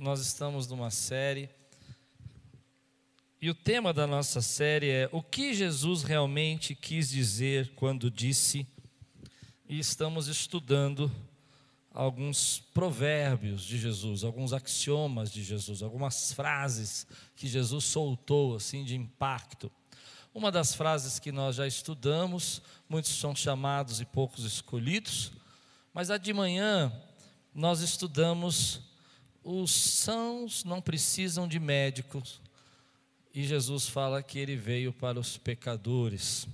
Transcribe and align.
nós 0.00 0.20
estamos 0.20 0.68
numa 0.68 0.90
série. 0.90 1.50
E 3.40 3.50
o 3.50 3.54
tema 3.54 3.92
da 3.92 4.06
nossa 4.06 4.40
série 4.40 4.88
é 4.88 5.08
o 5.12 5.22
que 5.22 5.52
Jesus 5.52 6.02
realmente 6.02 6.74
quis 6.74 7.10
dizer 7.10 7.72
quando 7.74 8.10
disse. 8.10 8.66
E 9.68 9.78
estamos 9.78 10.28
estudando 10.28 11.10
alguns 11.90 12.60
provérbios 12.72 13.62
de 13.62 13.76
Jesus, 13.76 14.22
alguns 14.22 14.52
axiomas 14.52 15.32
de 15.32 15.42
Jesus, 15.42 15.82
algumas 15.82 16.32
frases 16.32 17.06
que 17.34 17.48
Jesus 17.48 17.84
soltou 17.84 18.54
assim 18.54 18.84
de 18.84 18.94
impacto. 18.94 19.70
Uma 20.32 20.52
das 20.52 20.74
frases 20.74 21.18
que 21.18 21.32
nós 21.32 21.56
já 21.56 21.66
estudamos, 21.66 22.62
muitos 22.88 23.10
são 23.18 23.34
chamados 23.34 24.00
e 24.00 24.04
poucos 24.04 24.44
escolhidos, 24.44 25.32
mas 25.92 26.10
a 26.10 26.18
de 26.18 26.32
manhã 26.32 26.92
nós 27.52 27.80
estudamos 27.80 28.87
os 29.50 29.72
sãos 29.72 30.62
não 30.62 30.78
precisam 30.78 31.48
de 31.48 31.58
médicos. 31.58 32.38
E 33.34 33.44
Jesus 33.44 33.88
fala 33.88 34.22
que 34.22 34.38
ele 34.38 34.56
veio 34.56 34.92
para 34.92 35.18
os 35.18 35.38
pecadores. 35.38 36.46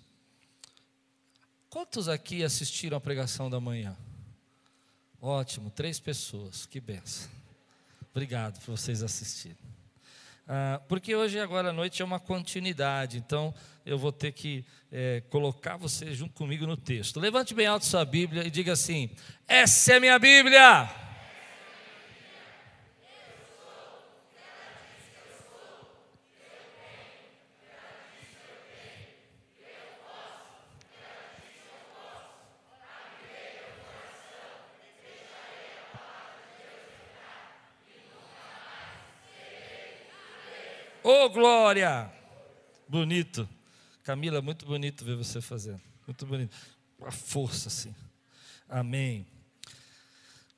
Quantos 1.68 2.08
aqui 2.08 2.44
assistiram 2.44 2.96
a 2.96 3.00
pregação 3.00 3.50
da 3.50 3.58
manhã? 3.58 3.96
Ótimo, 5.20 5.70
três 5.70 5.98
pessoas, 5.98 6.66
que 6.66 6.80
benção. 6.80 7.30
Obrigado 8.12 8.60
por 8.60 8.76
vocês 8.76 9.02
assistirem. 9.02 9.56
Ah, 10.46 10.80
porque 10.86 11.16
hoje, 11.16 11.40
agora 11.40 11.70
à 11.70 11.72
noite, 11.72 12.00
é 12.00 12.04
uma 12.04 12.20
continuidade, 12.20 13.18
então 13.18 13.52
eu 13.84 13.98
vou 13.98 14.12
ter 14.12 14.30
que 14.30 14.64
é, 14.92 15.20
colocar 15.30 15.76
você 15.76 16.14
junto 16.14 16.34
comigo 16.34 16.64
no 16.64 16.76
texto. 16.76 17.18
Levante 17.18 17.54
bem 17.54 17.66
alto 17.66 17.86
sua 17.86 18.04
Bíblia 18.04 18.46
e 18.46 18.50
diga 18.50 18.74
assim: 18.74 19.10
Essa 19.48 19.95
é 19.95 20.00
minha 20.00 20.18
Bíblia. 20.18 21.13
Ô 41.07 41.27
oh, 41.27 41.29
glória! 41.29 42.10
Bonito. 42.88 43.47
Camila, 44.02 44.41
muito 44.41 44.65
bonito 44.65 45.05
ver 45.05 45.15
você 45.15 45.38
fazendo. 45.38 45.83
Muito 46.07 46.24
bonito. 46.24 46.57
A 47.02 47.10
força, 47.10 47.69
assim. 47.69 47.95
Amém. 48.66 49.27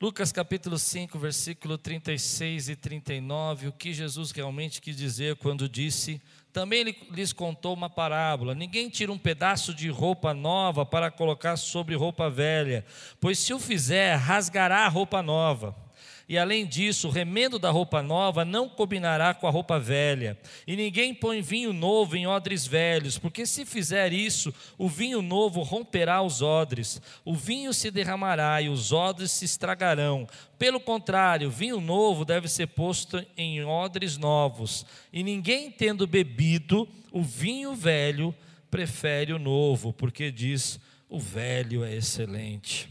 Lucas 0.01 0.31
capítulo 0.31 0.79
5, 0.79 1.19
versículo 1.19 1.77
36 1.77 2.69
e 2.69 2.77
39, 2.77 3.67
o 3.67 3.73
que 3.73 3.93
Jesus 3.93 4.31
realmente 4.31 4.81
quis 4.81 4.97
dizer 4.97 5.35
quando 5.35 5.69
disse: 5.69 6.23
Também 6.53 6.85
lhes 7.11 7.33
contou 7.33 7.75
uma 7.75 7.91
parábola: 7.91 8.55
Ninguém 8.55 8.89
tira 8.89 9.11
um 9.11 9.19
pedaço 9.19 9.75
de 9.75 9.89
roupa 9.89 10.33
nova 10.33 10.87
para 10.87 11.11
colocar 11.11 11.57
sobre 11.57 11.97
roupa 11.97 12.31
velha, 12.31 12.87
pois 13.21 13.41
se 13.41 13.53
o 13.53 13.59
fizer, 13.59 14.15
rasgará 14.15 14.87
a 14.87 14.89
roupa 14.89 15.21
nova 15.25 15.86
e 16.29 16.37
além 16.37 16.67
disso, 16.67 17.07
o 17.07 17.11
remendo 17.11 17.57
da 17.57 17.71
roupa 17.71 18.03
nova 18.03 18.45
não 18.45 18.69
combinará 18.69 19.33
com 19.33 19.47
a 19.47 19.51
roupa 19.51 19.79
velha. 19.79 20.37
E 20.67 20.75
ninguém 20.75 21.15
põe 21.15 21.41
vinho 21.41 21.73
novo 21.73 22.17
em 22.17 22.27
odres 22.27 22.67
velhos, 22.67 23.17
porque 23.17 23.47
se 23.47 23.65
fizer 23.65 24.13
isso, 24.13 24.53
o 24.77 24.89
vinho 24.89 25.23
novo 25.23 25.63
romperá 25.63 26.21
os 26.23 26.43
odres, 26.43 27.01
o 27.25 27.33
vinho 27.33 27.73
se 27.73 27.93
derramará 27.93 28.61
e 28.61 28.69
os 28.69 28.93
odres 28.93 29.31
se 29.31 29.45
estragarão. 29.45 30.27
Pelo 30.59 30.81
contrário, 30.81 31.49
vinho 31.49 31.81
novo 31.81 32.25
deve 32.25 32.49
ser 32.49 32.67
posto 32.69 33.25
em 33.37 33.65
odres 33.65 34.17
novos. 34.17 34.85
E 35.13 35.23
ninguém 35.23 35.71
tendo 35.71 36.09
bebido 36.09 36.89
o 37.13 37.23
vinho 37.23 37.73
velho, 37.73 38.35
prefere 38.69 39.33
o 39.33 39.39
novo, 39.39 39.93
porque 39.93 40.33
diz: 40.33 40.81
o 41.09 41.21
velho 41.21 41.85
é 41.85 41.95
excelente. 41.95 42.89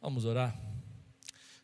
Vamos 0.00 0.24
orar? 0.24 0.65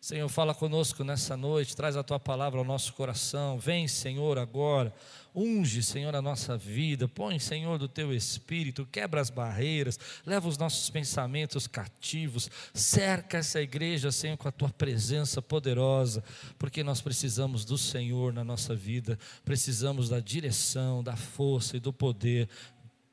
Senhor, 0.02 0.28
fala 0.28 0.52
conosco 0.52 1.04
nessa 1.04 1.36
noite, 1.36 1.76
traz 1.76 1.96
a 1.96 2.02
tua 2.02 2.18
palavra 2.18 2.58
ao 2.58 2.64
nosso 2.64 2.92
coração. 2.92 3.56
Vem, 3.56 3.86
Senhor, 3.86 4.36
agora. 4.36 4.92
Unge, 5.32 5.80
Senhor, 5.80 6.12
a 6.16 6.20
nossa 6.20 6.58
vida. 6.58 7.06
Põe, 7.06 7.38
Senhor, 7.38 7.78
do 7.78 7.86
teu 7.86 8.12
espírito. 8.12 8.84
Quebra 8.90 9.20
as 9.20 9.30
barreiras. 9.30 10.00
Leva 10.26 10.48
os 10.48 10.58
nossos 10.58 10.90
pensamentos 10.90 11.68
cativos. 11.68 12.50
Cerca 12.74 13.38
essa 13.38 13.62
igreja, 13.62 14.10
Senhor, 14.10 14.36
com 14.36 14.48
a 14.48 14.52
tua 14.52 14.70
presença 14.70 15.40
poderosa. 15.40 16.24
Porque 16.58 16.82
nós 16.82 17.00
precisamos 17.00 17.64
do 17.64 17.78
Senhor 17.78 18.32
na 18.32 18.42
nossa 18.42 18.74
vida. 18.74 19.16
Precisamos 19.44 20.08
da 20.08 20.18
direção, 20.18 21.00
da 21.00 21.14
força 21.14 21.76
e 21.76 21.80
do 21.80 21.92
poder 21.92 22.48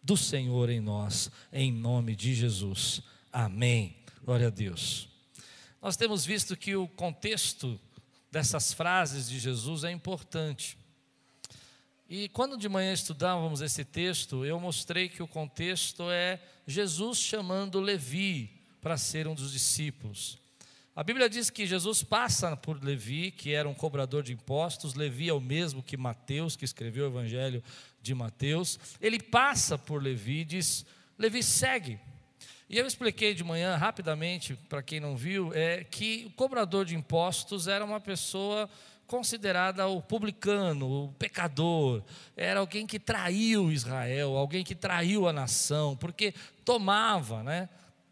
do 0.01 0.17
Senhor 0.17 0.71
em 0.71 0.79
nós. 0.79 1.29
Em 1.53 1.71
nome 1.71 2.15
de 2.15 2.33
Jesus. 2.33 3.03
Amém. 3.31 3.95
Glória 4.25 4.47
a 4.47 4.49
Deus. 4.49 5.08
Nós 5.81 5.95
temos 5.95 6.25
visto 6.25 6.57
que 6.57 6.75
o 6.75 6.87
contexto 6.87 7.79
dessas 8.29 8.73
frases 8.73 9.29
de 9.29 9.39
Jesus 9.39 9.83
é 9.83 9.91
importante. 9.91 10.77
E 12.09 12.27
quando 12.29 12.57
de 12.57 12.67
manhã 12.67 12.91
estudávamos 12.91 13.61
esse 13.61 13.85
texto, 13.85 14.43
eu 14.43 14.59
mostrei 14.59 15.07
que 15.07 15.23
o 15.23 15.27
contexto 15.27 16.09
é 16.09 16.41
Jesus 16.67 17.19
chamando 17.19 17.79
Levi 17.79 18.61
para 18.81 18.97
ser 18.97 19.27
um 19.27 19.35
dos 19.35 19.51
discípulos. 19.51 20.37
A 20.95 21.03
Bíblia 21.03 21.29
diz 21.29 21.49
que 21.49 21.65
Jesus 21.65 22.03
passa 22.03 22.57
por 22.57 22.83
Levi, 22.83 23.31
que 23.31 23.53
era 23.53 23.69
um 23.69 23.73
cobrador 23.73 24.21
de 24.21 24.33
impostos. 24.33 24.95
Levi 24.95 25.29
é 25.29 25.33
o 25.33 25.39
mesmo 25.39 25.81
que 25.81 25.95
Mateus, 25.95 26.57
que 26.57 26.65
escreveu 26.65 27.05
o 27.05 27.09
Evangelho 27.09 27.63
de 28.01 28.13
Mateus. 28.13 28.77
Ele 28.99 29.17
passa 29.17 29.77
por 29.77 30.03
Levi 30.03 30.39
e 30.39 30.45
diz: 30.45 30.85
Levi, 31.17 31.41
segue. 31.41 31.99
E 32.69 32.77
eu 32.77 32.85
expliquei 32.85 33.33
de 33.33 33.43
manhã, 33.43 33.75
rapidamente, 33.75 34.55
para 34.69 34.83
quem 34.83 34.99
não 34.99 35.17
viu, 35.17 35.51
é 35.55 35.83
que 35.83 36.25
o 36.27 36.31
cobrador 36.33 36.85
de 36.85 36.95
impostos 36.95 37.67
era 37.67 37.83
uma 37.83 37.99
pessoa 37.99 38.69
considerada 39.07 39.87
o 39.87 39.99
publicano, 39.99 41.05
o 41.05 41.13
pecador, 41.13 42.03
era 42.37 42.59
alguém 42.59 42.85
que 42.85 42.99
traiu 42.99 43.71
Israel, 43.71 44.37
alguém 44.37 44.63
que 44.63 44.75
traiu 44.75 45.27
a 45.27 45.33
nação, 45.33 45.97
porque 45.97 46.31
tomava 46.63 47.41
né, 47.41 47.67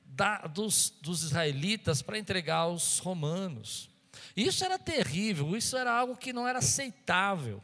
da, 0.08 0.40
dos, 0.48 0.92
dos 1.04 1.22
israelitas 1.22 2.02
para 2.02 2.18
entregar 2.18 2.58
aos 2.58 2.98
romanos. 2.98 3.92
Isso 4.36 4.66
era 4.66 4.80
terrível, 4.80 5.56
isso 5.56 5.78
era 5.78 5.92
algo 5.92 6.18
que 6.18 6.34
não 6.34 6.48
era 6.48 6.58
aceitável. 6.58 7.62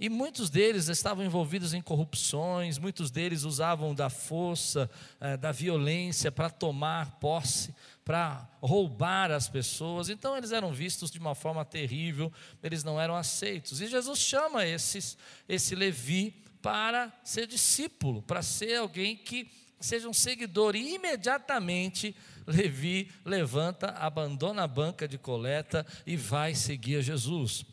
E 0.00 0.08
muitos 0.08 0.48
deles 0.48 0.88
estavam 0.88 1.24
envolvidos 1.24 1.74
em 1.74 1.82
corrupções, 1.82 2.78
muitos 2.78 3.10
deles 3.10 3.42
usavam 3.42 3.92
da 3.92 4.08
força, 4.08 4.88
eh, 5.20 5.36
da 5.36 5.50
violência 5.50 6.30
para 6.30 6.48
tomar 6.48 7.18
posse, 7.18 7.74
para 8.04 8.48
roubar 8.62 9.32
as 9.32 9.48
pessoas. 9.48 10.08
Então 10.08 10.36
eles 10.36 10.52
eram 10.52 10.72
vistos 10.72 11.10
de 11.10 11.18
uma 11.18 11.34
forma 11.34 11.64
terrível, 11.64 12.32
eles 12.62 12.84
não 12.84 13.00
eram 13.00 13.16
aceitos. 13.16 13.80
E 13.80 13.88
Jesus 13.88 14.20
chama 14.20 14.64
esses, 14.64 15.18
esse 15.48 15.74
Levi 15.74 16.42
para 16.62 17.12
ser 17.24 17.48
discípulo, 17.48 18.22
para 18.22 18.40
ser 18.40 18.76
alguém 18.76 19.16
que 19.16 19.50
seja 19.80 20.08
um 20.08 20.14
seguidor. 20.14 20.76
E 20.76 20.94
imediatamente 20.94 22.14
Levi 22.46 23.10
levanta, 23.24 23.88
abandona 23.88 24.62
a 24.62 24.68
banca 24.68 25.08
de 25.08 25.18
coleta 25.18 25.84
e 26.06 26.16
vai 26.16 26.54
seguir 26.54 26.96
a 26.96 27.02
Jesus. 27.02 27.64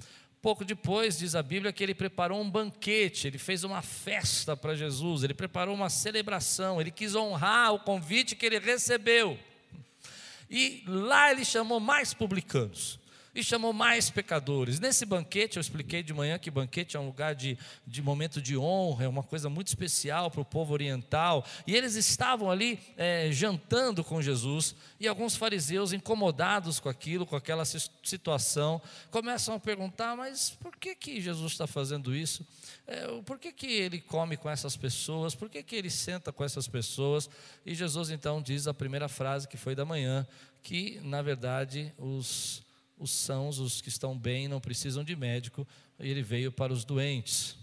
Pouco 0.46 0.64
depois, 0.64 1.18
diz 1.18 1.34
a 1.34 1.42
Bíblia, 1.42 1.74
que 1.74 1.82
ele 1.82 1.96
preparou 1.96 2.40
um 2.40 2.48
banquete, 2.48 3.26
ele 3.26 3.40
fez 3.40 3.64
uma 3.64 3.82
festa 3.82 4.56
para 4.56 4.76
Jesus, 4.76 5.24
ele 5.24 5.34
preparou 5.34 5.74
uma 5.74 5.90
celebração, 5.90 6.80
ele 6.80 6.92
quis 6.92 7.16
honrar 7.16 7.74
o 7.74 7.80
convite 7.80 8.36
que 8.36 8.46
ele 8.46 8.60
recebeu. 8.60 9.40
E 10.48 10.84
lá 10.86 11.32
ele 11.32 11.44
chamou 11.44 11.80
mais 11.80 12.14
publicanos 12.14 13.00
e 13.35 13.43
chamou 13.43 13.73
mais 13.73 14.09
pecadores. 14.09 14.79
Nesse 14.79 15.05
banquete, 15.05 15.58
eu 15.58 15.61
expliquei 15.61 16.02
de 16.02 16.14
manhã 16.14 16.40
que 16.40 16.49
banquete 16.49 16.96
é 16.96 16.99
um 16.99 17.05
lugar 17.05 17.35
de, 17.35 17.58
de 17.85 18.02
momento 18.02 18.41
de 18.41 18.58
honra, 18.58 19.03
é 19.03 19.08
uma 19.09 19.22
coisa 19.22 19.49
muito 19.49 19.67
especial 19.67 20.32
para 20.32 20.40
o 20.40 20.46
povo 20.46 20.72
oriental. 20.73 21.46
E 21.67 21.76
eles 21.76 21.96
estavam 21.96 22.49
ali 22.49 22.79
é, 22.96 23.29
jantando 23.34 24.05
com 24.05 24.22
Jesus, 24.22 24.73
e 24.97 25.08
alguns 25.08 25.35
fariseus, 25.35 25.91
incomodados 25.91 26.79
com 26.79 26.87
aquilo, 26.87 27.26
com 27.26 27.35
aquela 27.35 27.66
situação, 27.66 28.82
começam 29.11 29.55
a 29.55 29.59
perguntar: 29.59 30.16
mas 30.16 30.52
por 30.52 30.78
que, 30.78 30.96
que 30.96 31.20
Jesus 31.20 31.52
está 31.52 31.67
fazendo 31.67 32.16
isso? 32.16 32.47
É, 32.88 33.08
por 33.26 33.38
que, 33.38 33.52
que 33.52 33.67
ele 33.67 33.99
come 33.99 34.38
com 34.38 34.49
essas 34.49 34.78
pessoas? 34.78 35.35
Por 35.35 35.49
que, 35.49 35.61
que 35.61 35.76
ele 35.76 35.90
senta 35.90 36.31
com 36.31 36.43
essas 36.43 36.67
pessoas? 36.67 37.29
E 37.66 37.76
Jesus 37.76 38.09
então 38.09 38.41
diz 38.41 38.66
a 38.66 38.73
primeira 38.73 39.09
frase 39.09 39.47
que 39.47 39.58
foi 39.58 39.76
da 39.76 39.84
manhã, 39.84 40.26
que 40.64 41.02
na 41.03 41.22
verdade 41.22 41.93
os 41.97 42.65
os 42.97 43.12
sãos, 43.12 43.59
os 43.59 43.82
que 43.82 43.90
estão 43.90 44.18
bem, 44.18 44.47
não 44.47 44.62
precisam 44.62 45.03
de 45.03 45.16
médico, 45.16 45.68
e 46.00 46.09
ele 46.09 46.22
veio 46.22 46.52
para 46.52 46.74
os 46.74 46.86
doentes. 46.86 47.58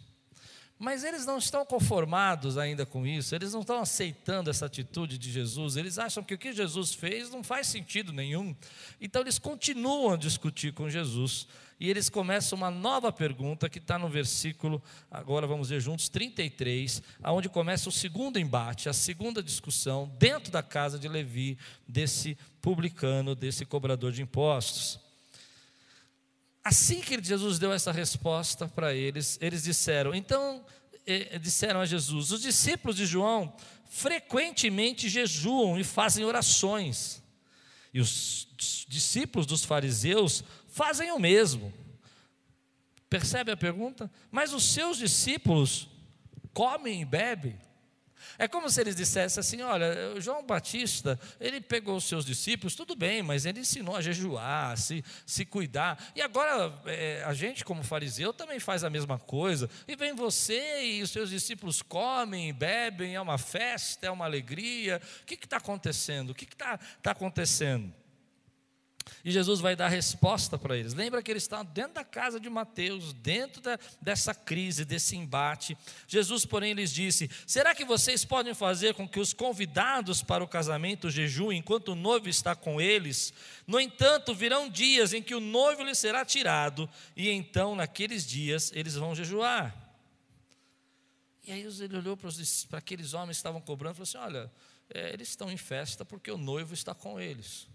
Mas 0.78 1.04
eles 1.04 1.24
não 1.24 1.38
estão 1.38 1.64
conformados 1.64 2.58
ainda 2.58 2.84
com 2.84 3.06
isso, 3.06 3.34
eles 3.36 3.52
não 3.52 3.60
estão 3.60 3.78
aceitando 3.78 4.50
essa 4.50 4.66
atitude 4.66 5.16
de 5.16 5.30
Jesus, 5.30 5.76
eles 5.76 5.96
acham 5.96 6.24
que 6.24 6.34
o 6.34 6.38
que 6.38 6.52
Jesus 6.52 6.92
fez 6.92 7.30
não 7.30 7.44
faz 7.44 7.68
sentido 7.68 8.12
nenhum. 8.12 8.52
Então 9.00 9.22
eles 9.22 9.38
continuam 9.38 10.14
a 10.14 10.16
discutir 10.16 10.72
com 10.72 10.90
Jesus 10.90 11.46
e 11.78 11.88
eles 11.88 12.08
começam 12.08 12.56
uma 12.56 12.68
nova 12.68 13.12
pergunta 13.12 13.68
que 13.68 13.78
está 13.78 13.96
no 13.96 14.08
versículo, 14.08 14.82
agora 15.08 15.46
vamos 15.46 15.68
ver 15.68 15.80
juntos, 15.80 16.08
33, 16.08 17.00
aonde 17.22 17.48
começa 17.48 17.88
o 17.88 17.92
segundo 17.92 18.38
embate, 18.38 18.88
a 18.88 18.92
segunda 18.92 19.40
discussão 19.40 20.12
dentro 20.18 20.50
da 20.50 20.64
casa 20.64 20.98
de 20.98 21.06
Levi, 21.06 21.56
desse 21.86 22.36
publicano, 22.60 23.36
desse 23.36 23.64
cobrador 23.64 24.10
de 24.10 24.20
impostos. 24.20 24.98
Assim 26.64 27.00
que 27.00 27.22
Jesus 27.22 27.58
deu 27.58 27.72
essa 27.72 27.90
resposta 27.90 28.68
para 28.68 28.94
eles, 28.94 29.38
eles 29.40 29.64
disseram: 29.64 30.14
então, 30.14 30.64
eh, 31.06 31.38
disseram 31.38 31.80
a 31.80 31.86
Jesus: 31.86 32.30
os 32.30 32.42
discípulos 32.42 32.96
de 32.96 33.04
João 33.06 33.54
frequentemente 33.90 35.08
jejuam 35.08 35.78
e 35.78 35.84
fazem 35.84 36.24
orações, 36.24 37.22
e 37.92 38.00
os 38.00 38.48
discípulos 38.88 39.46
dos 39.46 39.64
fariseus 39.64 40.44
fazem 40.68 41.10
o 41.10 41.18
mesmo. 41.18 41.72
Percebe 43.10 43.52
a 43.52 43.56
pergunta? 43.56 44.10
Mas 44.30 44.54
os 44.54 44.64
seus 44.64 44.96
discípulos 44.96 45.88
comem 46.54 47.02
e 47.02 47.04
bebem. 47.04 47.58
É 48.38 48.48
como 48.48 48.68
se 48.68 48.80
eles 48.80 48.96
dissessem 48.96 49.40
assim: 49.40 49.62
olha, 49.62 50.20
João 50.20 50.44
Batista, 50.44 51.18
ele 51.40 51.60
pegou 51.60 51.96
os 51.96 52.04
seus 52.04 52.24
discípulos, 52.24 52.74
tudo 52.74 52.94
bem, 52.94 53.22
mas 53.22 53.46
ele 53.46 53.60
ensinou 53.60 53.96
a 53.96 54.00
jejuar, 54.00 54.72
a 54.72 54.76
se, 54.76 55.04
se 55.26 55.44
cuidar. 55.44 56.12
E 56.14 56.22
agora, 56.22 56.72
é, 56.86 57.22
a 57.24 57.32
gente, 57.32 57.64
como 57.64 57.82
fariseu, 57.82 58.32
também 58.32 58.58
faz 58.58 58.84
a 58.84 58.90
mesma 58.90 59.18
coisa. 59.18 59.68
E 59.86 59.96
vem 59.96 60.14
você 60.14 60.82
e 60.82 61.02
os 61.02 61.10
seus 61.10 61.30
discípulos 61.30 61.82
comem, 61.82 62.52
bebem, 62.52 63.14
é 63.14 63.20
uma 63.20 63.38
festa, 63.38 64.06
é 64.06 64.10
uma 64.10 64.24
alegria. 64.24 65.00
O 65.22 65.26
que 65.26 65.34
está 65.34 65.58
acontecendo? 65.58 66.30
O 66.30 66.34
que 66.34 66.44
está 66.44 66.78
tá 67.02 67.10
acontecendo? 67.12 68.01
E 69.24 69.30
Jesus 69.30 69.60
vai 69.60 69.76
dar 69.76 69.88
resposta 69.88 70.58
para 70.58 70.76
eles. 70.76 70.94
Lembra 70.94 71.22
que 71.22 71.30
eles 71.30 71.44
estão 71.44 71.64
dentro 71.64 71.94
da 71.94 72.04
casa 72.04 72.40
de 72.40 72.48
Mateus, 72.50 73.12
dentro 73.12 73.60
da, 73.60 73.78
dessa 74.00 74.34
crise, 74.34 74.84
desse 74.84 75.16
embate. 75.16 75.76
Jesus, 76.06 76.44
porém, 76.44 76.72
lhes 76.72 76.92
disse: 76.92 77.30
Será 77.46 77.74
que 77.74 77.84
vocês 77.84 78.24
podem 78.24 78.54
fazer 78.54 78.94
com 78.94 79.08
que 79.08 79.20
os 79.20 79.32
convidados 79.32 80.22
para 80.22 80.42
o 80.42 80.48
casamento 80.48 81.10
jejuem 81.10 81.58
enquanto 81.58 81.88
o 81.88 81.94
noivo 81.94 82.28
está 82.28 82.54
com 82.54 82.80
eles? 82.80 83.32
No 83.66 83.80
entanto, 83.80 84.34
virão 84.34 84.68
dias 84.68 85.12
em 85.12 85.22
que 85.22 85.34
o 85.34 85.40
noivo 85.40 85.82
lhe 85.82 85.94
será 85.94 86.24
tirado, 86.24 86.88
e 87.16 87.30
então, 87.30 87.74
naqueles 87.74 88.26
dias, 88.26 88.72
eles 88.74 88.94
vão 88.94 89.14
jejuar. 89.14 89.82
E 91.44 91.50
aí 91.50 91.60
ele 91.60 91.96
olhou 91.96 92.16
para, 92.16 92.28
os, 92.28 92.64
para 92.66 92.78
aqueles 92.78 93.14
homens 93.14 93.36
que 93.36 93.40
estavam 93.40 93.60
cobrando 93.60 93.94
e 93.94 93.96
falou 93.96 94.04
assim: 94.04 94.18
Olha, 94.18 94.52
é, 94.94 95.12
eles 95.12 95.28
estão 95.28 95.50
em 95.50 95.56
festa 95.56 96.04
porque 96.04 96.30
o 96.30 96.38
noivo 96.38 96.74
está 96.74 96.94
com 96.94 97.20
eles. 97.20 97.66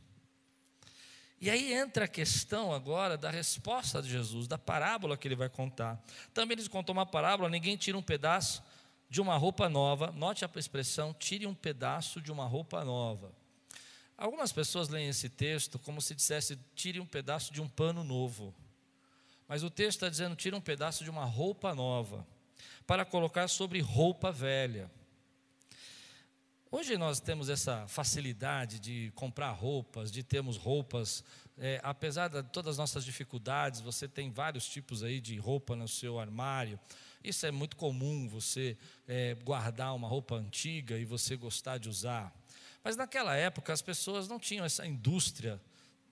E 1.39 1.50
aí 1.50 1.74
entra 1.74 2.06
a 2.06 2.07
questão 2.07 2.74
agora 2.74 3.16
da 3.16 3.30
resposta 3.30 4.01
de 4.01 4.10
Jesus, 4.10 4.48
da 4.48 4.57
parábola 4.57 5.16
que 5.16 5.28
ele 5.28 5.36
vai 5.36 5.50
contar. 5.50 6.01
Também 6.34 6.57
ele 6.57 6.68
contou 6.68 6.94
uma 6.94 7.06
parábola: 7.06 7.50
ninguém 7.50 7.78
tira 7.78 7.98
um 7.98 8.01
pedaço 8.01 8.63
de 9.10 9.22
uma 9.22 9.38
roupa 9.38 9.69
nova. 9.69 10.12
Note 10.12 10.44
a 10.44 10.50
expressão: 10.56 11.13
tire 11.13 11.45
um 11.45 11.54
pedaço 11.54 12.19
de 12.19 12.31
uma 12.31 12.45
roupa 12.45 12.84
nova. 12.84 13.31
Algumas 14.18 14.51
pessoas 14.51 14.89
leem 14.89 15.10
esse 15.10 15.30
texto 15.30 15.78
como 15.78 16.01
se 16.01 16.16
dissesse: 16.16 16.57
tire 16.74 17.00
um 17.00 17.06
pedaço 17.06 17.54
de 17.54 17.62
um 17.62 17.68
pano 17.68 18.04
novo. 18.04 18.54
Mas 19.48 19.63
o 19.63 19.69
texto 19.69 19.98
está 19.98 20.10
dizendo: 20.10 20.36
tire 20.36 20.56
um 20.56 20.62
pedaço 20.62 21.04
de 21.04 21.10
uma 21.10 21.24
roupa 21.24 21.75
nova, 21.75 22.25
para 22.88 23.06
colocar 23.06 23.48
sobre 23.48 23.80
roupa 23.80 24.31
velha. 24.31 24.89
Hoje 26.69 26.97
nós 26.97 27.21
temos 27.21 27.47
essa 27.47 27.87
facilidade 27.87 28.77
de 28.77 29.09
comprar 29.15 29.51
roupas, 29.51 30.11
de 30.11 30.21
termos 30.21 30.57
roupas, 30.57 31.23
é, 31.57 31.79
apesar 31.81 32.27
de 32.27 32.43
todas 32.43 32.71
as 32.71 32.77
nossas 32.77 33.05
dificuldades, 33.05 33.79
você 33.79 34.05
tem 34.05 34.29
vários 34.29 34.67
tipos 34.67 35.01
aí 35.01 35.21
de 35.21 35.37
roupa 35.37 35.77
no 35.77 35.87
seu 35.87 36.19
armário. 36.19 36.77
Isso 37.23 37.45
é 37.45 37.51
muito 37.51 37.77
comum, 37.77 38.27
você 38.27 38.77
é, 39.07 39.33
guardar 39.35 39.95
uma 39.95 40.09
roupa 40.09 40.35
antiga 40.35 40.97
e 40.97 41.05
você 41.05 41.37
gostar 41.37 41.77
de 41.77 41.87
usar. 41.87 42.35
Mas 42.83 42.97
naquela 42.97 43.33
época 43.33 43.71
as 43.71 43.81
pessoas 43.81 44.27
não 44.27 44.37
tinham 44.37 44.65
essa 44.65 44.85
indústria 44.85 45.61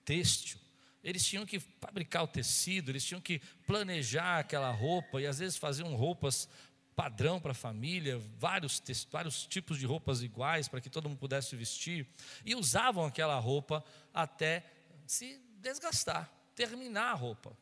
têxtil. 0.06 0.58
Eles 1.04 1.24
tinham 1.24 1.44
que 1.44 1.60
fabricar 1.60 2.24
o 2.24 2.26
tecido, 2.26 2.90
eles 2.90 3.04
tinham 3.04 3.20
que 3.20 3.40
planejar 3.66 4.38
aquela 4.38 4.70
roupa 4.72 5.20
e 5.20 5.26
às 5.26 5.38
vezes 5.38 5.56
faziam 5.58 5.94
roupas 5.94 6.48
padrão 6.96 7.38
para 7.38 7.52
a 7.52 7.54
família, 7.54 8.18
vários, 8.38 8.82
vários 9.12 9.46
tipos 9.46 9.78
de 9.78 9.84
roupas 9.84 10.22
iguais 10.22 10.66
para 10.66 10.80
que 10.80 10.88
todo 10.88 11.08
mundo 11.08 11.18
pudesse 11.18 11.54
vestir, 11.54 12.08
e 12.44 12.54
usavam 12.54 13.04
aquela 13.04 13.38
roupa 13.38 13.84
até 14.14 14.64
se 15.06 15.38
desgastar, 15.60 16.28
terminar 16.54 17.10
a 17.10 17.14
roupa. 17.14 17.56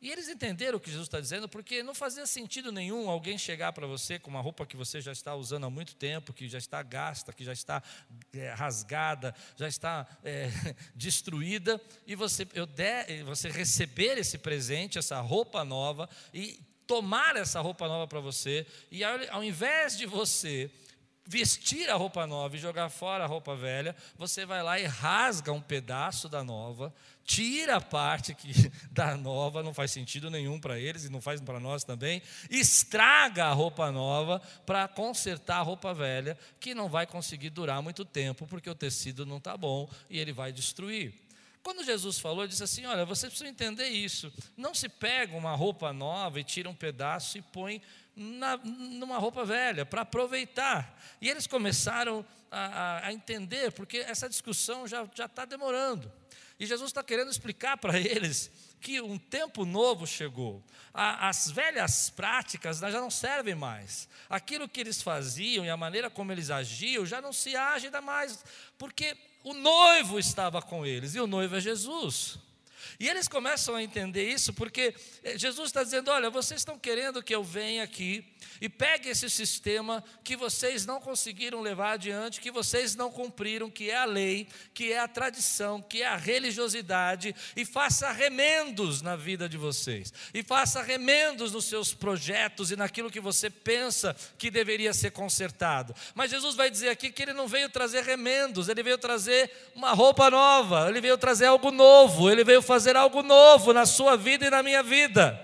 E 0.00 0.10
eles 0.10 0.28
entenderam 0.28 0.78
o 0.78 0.80
que 0.80 0.90
Jesus 0.90 1.06
está 1.06 1.20
dizendo, 1.20 1.48
porque 1.48 1.80
não 1.80 1.94
fazia 1.94 2.26
sentido 2.26 2.72
nenhum 2.72 3.08
alguém 3.08 3.38
chegar 3.38 3.72
para 3.72 3.86
você 3.86 4.18
com 4.18 4.30
uma 4.30 4.40
roupa 4.40 4.66
que 4.66 4.76
você 4.76 5.00
já 5.00 5.12
está 5.12 5.36
usando 5.36 5.64
há 5.64 5.70
muito 5.70 5.94
tempo, 5.94 6.32
que 6.32 6.48
já 6.48 6.58
está 6.58 6.82
gasta, 6.82 7.32
que 7.32 7.44
já 7.44 7.52
está 7.52 7.80
é, 8.32 8.52
rasgada, 8.52 9.32
já 9.54 9.68
está 9.68 10.04
é, 10.24 10.48
destruída, 10.96 11.80
e 12.04 12.16
você, 12.16 12.48
eu 12.52 12.66
der, 12.66 13.22
você 13.22 13.48
receber 13.48 14.18
esse 14.18 14.38
presente, 14.38 14.98
essa 14.98 15.20
roupa 15.20 15.64
nova, 15.64 16.08
e 16.34 16.58
tomar 16.92 17.36
essa 17.36 17.58
roupa 17.58 17.88
nova 17.88 18.06
para 18.06 18.20
você, 18.20 18.66
e 18.90 19.02
ao, 19.02 19.18
ao 19.30 19.42
invés 19.42 19.96
de 19.96 20.04
você 20.04 20.70
vestir 21.24 21.88
a 21.88 21.94
roupa 21.94 22.26
nova 22.26 22.54
e 22.54 22.58
jogar 22.58 22.90
fora 22.90 23.24
a 23.24 23.26
roupa 23.26 23.56
velha, 23.56 23.96
você 24.14 24.44
vai 24.44 24.62
lá 24.62 24.78
e 24.78 24.84
rasga 24.84 25.50
um 25.50 25.60
pedaço 25.60 26.28
da 26.28 26.44
nova, 26.44 26.92
tira 27.24 27.76
a 27.76 27.80
parte 27.80 28.34
que 28.34 28.52
da 28.92 29.16
nova, 29.16 29.62
não 29.62 29.72
faz 29.72 29.90
sentido 29.90 30.28
nenhum 30.30 30.60
para 30.60 30.78
eles 30.78 31.06
e 31.06 31.08
não 31.08 31.22
faz 31.22 31.40
para 31.40 31.58
nós 31.58 31.82
também, 31.82 32.20
estraga 32.50 33.46
a 33.46 33.52
roupa 33.54 33.90
nova 33.90 34.38
para 34.66 34.86
consertar 34.86 35.60
a 35.60 35.62
roupa 35.62 35.94
velha, 35.94 36.36
que 36.60 36.74
não 36.74 36.90
vai 36.90 37.06
conseguir 37.06 37.48
durar 37.48 37.80
muito 37.80 38.04
tempo, 38.04 38.46
porque 38.46 38.68
o 38.68 38.74
tecido 38.74 39.24
não 39.24 39.38
está 39.38 39.56
bom 39.56 39.88
e 40.10 40.18
ele 40.18 40.34
vai 40.34 40.52
destruir. 40.52 41.21
Quando 41.62 41.84
Jesus 41.84 42.18
falou, 42.18 42.46
disse 42.46 42.64
assim: 42.64 42.84
Olha, 42.86 43.04
você 43.04 43.28
precisa 43.28 43.48
entender 43.48 43.88
isso. 43.88 44.32
Não 44.56 44.74
se 44.74 44.88
pega 44.88 45.36
uma 45.36 45.54
roupa 45.54 45.92
nova 45.92 46.40
e 46.40 46.44
tira 46.44 46.68
um 46.68 46.74
pedaço 46.74 47.38
e 47.38 47.42
põe 47.42 47.80
na, 48.16 48.56
numa 48.58 49.18
roupa 49.18 49.44
velha, 49.44 49.86
para 49.86 50.02
aproveitar. 50.02 51.00
E 51.20 51.30
eles 51.30 51.46
começaram 51.46 52.24
a, 52.50 53.06
a, 53.06 53.12
entender, 53.12 53.72
porque 53.72 53.98
essa 53.98 54.28
discussão 54.28 54.86
já 54.86 55.04
está 55.24 55.44
demorando. 55.44 56.10
E 56.58 56.66
Jesus 56.66 56.90
está 56.90 57.02
querendo 57.02 57.30
explicar 57.30 57.76
para 57.76 57.98
eles 57.98 58.50
que 58.80 59.00
um 59.00 59.18
tempo 59.18 59.64
novo 59.64 60.06
chegou. 60.06 60.62
A, 60.92 61.28
as 61.28 61.50
velhas 61.50 62.10
práticas 62.10 62.78
já 62.78 63.00
não 63.00 63.10
servem 63.10 63.54
mais. 63.54 64.08
Aquilo 64.28 64.68
que 64.68 64.80
eles 64.80 65.00
faziam 65.00 65.64
e 65.64 65.70
a 65.70 65.76
maneira 65.76 66.10
como 66.10 66.32
eles 66.32 66.50
agiam 66.50 67.06
já 67.06 67.20
não 67.20 67.32
se 67.32 67.56
age 67.56 67.90
mais, 68.02 68.44
porque 68.76 69.16
o 69.42 69.54
noivo 69.54 70.18
estava 70.18 70.62
com 70.62 70.86
eles, 70.86 71.14
e 71.14 71.20
o 71.20 71.26
noivo 71.26 71.56
é 71.56 71.60
Jesus. 71.60 72.38
E 72.98 73.08
eles 73.08 73.28
começam 73.28 73.74
a 73.74 73.82
entender 73.82 74.28
isso 74.28 74.52
porque 74.52 74.94
eh, 75.22 75.38
Jesus 75.38 75.68
está 75.68 75.82
dizendo: 75.82 76.10
olha, 76.10 76.30
vocês 76.30 76.60
estão 76.60 76.78
querendo 76.78 77.22
que 77.22 77.34
eu 77.34 77.42
venha 77.42 77.82
aqui 77.82 78.24
e 78.60 78.68
pegue 78.68 79.08
esse 79.08 79.28
sistema 79.28 80.04
que 80.22 80.36
vocês 80.36 80.86
não 80.86 81.00
conseguiram 81.00 81.60
levar 81.60 81.92
adiante, 81.92 82.40
que 82.40 82.50
vocês 82.50 82.94
não 82.94 83.10
cumpriram, 83.10 83.70
que 83.70 83.90
é 83.90 83.96
a 83.96 84.04
lei, 84.04 84.46
que 84.74 84.92
é 84.92 84.98
a 84.98 85.08
tradição, 85.08 85.80
que 85.80 86.02
é 86.02 86.06
a 86.06 86.16
religiosidade, 86.16 87.34
e 87.56 87.64
faça 87.64 88.10
remendos 88.12 89.02
na 89.02 89.16
vida 89.16 89.48
de 89.48 89.56
vocês, 89.56 90.12
e 90.32 90.42
faça 90.42 90.82
remendos 90.82 91.52
nos 91.52 91.64
seus 91.64 91.92
projetos 91.92 92.70
e 92.70 92.76
naquilo 92.76 93.10
que 93.10 93.20
você 93.20 93.50
pensa 93.50 94.14
que 94.38 94.50
deveria 94.50 94.92
ser 94.92 95.10
consertado. 95.10 95.94
Mas 96.14 96.30
Jesus 96.30 96.54
vai 96.54 96.70
dizer 96.70 96.88
aqui 96.88 97.10
que 97.10 97.22
ele 97.22 97.32
não 97.32 97.48
veio 97.48 97.68
trazer 97.68 98.04
remendos, 98.04 98.68
ele 98.68 98.82
veio 98.82 98.98
trazer 98.98 99.50
uma 99.74 99.92
roupa 99.92 100.30
nova, 100.30 100.88
ele 100.88 101.00
veio 101.00 101.18
trazer 101.18 101.46
algo 101.46 101.70
novo, 101.70 102.30
ele 102.30 102.44
veio 102.44 102.62
fazer 102.62 102.81
algo 102.96 103.22
novo 103.22 103.72
na 103.72 103.86
sua 103.86 104.16
vida 104.16 104.46
e 104.46 104.50
na 104.50 104.62
minha 104.62 104.82
vida. 104.82 105.38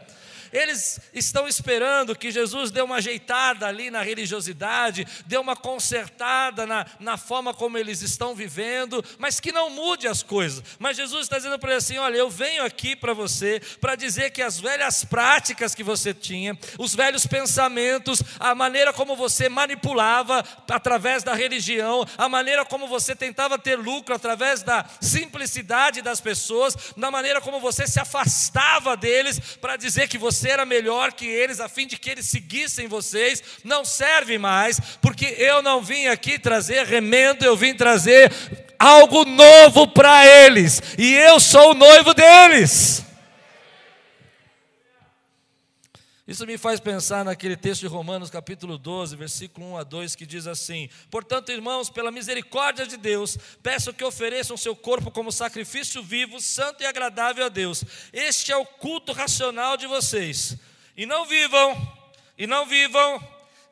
Eles 0.52 1.00
estão 1.12 1.46
esperando 1.46 2.16
que 2.16 2.30
Jesus 2.30 2.70
dê 2.70 2.80
uma 2.80 2.96
ajeitada 2.96 3.66
ali 3.66 3.90
na 3.90 4.02
religiosidade, 4.02 5.06
dê 5.26 5.36
uma 5.36 5.56
consertada 5.56 6.66
na, 6.66 6.86
na 6.98 7.16
forma 7.16 7.52
como 7.52 7.76
eles 7.76 8.02
estão 8.02 8.34
vivendo, 8.34 9.04
mas 9.18 9.40
que 9.40 9.52
não 9.52 9.70
mude 9.70 10.06
as 10.06 10.22
coisas. 10.22 10.62
Mas 10.78 10.96
Jesus 10.96 11.22
está 11.22 11.36
dizendo 11.36 11.58
para 11.58 11.70
ele 11.70 11.78
assim: 11.78 11.98
olha, 11.98 12.16
eu 12.16 12.30
venho 12.30 12.64
aqui 12.64 12.96
para 12.96 13.12
você 13.12 13.60
para 13.80 13.94
dizer 13.94 14.30
que 14.30 14.42
as 14.42 14.58
velhas 14.58 15.04
práticas 15.04 15.74
que 15.74 15.82
você 15.82 16.14
tinha, 16.14 16.58
os 16.78 16.94
velhos 16.94 17.26
pensamentos, 17.26 18.22
a 18.38 18.54
maneira 18.54 18.92
como 18.92 19.16
você 19.16 19.48
manipulava 19.48 20.44
através 20.68 21.22
da 21.22 21.34
religião, 21.34 22.06
a 22.16 22.28
maneira 22.28 22.64
como 22.64 22.86
você 22.86 23.14
tentava 23.14 23.58
ter 23.58 23.76
lucro 23.76 24.14
através 24.14 24.62
da 24.62 24.84
simplicidade 25.00 26.02
das 26.02 26.20
pessoas, 26.20 26.76
na 26.96 27.10
maneira 27.10 27.40
como 27.40 27.60
você 27.60 27.86
se 27.86 28.00
afastava 28.00 28.96
deles 28.96 29.38
para 29.60 29.76
dizer 29.76 30.08
que 30.08 30.18
você 30.18 30.37
você 30.38 30.50
era 30.50 30.64
melhor 30.64 31.12
que 31.12 31.26
eles, 31.26 31.60
a 31.60 31.68
fim 31.68 31.86
de 31.86 31.98
que 31.98 32.10
eles 32.10 32.26
seguissem 32.26 32.86
vocês, 32.86 33.42
não 33.64 33.84
serve 33.84 34.38
mais, 34.38 34.80
porque 35.02 35.34
eu 35.38 35.62
não 35.62 35.82
vim 35.82 36.06
aqui 36.06 36.38
trazer 36.38 36.86
remendo, 36.86 37.44
eu 37.44 37.56
vim 37.56 37.74
trazer 37.74 38.32
algo 38.78 39.24
novo 39.24 39.88
para 39.88 40.24
eles, 40.24 40.80
e 40.96 41.12
eu 41.14 41.40
sou 41.40 41.72
o 41.72 41.74
noivo 41.74 42.14
deles. 42.14 43.07
Isso 46.28 46.46
me 46.46 46.58
faz 46.58 46.78
pensar 46.78 47.24
naquele 47.24 47.56
texto 47.56 47.80
de 47.80 47.86
Romanos, 47.86 48.28
capítulo 48.28 48.76
12, 48.76 49.16
versículo 49.16 49.70
1 49.70 49.78
a 49.78 49.82
2, 49.82 50.14
que 50.14 50.26
diz 50.26 50.46
assim: 50.46 50.90
Portanto, 51.10 51.50
irmãos, 51.50 51.88
pela 51.88 52.12
misericórdia 52.12 52.86
de 52.86 52.98
Deus, 52.98 53.38
peço 53.62 53.94
que 53.94 54.04
ofereçam 54.04 54.54
seu 54.54 54.76
corpo 54.76 55.10
como 55.10 55.32
sacrifício 55.32 56.02
vivo, 56.02 56.38
santo 56.38 56.82
e 56.82 56.86
agradável 56.86 57.46
a 57.46 57.48
Deus. 57.48 57.82
Este 58.12 58.52
é 58.52 58.56
o 58.58 58.66
culto 58.66 59.12
racional 59.12 59.78
de 59.78 59.86
vocês. 59.86 60.58
E 60.94 61.06
não 61.06 61.24
vivam, 61.24 61.74
e 62.36 62.46
não 62.46 62.66
vivam 62.66 63.18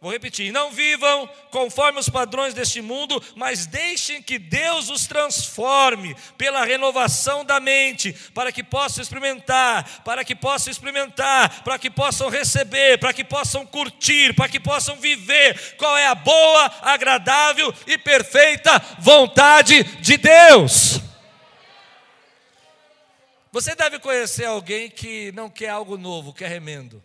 Vou 0.01 0.13
repetir: 0.13 0.53
não 0.53 0.71
vivam 0.71 1.29
conforme 1.51 1.99
os 1.99 2.09
padrões 2.09 2.53
deste 2.53 2.83
mundo, 2.83 3.23
mas 3.35 3.67
deixem 3.67 4.23
que 4.23 4.39
Deus 4.39 4.91
os 4.91 5.07
transforme 5.07 6.15
pela 6.37 6.65
renovação 6.65 7.45
da 7.45 7.59
mente, 7.59 8.13
para 8.35 8.53
que 8.53 8.63
possam 8.63 9.03
experimentar, 9.03 10.03
para 10.05 10.25
que 10.25 10.35
possam 10.35 10.71
experimentar, 10.71 11.63
para 11.63 11.79
que 11.79 11.91
possam 11.91 12.29
receber, 12.29 12.99
para 12.99 13.13
que 13.13 13.25
possam 13.25 13.65
curtir, 13.65 14.35
para 14.35 14.49
que 14.49 14.61
possam 14.61 14.97
viver 14.97 15.77
qual 15.77 15.97
é 15.97 16.07
a 16.07 16.15
boa, 16.15 16.67
agradável 16.83 17.73
e 17.87 17.97
perfeita 17.97 18.79
vontade 18.99 19.83
de 19.83 20.19
Deus. 20.19 21.01
Você 23.51 23.75
deve 23.75 23.99
conhecer 23.99 24.45
alguém 24.45 24.91
que 24.91 25.33
não 25.33 25.49
quer 25.49 25.71
algo 25.71 25.97
novo, 25.97 26.35
quer 26.35 26.49
remendo. 26.49 27.03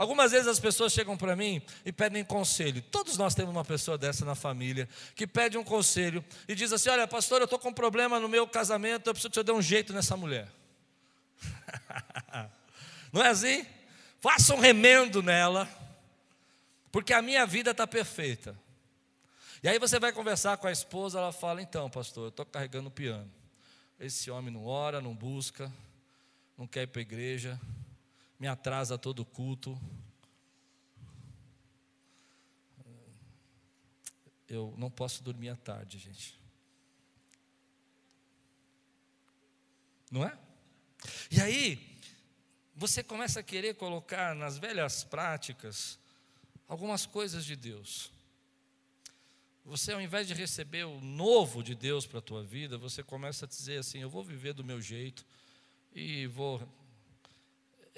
Algumas 0.00 0.32
vezes 0.32 0.46
as 0.48 0.58
pessoas 0.58 0.94
chegam 0.94 1.14
para 1.14 1.36
mim 1.36 1.60
e 1.84 1.92
pedem 1.92 2.24
conselho. 2.24 2.80
Todos 2.80 3.18
nós 3.18 3.34
temos 3.34 3.54
uma 3.54 3.66
pessoa 3.66 3.98
dessa 3.98 4.24
na 4.24 4.34
família 4.34 4.88
que 5.14 5.26
pede 5.26 5.58
um 5.58 5.62
conselho 5.62 6.24
e 6.48 6.54
diz 6.54 6.72
assim: 6.72 6.88
Olha, 6.88 7.06
pastor, 7.06 7.42
eu 7.42 7.44
estou 7.44 7.58
com 7.58 7.68
um 7.68 7.74
problema 7.74 8.18
no 8.18 8.26
meu 8.26 8.48
casamento, 8.48 9.10
eu 9.10 9.12
preciso 9.12 9.28
que 9.28 9.34
você 9.34 9.44
dê 9.44 9.52
um 9.52 9.60
jeito 9.60 9.92
nessa 9.92 10.16
mulher. 10.16 10.48
Não 13.12 13.22
é 13.22 13.28
assim? 13.28 13.66
Faça 14.22 14.54
um 14.54 14.58
remendo 14.58 15.22
nela, 15.22 15.68
porque 16.90 17.12
a 17.12 17.20
minha 17.20 17.44
vida 17.44 17.72
está 17.72 17.86
perfeita. 17.86 18.58
E 19.62 19.68
aí 19.68 19.78
você 19.78 20.00
vai 20.00 20.12
conversar 20.12 20.56
com 20.56 20.66
a 20.66 20.72
esposa, 20.72 21.18
ela 21.18 21.30
fala: 21.30 21.60
Então, 21.60 21.90
pastor, 21.90 22.24
eu 22.24 22.28
estou 22.30 22.46
carregando 22.46 22.88
o 22.88 22.90
piano. 22.90 23.30
Esse 24.00 24.30
homem 24.30 24.50
não 24.50 24.64
ora, 24.64 24.98
não 24.98 25.14
busca, 25.14 25.70
não 26.56 26.66
quer 26.66 26.84
ir 26.84 26.86
para 26.86 27.00
a 27.00 27.02
igreja 27.02 27.60
me 28.40 28.48
atrasa 28.48 28.96
todo 28.96 29.22
culto. 29.22 29.78
Eu 34.48 34.74
não 34.78 34.90
posso 34.90 35.22
dormir 35.22 35.50
à 35.50 35.56
tarde, 35.56 35.98
gente. 35.98 36.40
Não 40.10 40.24
é? 40.24 40.36
E 41.30 41.40
aí, 41.40 41.98
você 42.74 43.02
começa 43.02 43.40
a 43.40 43.42
querer 43.42 43.74
colocar 43.74 44.34
nas 44.34 44.56
velhas 44.56 45.04
práticas 45.04 45.98
algumas 46.66 47.04
coisas 47.04 47.44
de 47.44 47.54
Deus. 47.54 48.10
Você, 49.66 49.92
ao 49.92 50.00
invés 50.00 50.26
de 50.26 50.32
receber 50.32 50.84
o 50.84 50.98
novo 51.00 51.62
de 51.62 51.74
Deus 51.74 52.06
para 52.06 52.18
a 52.18 52.22
tua 52.22 52.42
vida, 52.42 52.78
você 52.78 53.02
começa 53.02 53.44
a 53.44 53.48
dizer 53.48 53.78
assim: 53.78 53.98
eu 53.98 54.08
vou 54.08 54.24
viver 54.24 54.54
do 54.54 54.64
meu 54.64 54.80
jeito 54.80 55.26
e 55.94 56.26
vou 56.26 56.66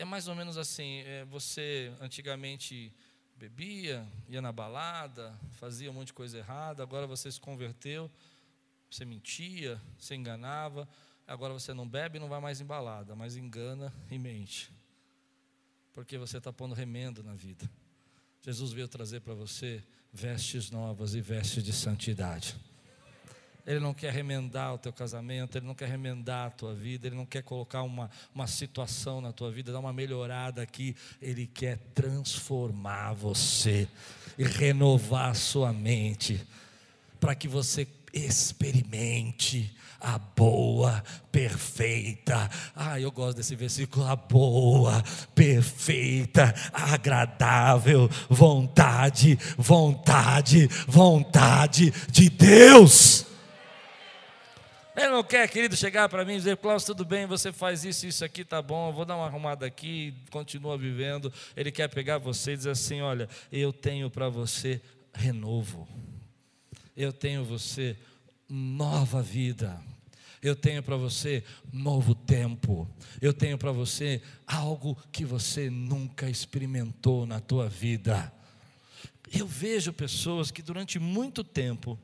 é 0.03 0.05
mais 0.05 0.27
ou 0.27 0.35
menos 0.35 0.59
assim: 0.59 0.99
é, 1.07 1.25
você 1.25 1.93
antigamente 2.01 2.93
bebia, 3.37 4.07
ia 4.29 4.43
na 4.43 4.53
balada, 4.53 5.39
fazia 5.53 5.91
um 5.91 5.95
monte 5.95 6.09
de 6.09 6.13
coisa 6.13 6.39
errada, 6.39 6.83
agora 6.83 7.07
você 7.07 7.31
se 7.31 7.41
converteu, 7.41 8.11
você 8.91 9.05
mentia, 9.05 9.81
você 9.99 10.15
enganava, 10.15 10.89
agora 11.27 11.53
você 11.53 11.73
não 11.73 11.89
bebe 11.89 12.19
e 12.19 12.21
não 12.21 12.29
vai 12.29 12.41
mais 12.41 12.61
em 12.61 12.65
balada, 12.65 13.15
mas 13.17 13.37
engana 13.37 13.93
e 14.11 14.19
mente, 14.19 14.73
porque 15.93 16.19
você 16.19 16.39
está 16.39 16.53
pondo 16.53 16.75
remendo 16.75 17.23
na 17.23 17.35
vida. 17.35 17.69
Jesus 18.43 18.73
veio 18.73 18.89
trazer 18.89 19.21
para 19.21 19.35
você 19.35 19.83
vestes 20.13 20.71
novas 20.71 21.15
e 21.15 21.21
vestes 21.21 21.63
de 21.63 21.73
santidade. 21.73 22.57
Ele 23.67 23.79
não 23.79 23.95
quer 23.95 24.13
remendar 24.13 24.75
o 24.75 24.79
teu 24.79 24.93
casamento, 24.93 25.57
Ele 25.57 25.67
não 25.67 25.75
quer 25.75 25.89
remendar 25.89 26.49
a 26.49 26.51
tua 26.51 26.75
vida, 26.75 27.07
Ele 27.07 27.17
não 27.17 27.27
quer 27.27 27.43
colocar 27.43 27.83
uma, 27.83 28.11
uma 28.35 28.47
situação 28.47 29.21
na 29.21 29.33
tua 29.33 29.53
vida, 29.53 29.73
dar 29.73 29.79
uma 29.79 29.93
melhorada 29.93 30.63
aqui. 30.63 30.97
Ele 31.21 31.47
quer 31.47 31.79
transformar 31.95 33.13
você 33.13 33.89
e 34.37 34.43
renovar 34.43 35.31
a 35.31 35.35
sua 35.35 35.73
mente, 35.73 36.45
para 37.21 37.35
que 37.37 37.47
você 37.47 37.87
experimente 38.13 39.73
a 40.01 40.19
boa, 40.19 41.03
perfeita. 41.31 42.51
Ah, 42.75 42.99
eu 42.99 43.13
gosto 43.13 43.37
desse 43.37 43.55
versículo. 43.55 44.05
A 44.05 44.17
boa, 44.17 45.03
perfeita, 45.35 46.53
agradável 46.73 48.11
vontade, 48.29 49.39
vontade, 49.57 50.69
vontade 50.89 51.93
de 52.11 52.29
Deus. 52.29 53.32
Ele 54.95 55.09
não 55.09 55.25
quer, 55.25 55.49
querido, 55.49 55.75
chegar 55.75 56.09
para 56.09 56.25
mim 56.25 56.35
e 56.35 56.37
dizer, 56.37 56.57
Cláudio, 56.59 56.87
tudo 56.89 57.05
bem, 57.05 57.27
você 57.27 57.51
faz 57.51 57.83
isso, 57.83 58.07
isso 58.07 58.25
aqui 58.25 58.45
tá 58.45 58.61
bom, 58.61 58.89
eu 58.89 58.93
vou 58.93 59.07
dar 59.07 59.17
uma 59.17 59.25
arrumada 59.25 59.65
aqui, 59.65 60.15
continua 60.31 60.77
vivendo. 60.77 61.33
Ele 61.57 61.73
quer 61.73 61.89
pegar 61.89 62.19
você 62.19 62.53
e 62.53 62.57
dizer 62.57 62.71
assim: 62.71 63.01
olha, 63.01 63.29
eu 63.51 63.73
tenho 63.73 64.11
para 64.11 64.29
você 64.29 64.83
renovo, 65.15 65.89
eu 66.95 67.11
tenho 67.11 67.43
você 67.43 67.97
nova 68.47 69.23
vida, 69.23 69.81
eu 70.43 70.55
tenho 70.55 70.83
para 70.83 70.97
você 70.97 71.43
novo 71.73 72.15
tempo, 72.15 72.87
eu 73.21 73.33
tenho 73.33 73.57
para 73.57 73.73
você 73.73 74.21
algo 74.47 74.95
que 75.11 75.25
você 75.25 75.71
nunca 75.71 76.29
experimentou 76.29 77.25
na 77.25 77.41
tua 77.41 77.67
vida. 77.67 78.31
Eu 79.35 79.47
vejo 79.47 79.91
pessoas 79.91 80.51
que 80.51 80.61
durante 80.61 80.99
muito 80.99 81.43
tempo, 81.43 81.99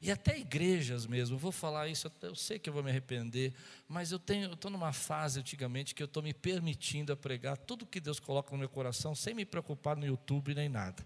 e 0.00 0.10
até 0.10 0.38
igrejas 0.38 1.06
mesmo, 1.06 1.34
eu 1.34 1.38
vou 1.38 1.50
falar 1.50 1.88
isso, 1.88 2.10
eu 2.22 2.34
sei 2.34 2.58
que 2.58 2.68
eu 2.68 2.72
vou 2.72 2.82
me 2.82 2.90
arrepender, 2.90 3.52
mas 3.88 4.12
eu 4.12 4.18
tenho, 4.18 4.52
estou 4.52 4.70
numa 4.70 4.92
fase 4.92 5.40
antigamente 5.40 5.94
que 5.94 6.02
eu 6.02 6.06
estou 6.06 6.22
me 6.22 6.32
permitindo 6.32 7.12
a 7.12 7.16
pregar 7.16 7.56
tudo 7.56 7.84
que 7.84 8.00
Deus 8.00 8.20
coloca 8.20 8.52
no 8.52 8.58
meu 8.58 8.68
coração, 8.68 9.14
sem 9.14 9.34
me 9.34 9.44
preocupar 9.44 9.96
no 9.96 10.06
YouTube 10.06 10.54
nem 10.54 10.68
nada. 10.68 11.04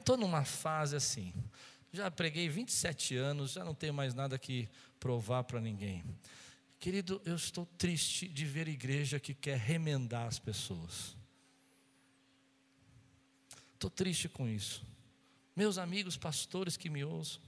Estou 0.00 0.16
numa 0.16 0.44
fase 0.44 0.96
assim. 0.96 1.32
Já 1.92 2.10
preguei 2.10 2.48
27 2.48 3.16
anos, 3.16 3.52
já 3.52 3.62
não 3.62 3.74
tenho 3.74 3.92
mais 3.92 4.14
nada 4.14 4.38
que 4.38 4.68
provar 4.98 5.44
para 5.44 5.60
ninguém. 5.60 6.02
Querido, 6.80 7.20
eu 7.24 7.36
estou 7.36 7.66
triste 7.78 8.26
de 8.26 8.44
ver 8.46 8.66
igreja 8.66 9.20
que 9.20 9.34
quer 9.34 9.58
remendar 9.58 10.26
as 10.26 10.38
pessoas. 10.38 11.14
Estou 13.74 13.90
triste 13.90 14.28
com 14.28 14.48
isso. 14.48 14.84
Meus 15.54 15.76
amigos 15.76 16.16
pastores 16.16 16.76
que 16.76 16.88
me 16.88 17.04
ouçam, 17.04 17.42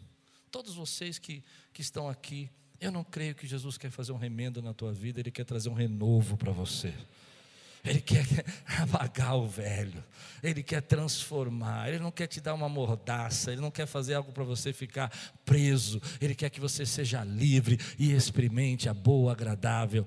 todos 0.55 0.77
vocês 0.77 1.19
que, 1.19 1.43
que 1.73 1.83
estão 1.83 2.09
aqui, 2.09 2.49
eu 2.81 2.93
não 2.93 3.03
creio 3.03 3.35
que 3.35 3.45
Jesus 3.45 3.77
quer 3.77 3.91
fazer 3.91 4.13
um 4.13 4.17
remendo 4.17 4.63
na 4.63 4.73
tua 4.73 4.93
vida, 4.93 5.19
Ele 5.19 5.33
quer 5.33 5.45
trazer 5.45 5.69
um 5.69 5.75
renovo 5.75 6.37
para 6.37 6.53
você. 6.53 6.95
Ele 7.85 8.01
quer 8.01 8.25
apagar 8.81 9.35
o 9.35 9.49
velho, 9.49 10.05
Ele 10.41 10.63
quer 10.63 10.81
transformar, 10.81 11.89
Ele 11.89 11.99
não 11.99 12.13
quer 12.13 12.29
te 12.29 12.41
dar 12.41 12.55
uma 12.55 12.69
mordaça, 12.69 13.51
Ele 13.51 13.61
não 13.61 13.71
quer 13.73 13.87
fazer 13.87 14.15
algo 14.15 14.31
para 14.31 14.45
você 14.45 14.73
ficar 14.73 15.11
preso, 15.45 16.01
Ele 16.21 16.37
quer 16.37 16.51
que 16.51 16.61
você 16.61 16.87
seja 16.87 17.25
livre 17.25 17.77
e 17.99 18.13
experimente 18.13 18.89
a 18.89 18.95
boa, 18.95 19.33
agradável 19.33 20.07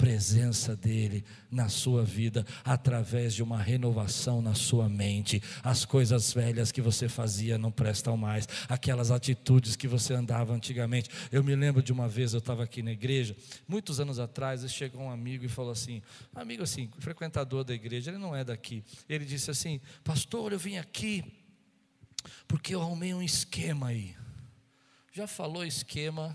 presença 0.00 0.74
dEle 0.74 1.22
na 1.50 1.68
sua 1.68 2.02
vida, 2.02 2.46
através 2.64 3.34
de 3.34 3.42
uma 3.42 3.60
renovação 3.60 4.40
na 4.40 4.54
sua 4.54 4.88
mente. 4.88 5.42
As 5.62 5.84
coisas 5.84 6.32
velhas 6.32 6.72
que 6.72 6.80
você 6.80 7.06
fazia 7.06 7.58
não 7.58 7.70
prestam 7.70 8.16
mais, 8.16 8.48
aquelas 8.66 9.10
atitudes 9.10 9.76
que 9.76 9.86
você 9.86 10.14
andava 10.14 10.54
antigamente. 10.54 11.10
Eu 11.30 11.44
me 11.44 11.54
lembro 11.54 11.82
de 11.82 11.92
uma 11.92 12.08
vez, 12.08 12.32
eu 12.32 12.38
estava 12.38 12.64
aqui 12.64 12.82
na 12.82 12.92
igreja, 12.92 13.36
muitos 13.68 14.00
anos 14.00 14.18
atrás, 14.18 14.66
chegou 14.72 15.02
um 15.02 15.10
amigo 15.10 15.44
e 15.44 15.48
falou 15.48 15.72
assim: 15.72 16.00
amigo 16.34 16.62
assim, 16.62 16.88
frequentador 16.98 17.62
da 17.62 17.74
igreja, 17.74 18.10
ele 18.10 18.18
não 18.18 18.34
é 18.34 18.42
daqui. 18.42 18.82
Ele 19.06 19.26
disse 19.26 19.50
assim: 19.50 19.82
Pastor, 20.02 20.50
eu 20.50 20.58
vim 20.58 20.78
aqui 20.78 21.22
porque 22.48 22.74
eu 22.74 22.80
arrumei 22.80 23.12
um 23.12 23.22
esquema 23.22 23.88
aí. 23.88 24.16
Já 25.12 25.26
falou 25.26 25.62
esquema? 25.62 26.34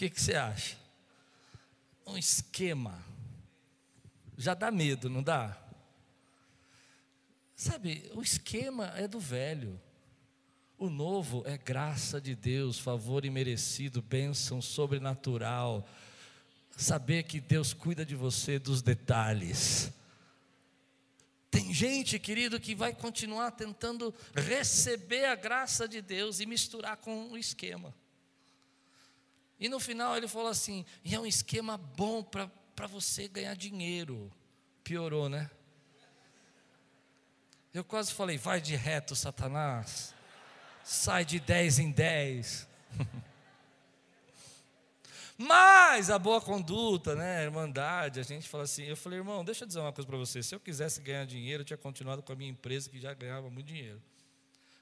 Que, 0.00 0.08
que 0.08 0.22
você 0.22 0.34
acha? 0.34 0.78
Um 2.06 2.16
esquema. 2.16 3.04
Já 4.38 4.54
dá 4.54 4.70
medo, 4.70 5.10
não 5.10 5.22
dá? 5.22 5.62
Sabe, 7.54 8.10
o 8.14 8.22
esquema 8.22 8.94
é 8.96 9.06
do 9.06 9.20
velho. 9.20 9.78
O 10.78 10.88
novo 10.88 11.42
é 11.44 11.58
graça 11.58 12.18
de 12.18 12.34
Deus, 12.34 12.78
favor 12.78 13.26
imerecido, 13.26 14.00
bênção 14.00 14.62
sobrenatural. 14.62 15.86
saber 16.74 17.24
que 17.24 17.38
Deus 17.38 17.74
cuida 17.74 18.02
de 18.02 18.14
você 18.14 18.58
dos 18.58 18.80
detalhes. 18.80 19.92
Tem 21.50 21.74
gente, 21.74 22.18
querido, 22.18 22.58
que 22.58 22.74
vai 22.74 22.94
continuar 22.94 23.50
tentando 23.50 24.14
receber 24.34 25.26
a 25.26 25.34
graça 25.34 25.86
de 25.86 26.00
Deus 26.00 26.40
e 26.40 26.46
misturar 26.46 26.96
com 26.96 27.32
o 27.32 27.36
esquema. 27.36 27.94
E 29.60 29.68
no 29.68 29.78
final 29.78 30.16
ele 30.16 30.26
falou 30.26 30.48
assim: 30.48 30.86
e 31.04 31.14
é 31.14 31.20
um 31.20 31.26
esquema 31.26 31.76
bom 31.76 32.22
para 32.22 32.86
você 32.86 33.28
ganhar 33.28 33.54
dinheiro. 33.54 34.32
Piorou, 34.82 35.28
né? 35.28 35.50
Eu 37.72 37.84
quase 37.84 38.12
falei: 38.12 38.38
vai 38.38 38.60
de 38.60 38.74
reto, 38.74 39.14
Satanás. 39.14 40.14
Sai 40.82 41.26
de 41.26 41.38
10 41.38 41.78
em 41.78 41.90
10. 41.90 42.66
Mas 45.36 46.10
a 46.10 46.18
boa 46.18 46.38
conduta, 46.38 47.14
né, 47.14 47.38
a 47.38 47.42
irmandade, 47.44 48.20
a 48.20 48.22
gente 48.22 48.46
fala 48.46 48.64
assim, 48.64 48.84
eu 48.84 48.96
falei, 48.96 49.20
irmão, 49.20 49.42
deixa 49.42 49.64
eu 49.64 49.66
dizer 49.66 49.80
uma 49.80 49.90
coisa 49.90 50.06
para 50.06 50.18
você, 50.18 50.42
se 50.42 50.54
eu 50.54 50.60
quisesse 50.60 51.00
ganhar 51.00 51.24
dinheiro, 51.24 51.62
eu 51.62 51.64
tinha 51.64 51.78
continuado 51.78 52.22
com 52.22 52.30
a 52.30 52.36
minha 52.36 52.50
empresa 52.50 52.90
que 52.90 53.00
já 53.00 53.14
ganhava 53.14 53.48
muito 53.48 53.66
dinheiro. 53.66 54.02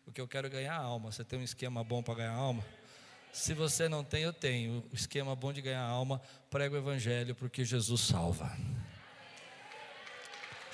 O 0.05 0.11
que 0.11 0.21
eu 0.21 0.27
quero 0.27 0.49
é 0.49 0.51
ganhar 0.51 0.75
alma. 0.75 1.13
Você 1.13 1.23
tem 1.23 1.39
um 1.39 1.45
esquema 1.45 1.85
bom 1.85 2.03
para 2.03 2.15
ganhar 2.15 2.33
alma? 2.33 2.65
Se 3.39 3.55
você 3.55 3.89
não 3.89 4.03
tem, 4.03 4.25
eu 4.25 4.33
tenho. 4.33 4.85
O 4.93 4.97
esquema 4.97 5.35
bom 5.37 5.53
de 5.53 5.63
ganhar 5.63 5.85
alma, 5.85 6.21
prega 6.51 6.75
o 6.75 6.79
evangelho, 6.79 7.37
porque 7.37 7.65
Jesus 7.65 8.01
salva. 8.01 8.51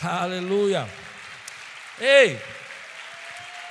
Aleluia. 0.00 0.88
Ei, 2.00 2.40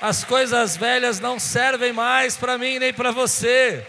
as 0.00 0.22
coisas 0.22 0.76
velhas 0.76 1.18
não 1.18 1.40
servem 1.40 1.92
mais 1.92 2.36
para 2.36 2.56
mim 2.56 2.78
nem 2.78 2.94
para 2.94 3.10
você. 3.10 3.84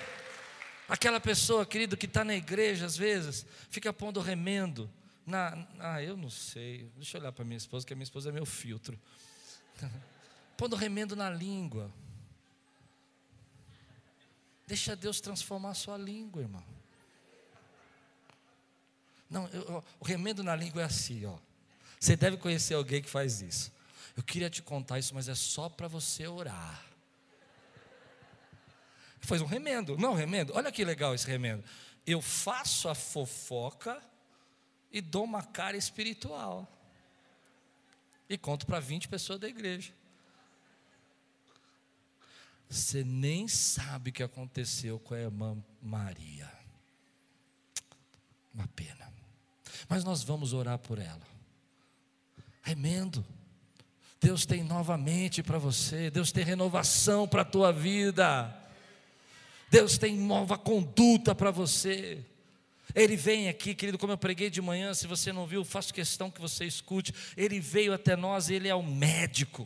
Aquela 0.90 1.20
pessoa, 1.20 1.68
querido, 1.68 1.96
que 1.96 2.08
está 2.08 2.24
na 2.24 2.36
igreja 2.36 2.88
às 2.88 2.98
vezes, 2.98 3.46
fica 3.70 3.94
pondo 3.94 4.20
remendo. 4.20 4.90
Na, 5.24 5.68
ah, 5.80 6.02
eu 6.02 6.18
não 6.18 6.32
sei. 6.32 6.90
Deixa 6.96 7.18
eu 7.18 7.22
olhar 7.22 7.32
para 7.32 7.46
minha 7.46 7.58
esposa, 7.58 7.86
que 7.86 7.94
a 7.94 7.96
minha 7.96 8.04
esposa 8.04 8.30
é 8.30 8.32
meu 8.32 8.46
filtro. 8.46 9.00
pondo 10.58 10.76
remendo 10.76 11.16
na 11.16 11.30
língua. 11.30 11.92
Deixa 14.68 14.96
Deus 14.96 15.22
transformar 15.22 15.72
a 15.72 15.74
sua 15.76 15.98
língua, 15.98 16.42
irmão. 16.42 16.64
Não, 19.30 19.48
eu, 19.50 19.84
o 20.00 20.06
remendo 20.06 20.44
na 20.44 20.56
língua 20.56 20.82
é 20.82 20.86
assim, 20.86 21.26
ó. 21.26 21.38
Você 22.00 22.16
deve 22.16 22.38
conhecer 22.38 22.74
alguém 22.74 23.02
que 23.02 23.10
faz 23.10 23.42
isso. 23.42 23.72
Eu 24.16 24.24
queria 24.24 24.50
te 24.50 24.62
contar 24.62 25.00
isso, 25.00 25.14
mas 25.14 25.28
é 25.28 25.36
só 25.36 25.68
para 25.68 25.88
você 25.88 26.28
orar. 26.28 26.84
Faz 29.20 29.42
um 29.42 29.46
remendo. 29.46 29.98
Não, 29.98 30.14
remendo. 30.14 30.54
Olha 30.56 30.72
que 30.72 30.86
legal 30.86 31.14
esse 31.16 31.26
remendo. 31.28 31.64
Eu 32.06 32.22
faço 32.22 32.88
a 32.88 32.96
fofoca 32.96 34.02
e 34.92 35.02
dou 35.02 35.24
uma 35.24 35.42
cara 35.42 35.76
espiritual. 35.76 36.72
E 38.30 38.38
conto 38.38 38.66
para 38.66 38.80
20 38.80 39.08
pessoas 39.08 39.40
da 39.40 39.48
igreja. 39.48 39.92
Você 42.76 43.06
nem 43.06 43.48
sabe 43.48 44.10
o 44.10 44.14
que 44.14 44.22
aconteceu 44.22 45.00
com 45.00 45.14
a 45.14 45.20
irmã 45.20 45.58
Maria. 45.82 46.52
Uma 48.54 48.68
pena. 48.68 49.14
Mas 49.88 50.04
nós 50.04 50.24
vamos 50.24 50.52
orar 50.52 50.78
por 50.80 51.00
ela. 51.00 51.26
Remendo. 52.62 53.26
Deus 54.20 54.46
tem 54.46 54.62
novamente 54.62 55.42
para 55.42 55.58
você, 55.58 56.12
Deus 56.12 56.34
tem 56.34 56.44
renovação 56.44 57.26
para 57.26 57.44
a 57.44 57.46
tua 57.46 57.72
vida. 57.72 58.54
Deus 59.72 59.98
tem 59.98 60.18
nova 60.18 60.58
conduta 60.58 61.34
para 61.34 61.52
você. 61.52 62.26
Ele 62.94 63.16
vem 63.16 63.48
aqui, 63.48 63.74
querido, 63.74 63.98
como 63.98 64.12
eu 64.12 64.18
preguei 64.18 64.50
de 64.50 64.62
manhã, 64.62 64.94
se 64.94 65.08
você 65.08 65.32
não 65.32 65.48
viu, 65.48 65.64
faço 65.64 65.94
questão 65.94 66.30
que 66.30 66.42
você 66.42 66.66
escute. 66.66 67.14
Ele 67.38 67.58
veio 67.58 67.94
até 67.94 68.18
nós, 68.18 68.50
ele 68.50 68.68
é 68.68 68.76
o 68.76 68.84
médico. 68.84 69.66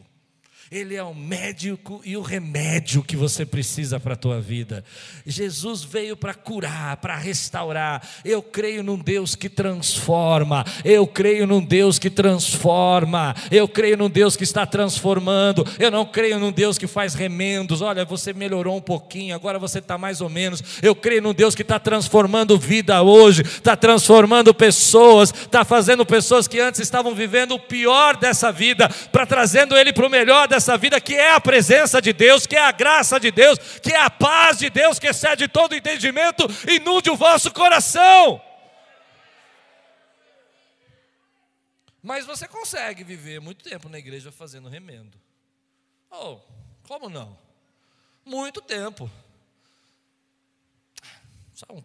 Ele 0.71 0.95
é 0.95 1.03
o 1.03 1.15
médico 1.15 1.99
e 2.05 2.15
o 2.15 2.21
remédio 2.21 3.01
que 3.01 3.15
você 3.15 3.43
precisa 3.43 3.99
para 3.99 4.13
a 4.13 4.17
tua 4.17 4.39
vida. 4.39 4.83
Jesus 5.25 5.83
veio 5.83 6.15
para 6.15 6.35
curar, 6.35 6.97
para 6.97 7.17
restaurar. 7.17 8.07
Eu 8.23 8.41
creio 8.41 8.83
num 8.83 8.97
Deus 8.97 9.33
que 9.33 9.49
transforma. 9.49 10.63
Eu 10.85 11.07
creio 11.07 11.47
num 11.47 11.59
Deus 11.59 11.97
que 11.97 12.09
transforma. 12.09 13.35
Eu 13.49 13.67
creio 13.67 13.97
num 13.97 14.09
Deus 14.09 14.35
que 14.35 14.43
está 14.43 14.63
transformando. 14.65 15.65
Eu 15.79 15.89
não 15.89 16.05
creio 16.05 16.37
num 16.37 16.51
Deus 16.51 16.77
que 16.77 16.85
faz 16.85 17.15
remendos. 17.15 17.81
Olha, 17.81 18.05
você 18.05 18.31
melhorou 18.31 18.77
um 18.77 18.81
pouquinho, 18.81 19.33
agora 19.33 19.57
você 19.57 19.79
está 19.79 19.97
mais 19.97 20.21
ou 20.21 20.29
menos. 20.29 20.63
Eu 20.83 20.95
creio 20.95 21.21
num 21.21 21.33
Deus 21.33 21.55
que 21.55 21.63
está 21.63 21.79
transformando 21.79 22.59
vida 22.59 23.01
hoje, 23.01 23.41
está 23.41 23.75
transformando 23.75 24.53
pessoas, 24.53 25.33
está 25.33 25.65
fazendo 25.65 26.05
pessoas 26.05 26.47
que 26.47 26.59
antes 26.59 26.79
estavam 26.79 27.15
vivendo 27.15 27.55
o 27.55 27.59
pior 27.59 28.17
dessa 28.17 28.51
vida, 28.51 28.89
para 29.11 29.25
trazendo 29.25 29.75
ele 29.75 29.91
para 29.91 30.05
o 30.05 30.09
melhor 30.09 30.47
dessa 30.49 30.77
vida, 30.77 30.99
que 30.99 31.15
é 31.15 31.31
a 31.31 31.39
presença 31.39 32.01
de 32.01 32.11
Deus, 32.11 32.45
que 32.45 32.55
é 32.55 32.61
a 32.61 32.71
graça 32.71 33.19
de 33.19 33.31
Deus, 33.31 33.57
que 33.79 33.91
é 33.91 33.99
a 34.01 34.09
paz 34.09 34.57
de 34.57 34.69
Deus 34.69 34.99
que 34.99 35.07
excede 35.07 35.47
todo 35.47 35.75
entendimento, 35.75 36.45
inunde 36.69 37.09
o 37.09 37.15
vosso 37.15 37.51
coração. 37.53 38.41
Mas 42.01 42.25
você 42.25 42.47
consegue 42.47 43.03
viver 43.03 43.39
muito 43.39 43.63
tempo 43.63 43.87
na 43.89 43.99
igreja 43.99 44.31
fazendo 44.31 44.69
remendo. 44.69 45.19
Oh, 46.09 46.39
como 46.83 47.09
não? 47.09 47.37
Muito 48.25 48.61
tempo. 48.61 49.09
Só 51.53 51.65
um, 51.71 51.83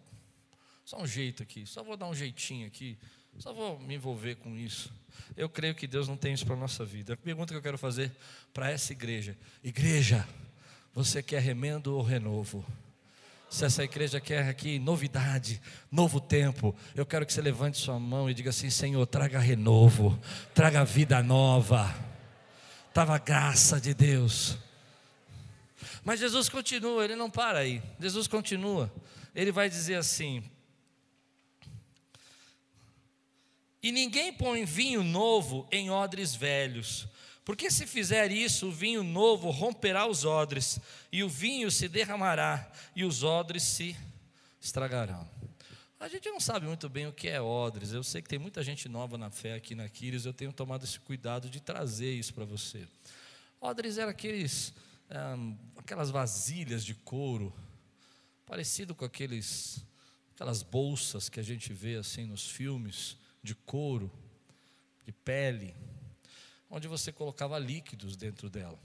só 0.85 0.97
um 0.97 1.07
jeito 1.07 1.43
aqui, 1.43 1.65
só 1.65 1.83
vou 1.83 1.97
dar 1.97 2.07
um 2.07 2.15
jeitinho 2.15 2.65
aqui, 2.65 2.97
só 3.37 3.53
vou 3.53 3.79
me 3.79 3.95
envolver 3.95 4.35
com 4.35 4.55
isso. 4.55 4.91
Eu 5.35 5.49
creio 5.49 5.75
que 5.75 5.87
Deus 5.87 6.07
não 6.07 6.17
tem 6.17 6.33
isso 6.33 6.45
para 6.45 6.55
a 6.55 6.59
nossa 6.59 6.85
vida. 6.85 7.13
A 7.13 7.17
pergunta 7.17 7.53
que 7.53 7.57
eu 7.57 7.61
quero 7.61 7.77
fazer 7.77 8.11
para 8.53 8.71
essa 8.71 8.93
igreja: 8.93 9.37
Igreja, 9.63 10.27
você 10.93 11.21
quer 11.21 11.41
remendo 11.41 11.95
ou 11.95 12.01
renovo? 12.01 12.65
Se 13.49 13.65
essa 13.65 13.83
igreja 13.83 14.19
quer 14.19 14.49
aqui 14.49 14.79
novidade, 14.79 15.61
novo 15.91 16.19
tempo, 16.19 16.75
eu 16.95 17.05
quero 17.05 17.25
que 17.25 17.31
você 17.31 17.41
levante 17.41 17.77
sua 17.77 17.99
mão 17.99 18.29
e 18.29 18.33
diga 18.33 18.49
assim: 18.49 18.69
Senhor, 18.69 19.05
traga 19.05 19.39
renovo, 19.39 20.19
traga 20.53 20.83
vida 20.83 21.21
nova, 21.21 21.93
traga 22.93 23.17
graça 23.17 23.79
de 23.79 23.93
Deus. 23.93 24.57
Mas 26.03 26.19
Jesus 26.19 26.49
continua, 26.49 27.03
ele 27.03 27.15
não 27.15 27.29
para 27.29 27.59
aí. 27.59 27.81
Jesus 27.99 28.27
continua. 28.27 28.91
Ele 29.33 29.51
vai 29.51 29.69
dizer 29.69 29.95
assim: 29.95 30.43
E 33.85 33.91
ninguém 33.91 34.33
põe 34.33 34.65
vinho 34.65 35.03
novo 35.03 35.67
em 35.71 35.91
odres 35.91 36.33
velhos, 36.33 37.07
porque 37.43 37.69
se 37.69 37.85
fizer 37.85 38.31
isso, 38.31 38.69
o 38.69 38.71
vinho 38.71 39.03
novo 39.03 39.51
romperá 39.51 40.07
os 40.07 40.25
odres, 40.25 40.79
e 41.11 41.23
o 41.23 41.29
vinho 41.29 41.69
se 41.69 41.87
derramará, 41.87 42.67
e 42.95 43.05
os 43.05 43.21
odres 43.21 43.61
se 43.61 43.95
estragarão. 44.59 45.29
A 45.99 46.07
gente 46.07 46.27
não 46.31 46.39
sabe 46.39 46.65
muito 46.65 46.89
bem 46.89 47.05
o 47.05 47.13
que 47.13 47.27
é 47.27 47.39
odres. 47.39 47.91
Eu 47.91 48.03
sei 48.03 48.23
que 48.23 48.27
tem 48.27 48.39
muita 48.39 48.63
gente 48.63 48.89
nova 48.89 49.19
na 49.19 49.29
fé 49.29 49.53
aqui 49.53 49.75
na 49.75 49.87
Quírios, 49.87 50.25
eu 50.25 50.33
tenho 50.33 50.51
tomado 50.51 50.83
esse 50.83 50.99
cuidado 50.99 51.47
de 51.47 51.59
trazer 51.59 52.11
isso 52.11 52.33
para 52.33 52.43
você. 52.43 52.87
Odres 53.61 53.99
eram 53.99 54.09
aqueles, 54.09 54.73
aquelas 55.77 56.09
vasilhas 56.09 56.83
de 56.83 56.95
couro, 56.95 57.53
parecido 58.47 58.95
com 58.95 59.05
aqueles, 59.05 59.85
aquelas 60.33 60.63
bolsas 60.63 61.29
que 61.29 61.39
a 61.39 61.43
gente 61.43 61.71
vê 61.71 61.97
assim 61.97 62.25
nos 62.25 62.49
filmes 62.49 63.23
de 63.45 63.55
couro, 63.55 64.11
de 65.05 65.11
pele, 65.11 65.73
onde 66.69 66.87
você 66.87 67.11
colocava 67.11 67.57
líquidos 67.57 68.17
dentro 68.17 68.49
dela. 68.49 68.77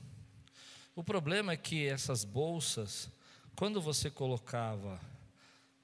O 0.94 1.02
problema 1.02 1.52
é 1.52 1.56
que 1.56 1.86
essas 1.86 2.24
bolsas, 2.24 3.10
quando 3.56 3.80
você 3.80 4.10
colocava 4.10 5.00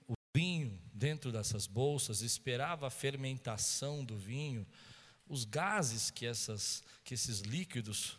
o 0.06 0.14
vinho 0.36 0.78
dentro 0.92 1.32
dessas 1.32 1.66
bolsas, 1.66 2.20
esperava 2.20 2.86
a 2.86 2.90
fermentação 2.90 4.04
do 4.04 4.16
vinho, 4.16 4.64
os 5.28 5.44
gases 5.44 6.10
que, 6.10 6.24
essas, 6.24 6.84
que 7.02 7.14
esses 7.14 7.40
líquidos 7.40 8.18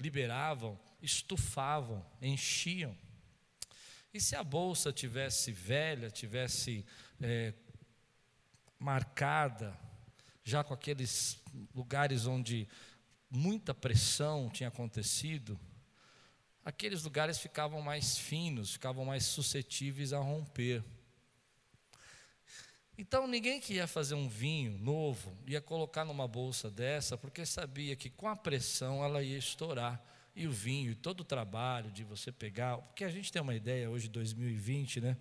liberavam 0.00 0.76
estufavam, 1.02 2.04
enchiam. 2.20 2.96
E 4.12 4.20
se 4.20 4.34
a 4.34 4.42
bolsa 4.42 4.92
tivesse 4.92 5.52
velha, 5.52 6.10
tivesse 6.10 6.84
é, 7.20 7.52
marcada, 8.78 9.78
já 10.48 10.64
com 10.64 10.72
aqueles 10.72 11.38
lugares 11.74 12.26
onde 12.26 12.66
muita 13.30 13.74
pressão 13.74 14.48
tinha 14.48 14.68
acontecido, 14.68 15.60
aqueles 16.64 17.02
lugares 17.02 17.38
ficavam 17.38 17.82
mais 17.82 18.16
finos, 18.16 18.72
ficavam 18.72 19.04
mais 19.04 19.24
suscetíveis 19.24 20.14
a 20.14 20.18
romper. 20.18 20.82
Então 22.96 23.26
ninguém 23.26 23.60
que 23.60 23.74
ia 23.74 23.86
fazer 23.86 24.14
um 24.14 24.26
vinho 24.26 24.78
novo 24.78 25.36
ia 25.46 25.60
colocar 25.60 26.06
numa 26.06 26.26
bolsa 26.26 26.70
dessa, 26.70 27.18
porque 27.18 27.44
sabia 27.44 27.94
que 27.94 28.08
com 28.08 28.26
a 28.26 28.34
pressão 28.34 29.04
ela 29.04 29.22
ia 29.22 29.36
estourar. 29.36 30.02
E 30.34 30.46
o 30.46 30.52
vinho, 30.52 30.92
e 30.92 30.94
todo 30.94 31.22
o 31.22 31.24
trabalho 31.24 31.90
de 31.90 32.04
você 32.04 32.30
pegar, 32.30 32.78
porque 32.78 33.02
a 33.02 33.08
gente 33.10 33.32
tem 33.32 33.42
uma 33.42 33.56
ideia 33.56 33.90
hoje, 33.90 34.08
2020, 34.08 35.00
né? 35.00 35.16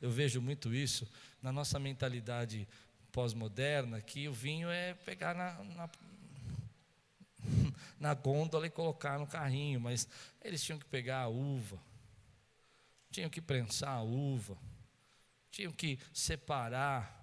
Eu 0.00 0.12
vejo 0.12 0.40
muito 0.40 0.72
isso 0.72 1.10
na 1.42 1.50
nossa 1.50 1.76
mentalidade 1.76 2.68
pós-moderna 3.12 4.00
que 4.00 4.28
o 4.28 4.32
vinho 4.32 4.70
é 4.70 4.94
pegar 4.94 5.34
na, 5.34 5.62
na, 5.64 5.90
na 7.98 8.14
gôndola 8.14 8.66
e 8.66 8.70
colocar 8.70 9.18
no 9.18 9.26
carrinho, 9.26 9.80
mas 9.80 10.08
eles 10.42 10.62
tinham 10.62 10.78
que 10.78 10.86
pegar 10.86 11.22
a 11.22 11.28
uva, 11.28 11.78
tinham 13.10 13.30
que 13.30 13.40
prensar 13.40 13.96
a 13.96 14.02
uva, 14.02 14.56
tinham 15.50 15.72
que 15.72 15.98
separar, 16.12 17.18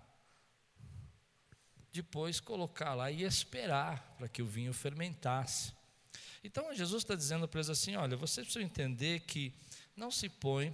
depois 1.91 2.39
colocar 2.39 2.93
lá 2.93 3.09
e 3.09 3.23
esperar 3.23 4.15
para 4.17 4.27
que 4.27 4.41
o 4.41 4.45
vinho 4.45 4.73
fermentasse. 4.73 5.73
Então 6.43 6.73
Jesus 6.73 7.03
está 7.03 7.15
dizendo 7.15 7.47
para 7.47 7.59
eles 7.59 7.69
assim: 7.69 7.95
olha, 7.95 8.15
vocês 8.15 8.45
precisam 8.45 8.61
entender 8.61 9.21
que 9.21 9.53
não 9.95 10.11
se 10.11 10.29
põe 10.29 10.73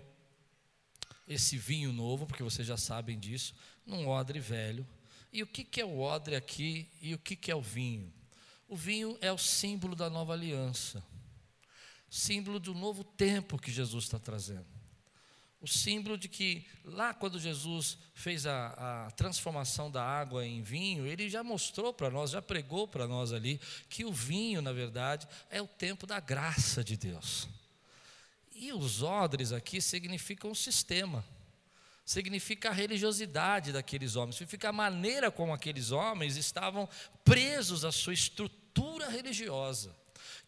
esse 1.27 1.57
vinho 1.57 1.93
novo, 1.93 2.27
porque 2.27 2.43
vocês 2.43 2.67
já 2.67 2.77
sabem 2.77 3.17
disso, 3.17 3.55
num 3.85 4.07
odre 4.07 4.39
velho. 4.39 4.85
E 5.33 5.41
o 5.41 5.47
que, 5.47 5.63
que 5.63 5.81
é 5.81 5.85
o 5.85 5.99
odre 5.99 6.35
aqui 6.35 6.87
e 7.01 7.15
o 7.15 7.17
que, 7.17 7.35
que 7.35 7.49
é 7.49 7.55
o 7.55 7.61
vinho? 7.61 8.13
O 8.69 8.75
vinho 8.75 9.17
é 9.19 9.31
o 9.31 9.37
símbolo 9.37 9.95
da 9.95 10.07
nova 10.07 10.33
aliança, 10.33 11.03
símbolo 12.07 12.59
do 12.59 12.75
novo 12.75 13.03
tempo 13.03 13.57
que 13.57 13.71
Jesus 13.71 14.03
está 14.05 14.19
trazendo. 14.19 14.67
O 15.59 15.67
símbolo 15.67 16.19
de 16.19 16.27
que 16.27 16.67
lá 16.85 17.15
quando 17.15 17.39
Jesus 17.39 17.97
fez 18.13 18.45
a, 18.45 19.05
a 19.07 19.11
transformação 19.11 19.89
da 19.89 20.03
água 20.03 20.45
em 20.45 20.61
vinho, 20.61 21.07
ele 21.07 21.27
já 21.27 21.43
mostrou 21.43 21.91
para 21.91 22.11
nós, 22.11 22.29
já 22.29 22.41
pregou 22.41 22.87
para 22.87 23.07
nós 23.07 23.33
ali, 23.33 23.59
que 23.89 24.05
o 24.05 24.11
vinho, 24.11 24.61
na 24.61 24.71
verdade, 24.71 25.27
é 25.49 25.59
o 25.59 25.67
tempo 25.67 26.05
da 26.05 26.19
graça 26.19 26.83
de 26.83 26.95
Deus. 26.95 27.47
E 28.53 28.71
os 28.71 29.01
odres 29.01 29.51
aqui 29.51 29.81
significam 29.81 30.51
um 30.51 30.55
sistema 30.55 31.25
significa 32.05 32.69
a 32.69 32.73
religiosidade 32.73 33.71
daqueles 33.71 34.15
homens, 34.15 34.35
significa 34.35 34.69
a 34.69 34.73
maneira 34.73 35.31
como 35.31 35.53
aqueles 35.53 35.91
homens 35.91 36.35
estavam 36.35 36.87
presos 37.23 37.85
à 37.85 37.91
sua 37.91 38.13
estrutura 38.13 39.07
religiosa, 39.07 39.95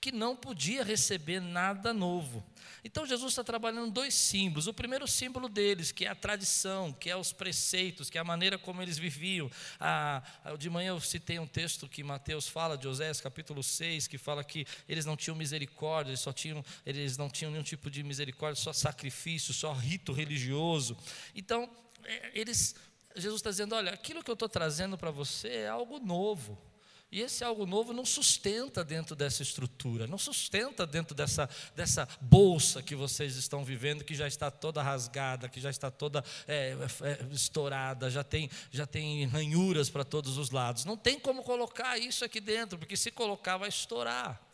que 0.05 0.11
não 0.11 0.35
podia 0.35 0.83
receber 0.83 1.39
nada 1.39 1.91
novo. 1.91 2.45
Então 2.83 3.07
Jesus 3.07 3.31
está 3.31 3.43
trabalhando 3.43 3.89
dois 3.89 4.13
símbolos. 4.13 4.67
O 4.67 4.73
primeiro 4.73 5.07
símbolo 5.07 5.49
deles, 5.49 5.91
que 5.91 6.05
é 6.05 6.09
a 6.09 6.13
tradição, 6.13 6.93
que 6.93 7.09
é 7.09 7.17
os 7.17 7.33
preceitos, 7.33 8.07
que 8.07 8.19
é 8.19 8.21
a 8.21 8.23
maneira 8.23 8.55
como 8.55 8.83
eles 8.83 8.99
viviam. 8.99 9.49
Ah, 9.79 10.21
de 10.59 10.69
manhã 10.69 10.89
eu 10.89 10.99
citei 11.01 11.39
um 11.39 11.47
texto 11.47 11.89
que 11.89 12.03
Mateus 12.03 12.47
fala, 12.47 12.77
de 12.77 12.87
Oséias 12.87 13.19
capítulo 13.19 13.63
6, 13.63 14.05
que 14.05 14.19
fala 14.19 14.43
que 14.43 14.67
eles 14.87 15.07
não 15.07 15.17
tinham 15.17 15.35
misericórdia, 15.35 16.11
eles, 16.11 16.19
só 16.19 16.31
tinham, 16.31 16.63
eles 16.85 17.17
não 17.17 17.27
tinham 17.27 17.49
nenhum 17.49 17.63
tipo 17.63 17.89
de 17.89 18.03
misericórdia, 18.03 18.61
só 18.61 18.71
sacrifício, 18.71 19.55
só 19.55 19.73
rito 19.73 20.13
religioso. 20.13 20.95
Então, 21.33 21.67
é, 22.03 22.29
eles, 22.35 22.75
Jesus 23.15 23.39
está 23.39 23.49
dizendo: 23.49 23.73
olha, 23.73 23.91
aquilo 23.91 24.23
que 24.23 24.29
eu 24.29 24.33
estou 24.33 24.47
trazendo 24.47 24.99
para 24.99 25.09
você 25.09 25.47
é 25.47 25.67
algo 25.67 25.97
novo. 25.97 26.74
E 27.15 27.21
esse 27.21 27.45
algo 27.45 27.65
novo 27.65 27.93
não 27.93 28.03
sustenta 28.03 28.83
dentro 28.83 29.15
dessa 29.15 29.41
estrutura, 29.41 30.05
não 30.05 30.17
sustenta 30.17 30.85
dentro 30.85 31.15
dessa, 31.15 31.49
dessa 31.73 32.05
bolsa 32.19 32.83
que 32.83 32.93
vocês 32.93 33.37
estão 33.37 33.63
vivendo, 33.63 34.03
que 34.03 34.13
já 34.13 34.27
está 34.27 34.51
toda 34.51 34.83
rasgada, 34.83 35.47
que 35.47 35.61
já 35.61 35.69
está 35.69 35.89
toda 35.89 36.21
é, 36.45 36.75
é, 37.03 37.33
estourada, 37.33 38.09
já 38.09 38.21
tem, 38.21 38.49
já 38.69 38.85
tem 38.85 39.25
ranhuras 39.27 39.89
para 39.89 40.03
todos 40.03 40.37
os 40.37 40.51
lados. 40.51 40.83
Não 40.83 40.97
tem 40.97 41.17
como 41.17 41.41
colocar 41.41 41.97
isso 41.97 42.25
aqui 42.25 42.41
dentro, 42.41 42.77
porque 42.77 42.97
se 42.97 43.09
colocar 43.11 43.55
vai 43.55 43.69
estourar. 43.69 44.45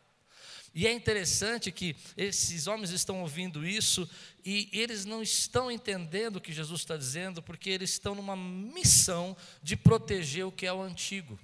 E 0.72 0.86
é 0.86 0.94
interessante 0.94 1.72
que 1.72 1.96
esses 2.16 2.68
homens 2.68 2.92
estão 2.92 3.22
ouvindo 3.22 3.66
isso 3.66 4.08
e 4.46 4.70
eles 4.72 5.04
não 5.04 5.24
estão 5.24 5.72
entendendo 5.72 6.36
o 6.36 6.42
que 6.42 6.54
Jesus 6.54 6.82
está 6.82 6.96
dizendo, 6.96 7.42
porque 7.42 7.72
eles 7.72 7.90
estão 7.90 8.14
numa 8.14 8.36
missão 8.36 9.36
de 9.64 9.76
proteger 9.76 10.46
o 10.46 10.52
que 10.52 10.68
é 10.68 10.72
o 10.72 10.80
antigo 10.80 11.40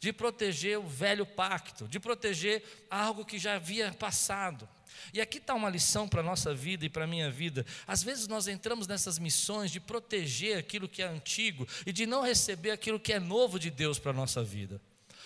de 0.00 0.12
proteger 0.12 0.78
o 0.78 0.88
velho 0.88 1.26
pacto, 1.26 1.86
de 1.86 2.00
proteger 2.00 2.64
algo 2.90 3.24
que 3.24 3.38
já 3.38 3.56
havia 3.56 3.92
passado. 3.92 4.68
E 5.12 5.20
aqui 5.20 5.38
está 5.38 5.54
uma 5.54 5.68
lição 5.68 6.08
para 6.08 6.20
a 6.20 6.24
nossa 6.24 6.54
vida 6.54 6.84
e 6.84 6.88
para 6.88 7.04
a 7.04 7.06
minha 7.06 7.30
vida. 7.30 7.64
Às 7.86 8.02
vezes 8.02 8.26
nós 8.26 8.48
entramos 8.48 8.86
nessas 8.86 9.18
missões 9.18 9.70
de 9.70 9.78
proteger 9.78 10.58
aquilo 10.58 10.88
que 10.88 11.02
é 11.02 11.06
antigo 11.06 11.68
e 11.86 11.92
de 11.92 12.06
não 12.06 12.22
receber 12.22 12.70
aquilo 12.70 12.98
que 12.98 13.12
é 13.12 13.20
novo 13.20 13.58
de 13.58 13.70
Deus 13.70 13.98
para 13.98 14.10
a 14.10 14.14
nossa 14.14 14.42
vida. 14.42 14.80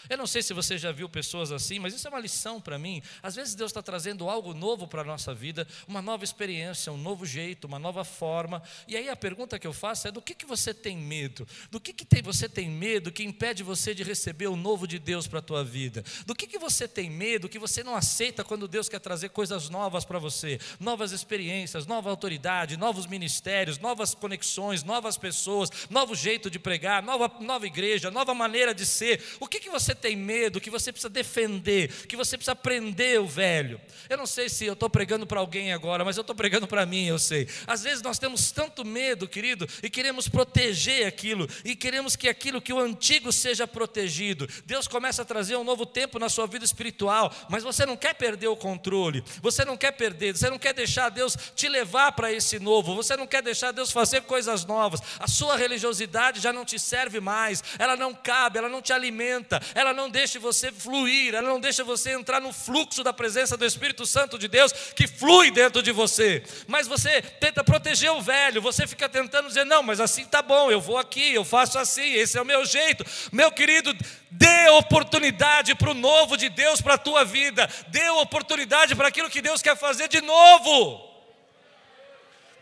Eu 0.08 0.18
não 0.18 0.26
sei 0.26 0.42
se 0.42 0.52
você 0.52 0.76
já 0.76 0.92
viu 0.92 1.08
pessoas 1.08 1.50
assim, 1.50 1.78
mas 1.78 1.94
isso 1.94 2.06
é 2.06 2.10
uma 2.10 2.20
lição 2.20 2.60
para 2.60 2.78
mim. 2.78 3.02
Às 3.22 3.34
vezes 3.34 3.54
Deus 3.54 3.70
está 3.70 3.82
trazendo 3.82 4.28
algo 4.28 4.52
novo 4.52 4.86
para 4.86 5.02
a 5.02 5.04
nossa 5.04 5.34
vida, 5.34 5.66
uma 5.88 6.02
nova 6.02 6.24
experiência, 6.24 6.92
um 6.92 6.96
novo 6.96 7.24
jeito, 7.24 7.66
uma 7.66 7.78
nova 7.78 8.04
forma. 8.04 8.62
E 8.86 8.96
aí 8.96 9.08
a 9.08 9.16
pergunta 9.16 9.58
que 9.58 9.66
eu 9.66 9.72
faço 9.72 10.08
é: 10.08 10.12
do 10.12 10.20
que, 10.20 10.34
que 10.34 10.46
você 10.46 10.74
tem 10.74 10.96
medo? 10.96 11.46
Do 11.70 11.80
que, 11.80 11.92
que 11.92 12.04
tem, 12.04 12.22
você 12.22 12.48
tem 12.48 12.68
medo 12.68 13.10
que 13.10 13.24
impede 13.24 13.62
você 13.62 13.94
de 13.94 14.02
receber 14.02 14.48
o 14.48 14.56
novo 14.56 14.86
de 14.86 14.98
Deus 14.98 15.26
para 15.26 15.38
a 15.38 15.42
tua 15.42 15.64
vida? 15.64 16.04
Do 16.26 16.34
que, 16.34 16.46
que 16.46 16.58
você 16.58 16.86
tem 16.86 17.10
medo 17.10 17.48
que 17.48 17.58
você 17.58 17.82
não 17.82 17.96
aceita 17.96 18.44
quando 18.44 18.68
Deus 18.68 18.88
quer 18.88 19.00
trazer 19.00 19.30
coisas 19.30 19.68
novas 19.68 20.04
para 20.04 20.18
você? 20.18 20.58
Novas 20.78 21.12
experiências, 21.12 21.86
nova 21.86 22.10
autoridade, 22.10 22.76
novos 22.76 23.06
ministérios, 23.06 23.78
novas 23.78 24.14
conexões, 24.14 24.82
novas 24.82 25.16
pessoas, 25.16 25.70
novo 25.88 26.14
jeito 26.14 26.50
de 26.50 26.58
pregar, 26.58 27.02
nova, 27.02 27.30
nova 27.40 27.66
igreja, 27.66 28.10
nova 28.10 28.34
maneira 28.34 28.74
de 28.74 28.84
ser. 28.84 29.22
O 29.40 29.46
que, 29.46 29.60
que 29.60 29.70
você 29.70 29.93
você 29.94 30.00
tem 30.00 30.16
medo, 30.16 30.60
que 30.60 30.70
você 30.70 30.92
precisa 30.92 31.08
defender, 31.08 31.88
que 32.06 32.16
você 32.16 32.36
precisa 32.36 32.56
prender 32.56 33.20
o 33.20 33.26
velho. 33.26 33.80
Eu 34.08 34.18
não 34.18 34.26
sei 34.26 34.48
se 34.48 34.66
eu 34.66 34.72
estou 34.72 34.90
pregando 34.90 35.26
para 35.26 35.40
alguém 35.40 35.72
agora, 35.72 36.04
mas 36.04 36.16
eu 36.16 36.22
estou 36.22 36.34
pregando 36.34 36.66
para 36.66 36.84
mim, 36.84 37.06
eu 37.06 37.18
sei. 37.18 37.48
Às 37.66 37.82
vezes 37.82 38.02
nós 38.02 38.18
temos 38.18 38.50
tanto 38.50 38.84
medo, 38.84 39.28
querido, 39.28 39.68
e 39.82 39.88
queremos 39.88 40.28
proteger 40.28 41.06
aquilo, 41.06 41.48
e 41.64 41.76
queremos 41.76 42.16
que 42.16 42.28
aquilo 42.28 42.60
que 42.60 42.72
o 42.72 42.78
antigo 42.78 43.32
seja 43.32 43.66
protegido. 43.66 44.48
Deus 44.66 44.88
começa 44.88 45.22
a 45.22 45.24
trazer 45.24 45.56
um 45.56 45.64
novo 45.64 45.86
tempo 45.86 46.18
na 46.18 46.28
sua 46.28 46.46
vida 46.46 46.64
espiritual, 46.64 47.32
mas 47.48 47.62
você 47.62 47.86
não 47.86 47.96
quer 47.96 48.14
perder 48.14 48.48
o 48.48 48.56
controle, 48.56 49.22
você 49.40 49.64
não 49.64 49.76
quer 49.76 49.92
perder, 49.92 50.36
você 50.36 50.50
não 50.50 50.58
quer 50.58 50.74
deixar 50.74 51.08
Deus 51.08 51.36
te 51.54 51.68
levar 51.68 52.12
para 52.12 52.32
esse 52.32 52.58
novo, 52.58 52.94
você 52.94 53.16
não 53.16 53.26
quer 53.26 53.42
deixar 53.42 53.72
Deus 53.72 53.92
fazer 53.92 54.22
coisas 54.22 54.64
novas. 54.64 55.00
A 55.18 55.28
sua 55.28 55.56
religiosidade 55.56 56.40
já 56.40 56.52
não 56.52 56.64
te 56.64 56.78
serve 56.78 57.20
mais, 57.20 57.62
ela 57.78 57.96
não 57.96 58.14
cabe, 58.14 58.58
ela 58.58 58.68
não 58.68 58.82
te 58.82 58.92
alimenta, 58.92 59.60
ela 59.74 59.83
ela 59.84 59.94
não 59.94 60.08
deixa 60.08 60.38
você 60.40 60.72
fluir, 60.72 61.34
ela 61.34 61.48
não 61.48 61.60
deixa 61.60 61.84
você 61.84 62.12
entrar 62.12 62.40
no 62.40 62.52
fluxo 62.52 63.04
da 63.04 63.12
presença 63.12 63.56
do 63.56 63.64
Espírito 63.64 64.06
Santo 64.06 64.38
de 64.38 64.48
Deus 64.48 64.72
que 64.72 65.06
flui 65.06 65.50
dentro 65.50 65.82
de 65.82 65.92
você. 65.92 66.42
Mas 66.66 66.86
você 66.86 67.20
tenta 67.22 67.62
proteger 67.62 68.10
o 68.10 68.20
velho, 68.20 68.62
você 68.62 68.86
fica 68.86 69.08
tentando 69.08 69.48
dizer: 69.48 69.64
não, 69.64 69.82
mas 69.82 70.00
assim 70.00 70.24
tá 70.24 70.42
bom, 70.42 70.70
eu 70.70 70.80
vou 70.80 70.98
aqui, 70.98 71.34
eu 71.34 71.44
faço 71.44 71.78
assim, 71.78 72.14
esse 72.14 72.38
é 72.38 72.42
o 72.42 72.44
meu 72.44 72.64
jeito. 72.64 73.04
Meu 73.30 73.52
querido, 73.52 73.94
dê 74.30 74.68
oportunidade 74.70 75.74
para 75.74 75.90
o 75.90 75.94
novo 75.94 76.36
de 76.36 76.48
Deus 76.48 76.80
para 76.80 76.94
a 76.94 76.98
tua 76.98 77.24
vida, 77.24 77.68
dê 77.88 78.08
oportunidade 78.10 78.94
para 78.94 79.08
aquilo 79.08 79.30
que 79.30 79.42
Deus 79.42 79.62
quer 79.62 79.76
fazer 79.76 80.08
de 80.08 80.20
novo. 80.20 81.14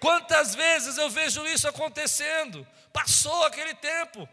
Quantas 0.01 0.55
vezes 0.55 0.99
eu 0.99 1.09
vejo 1.09 1.47
isso 1.47 1.69
acontecendo? 1.69 2.67
Passou 2.93 3.45
aquele 3.45 3.73
tempo. 3.75 4.29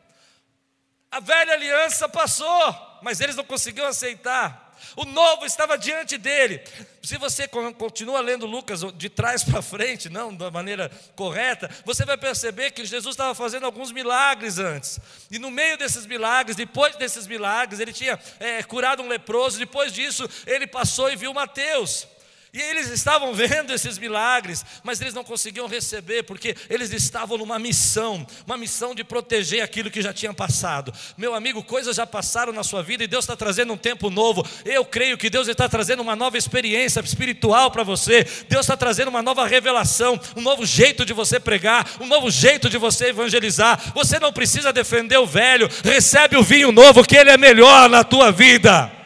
A 1.11 1.19
velha 1.19 1.53
aliança 1.53 2.07
passou, 2.07 2.99
mas 3.01 3.19
eles 3.19 3.35
não 3.35 3.43
conseguiram 3.43 3.87
aceitar. 3.87 4.69
O 4.95 5.05
novo 5.05 5.45
estava 5.45 5.77
diante 5.77 6.17
dele. 6.17 6.61
Se 7.03 7.17
você 7.17 7.47
continua 7.47 8.21
lendo 8.21 8.45
Lucas 8.45 8.81
de 8.95 9.09
trás 9.09 9.43
para 9.43 9.61
frente, 9.61 10.09
não 10.09 10.33
da 10.33 10.49
maneira 10.49 10.89
correta, 11.15 11.69
você 11.83 12.05
vai 12.05 12.17
perceber 12.17 12.71
que 12.71 12.85
Jesus 12.85 13.13
estava 13.13 13.35
fazendo 13.35 13.65
alguns 13.65 13.91
milagres 13.91 14.57
antes. 14.57 14.99
E 15.29 15.39
no 15.39 15.51
meio 15.51 15.77
desses 15.77 16.05
milagres, 16.05 16.55
depois 16.55 16.95
desses 16.95 17.27
milagres, 17.27 17.79
ele 17.79 17.93
tinha 17.93 18.19
é, 18.39 18.63
curado 18.63 19.03
um 19.03 19.07
leproso. 19.07 19.57
Depois 19.57 19.91
disso, 19.91 20.29
ele 20.45 20.67
passou 20.67 21.11
e 21.11 21.15
viu 21.15 21.33
Mateus. 21.33 22.07
E 22.51 22.59
eles 22.59 22.87
estavam 22.89 23.33
vendo 23.35 23.71
esses 23.71 23.97
milagres, 23.97 24.65
mas 24.83 24.99
eles 24.99 25.13
não 25.13 25.23
conseguiam 25.23 25.67
receber, 25.67 26.23
porque 26.23 26.55
eles 26.69 26.91
estavam 26.91 27.37
numa 27.37 27.59
missão, 27.59 28.25
uma 28.45 28.57
missão 28.57 28.95
de 28.95 29.03
proteger 29.03 29.61
aquilo 29.61 29.91
que 29.91 30.01
já 30.01 30.11
tinha 30.11 30.33
passado. 30.33 30.93
Meu 31.17 31.35
amigo, 31.35 31.63
coisas 31.63 31.95
já 31.95 32.07
passaram 32.07 32.51
na 32.51 32.63
sua 32.63 32.81
vida 32.81 33.03
e 33.03 33.07
Deus 33.07 33.23
está 33.23 33.35
trazendo 33.35 33.73
um 33.73 33.77
tempo 33.77 34.09
novo. 34.09 34.45
Eu 34.65 34.83
creio 34.83 35.17
que 35.17 35.29
Deus 35.29 35.47
está 35.47 35.69
trazendo 35.69 36.01
uma 36.01 36.15
nova 36.15 36.37
experiência 36.37 36.99
espiritual 36.99 37.69
para 37.69 37.83
você. 37.83 38.23
Deus 38.47 38.61
está 38.61 38.75
trazendo 38.75 39.09
uma 39.09 39.21
nova 39.21 39.45
revelação, 39.45 40.19
um 40.35 40.41
novo 40.41 40.65
jeito 40.65 41.05
de 41.05 41.13
você 41.13 41.39
pregar, 41.39 41.87
um 41.99 42.07
novo 42.07 42.31
jeito 42.31 42.69
de 42.69 42.77
você 42.77 43.07
evangelizar. 43.07 43.93
Você 43.93 44.19
não 44.19 44.33
precisa 44.33 44.73
defender 44.73 45.17
o 45.17 45.25
velho, 45.25 45.69
recebe 45.83 46.35
o 46.35 46.43
vinho 46.43 46.71
novo, 46.71 47.03
que 47.03 47.15
ele 47.15 47.29
é 47.29 47.37
melhor 47.37 47.89
na 47.89 48.03
tua 48.03 48.31
vida. 48.31 48.98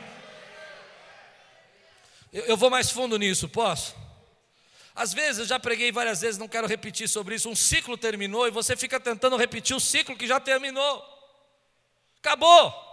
Eu, 2.33 2.45
eu 2.45 2.57
vou 2.57 2.69
mais 2.69 2.89
fundo 2.89 3.17
nisso, 3.17 3.47
posso? 3.47 3.95
Às 4.95 5.13
vezes, 5.13 5.39
eu 5.39 5.45
já 5.45 5.59
preguei 5.59 5.91
várias 5.91 6.21
vezes, 6.21 6.37
não 6.37 6.47
quero 6.47 6.67
repetir 6.67 7.07
sobre 7.07 7.35
isso. 7.35 7.49
Um 7.49 7.55
ciclo 7.55 7.97
terminou 7.97 8.47
e 8.47 8.51
você 8.51 8.75
fica 8.75 8.99
tentando 8.99 9.37
repetir 9.37 9.75
o 9.75 9.79
ciclo 9.79 10.17
que 10.17 10.27
já 10.27 10.39
terminou. 10.39 11.03
Acabou. 12.19 12.91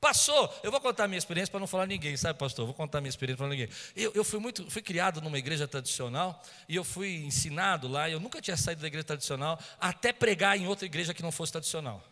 Passou. 0.00 0.52
Eu 0.62 0.70
vou 0.70 0.80
contar 0.80 1.08
minha 1.08 1.18
experiência 1.18 1.50
para 1.50 1.58
não 1.58 1.66
falar 1.66 1.86
ninguém, 1.86 2.16
sabe, 2.16 2.38
pastor? 2.38 2.64
vou 2.64 2.74
contar 2.74 3.00
minha 3.00 3.08
experiência 3.08 3.38
para 3.38 3.48
ninguém. 3.48 3.68
Eu, 3.96 4.12
eu 4.14 4.24
fui 4.24 4.38
muito, 4.38 4.70
fui 4.70 4.82
criado 4.82 5.20
numa 5.20 5.38
igreja 5.38 5.66
tradicional 5.66 6.40
e 6.68 6.76
eu 6.76 6.84
fui 6.84 7.16
ensinado 7.24 7.88
lá. 7.88 8.08
Eu 8.08 8.20
nunca 8.20 8.40
tinha 8.40 8.56
saído 8.56 8.80
da 8.80 8.86
igreja 8.86 9.04
tradicional 9.04 9.58
até 9.80 10.12
pregar 10.12 10.56
em 10.56 10.68
outra 10.68 10.86
igreja 10.86 11.12
que 11.12 11.22
não 11.22 11.32
fosse 11.32 11.52
tradicional. 11.52 12.02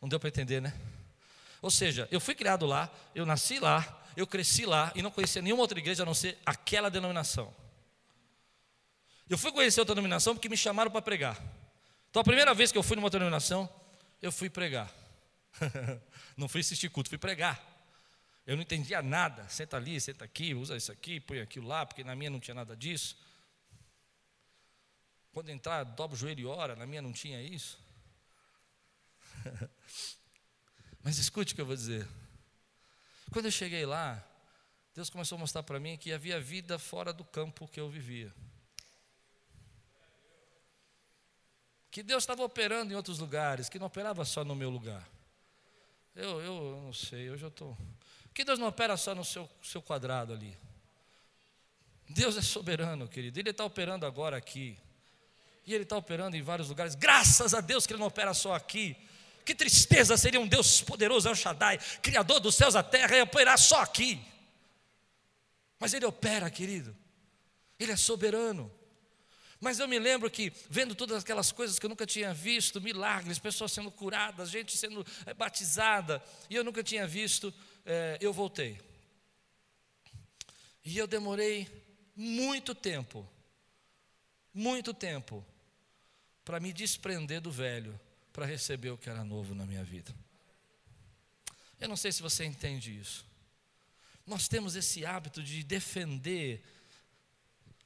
Não 0.00 0.08
deu 0.08 0.20
para 0.20 0.28
entender, 0.28 0.60
né? 0.60 0.72
Ou 1.60 1.70
seja, 1.70 2.06
eu 2.12 2.20
fui 2.20 2.36
criado 2.36 2.66
lá, 2.66 2.88
eu 3.14 3.26
nasci 3.26 3.58
lá, 3.58 3.97
eu 4.18 4.26
cresci 4.26 4.66
lá 4.66 4.92
e 4.96 5.00
não 5.00 5.12
conhecia 5.12 5.40
nenhuma 5.40 5.62
outra 5.62 5.78
igreja 5.78 6.02
a 6.02 6.06
não 6.06 6.12
ser 6.12 6.36
aquela 6.44 6.90
denominação. 6.90 7.54
Eu 9.28 9.38
fui 9.38 9.52
conhecer 9.52 9.78
outra 9.78 9.94
denominação 9.94 10.34
porque 10.34 10.48
me 10.48 10.56
chamaram 10.56 10.90
para 10.90 11.00
pregar. 11.00 11.40
Então 12.10 12.20
a 12.20 12.24
primeira 12.24 12.52
vez 12.52 12.72
que 12.72 12.78
eu 12.78 12.82
fui 12.82 12.96
numa 12.96 13.06
outra 13.06 13.20
denominação, 13.20 13.72
eu 14.20 14.32
fui 14.32 14.50
pregar. 14.50 14.92
não 16.36 16.48
fui 16.48 16.62
assistir 16.62 16.88
culto, 16.88 17.08
fui 17.08 17.16
pregar. 17.16 17.64
Eu 18.44 18.56
não 18.56 18.62
entendia 18.64 19.00
nada. 19.00 19.48
Senta 19.48 19.76
ali, 19.76 20.00
senta 20.00 20.24
aqui, 20.24 20.52
usa 20.52 20.76
isso 20.76 20.90
aqui, 20.90 21.20
põe 21.20 21.38
aquilo 21.38 21.68
lá, 21.68 21.86
porque 21.86 22.02
na 22.02 22.16
minha 22.16 22.28
não 22.28 22.40
tinha 22.40 22.56
nada 22.56 22.76
disso. 22.76 23.16
Quando 25.30 25.50
entrar, 25.50 25.84
dobra 25.84 26.16
o 26.16 26.18
joelho 26.18 26.40
e 26.40 26.46
ora, 26.46 26.74
na 26.74 26.86
minha 26.86 27.00
não 27.00 27.12
tinha 27.12 27.40
isso. 27.40 27.78
Mas 31.04 31.18
escute 31.18 31.52
o 31.52 31.54
que 31.54 31.60
eu 31.60 31.66
vou 31.66 31.76
dizer. 31.76 32.08
Quando 33.30 33.46
eu 33.46 33.50
cheguei 33.50 33.84
lá, 33.84 34.24
Deus 34.94 35.10
começou 35.10 35.36
a 35.36 35.38
mostrar 35.40 35.62
para 35.62 35.78
mim 35.78 35.96
que 35.96 36.12
havia 36.12 36.40
vida 36.40 36.78
fora 36.78 37.12
do 37.12 37.24
campo 37.24 37.68
que 37.68 37.78
eu 37.78 37.88
vivia. 37.88 38.34
Que 41.90 42.02
Deus 42.02 42.22
estava 42.22 42.42
operando 42.42 42.92
em 42.92 42.96
outros 42.96 43.18
lugares, 43.18 43.68
que 43.68 43.78
não 43.78 43.86
operava 43.86 44.24
só 44.24 44.44
no 44.44 44.54
meu 44.54 44.70
lugar. 44.70 45.08
Eu, 46.14 46.40
eu 46.40 46.80
não 46.84 46.92
sei, 46.92 47.30
hoje 47.30 47.44
eu 47.44 47.48
estou. 47.48 47.76
Que 48.34 48.44
Deus 48.44 48.58
não 48.58 48.66
opera 48.66 48.96
só 48.96 49.14
no 49.14 49.24
seu, 49.24 49.48
seu 49.62 49.80
quadrado 49.80 50.32
ali. 50.32 50.56
Deus 52.08 52.36
é 52.36 52.42
soberano, 52.42 53.06
querido. 53.06 53.38
Ele 53.38 53.50
está 53.50 53.64
operando 53.64 54.06
agora 54.06 54.36
aqui. 54.36 54.78
E 55.66 55.74
Ele 55.74 55.82
está 55.82 55.96
operando 55.96 56.36
em 56.36 56.42
vários 56.42 56.68
lugares. 56.68 56.94
Graças 56.94 57.52
a 57.52 57.60
Deus 57.60 57.86
que 57.86 57.92
Ele 57.92 58.00
não 58.00 58.06
opera 58.06 58.32
só 58.32 58.54
aqui. 58.54 58.96
Que 59.48 59.54
tristeza 59.54 60.14
seria 60.18 60.38
um 60.38 60.46
Deus 60.46 60.82
poderoso, 60.82 61.26
El 61.26 61.34
Shaddai, 61.34 61.78
Criador 62.02 62.38
dos 62.38 62.54
céus 62.54 62.74
e 62.74 62.76
da 62.76 62.82
terra, 62.82 63.16
e 63.16 63.22
operar 63.22 63.58
só 63.58 63.80
aqui. 63.80 64.20
Mas 65.78 65.94
Ele 65.94 66.04
opera, 66.04 66.50
querido. 66.50 66.94
Ele 67.78 67.90
é 67.90 67.96
soberano. 67.96 68.70
Mas 69.58 69.78
eu 69.78 69.88
me 69.88 69.98
lembro 69.98 70.30
que, 70.30 70.52
vendo 70.68 70.94
todas 70.94 71.22
aquelas 71.22 71.50
coisas 71.50 71.78
que 71.78 71.86
eu 71.86 71.88
nunca 71.88 72.04
tinha 72.04 72.34
visto, 72.34 72.78
milagres, 72.78 73.38
pessoas 73.38 73.72
sendo 73.72 73.90
curadas, 73.90 74.50
gente 74.50 74.76
sendo 74.76 75.02
eh, 75.24 75.32
batizada, 75.32 76.22
e 76.50 76.54
eu 76.54 76.62
nunca 76.62 76.84
tinha 76.84 77.06
visto, 77.06 77.50
é, 77.86 78.18
eu 78.20 78.34
voltei. 78.34 78.78
E 80.84 80.98
eu 80.98 81.06
demorei 81.06 81.66
muito 82.14 82.74
tempo, 82.74 83.26
muito 84.52 84.92
tempo, 84.92 85.42
para 86.44 86.60
me 86.60 86.70
desprender 86.70 87.40
do 87.40 87.50
velho, 87.50 87.98
para 88.38 88.46
receber 88.46 88.90
o 88.90 88.96
que 88.96 89.10
era 89.10 89.24
novo 89.24 89.52
na 89.52 89.66
minha 89.66 89.82
vida. 89.82 90.14
Eu 91.80 91.88
não 91.88 91.96
sei 91.96 92.12
se 92.12 92.22
você 92.22 92.44
entende 92.44 92.96
isso. 92.96 93.26
Nós 94.24 94.46
temos 94.46 94.76
esse 94.76 95.04
hábito 95.04 95.42
de 95.42 95.64
defender 95.64 96.62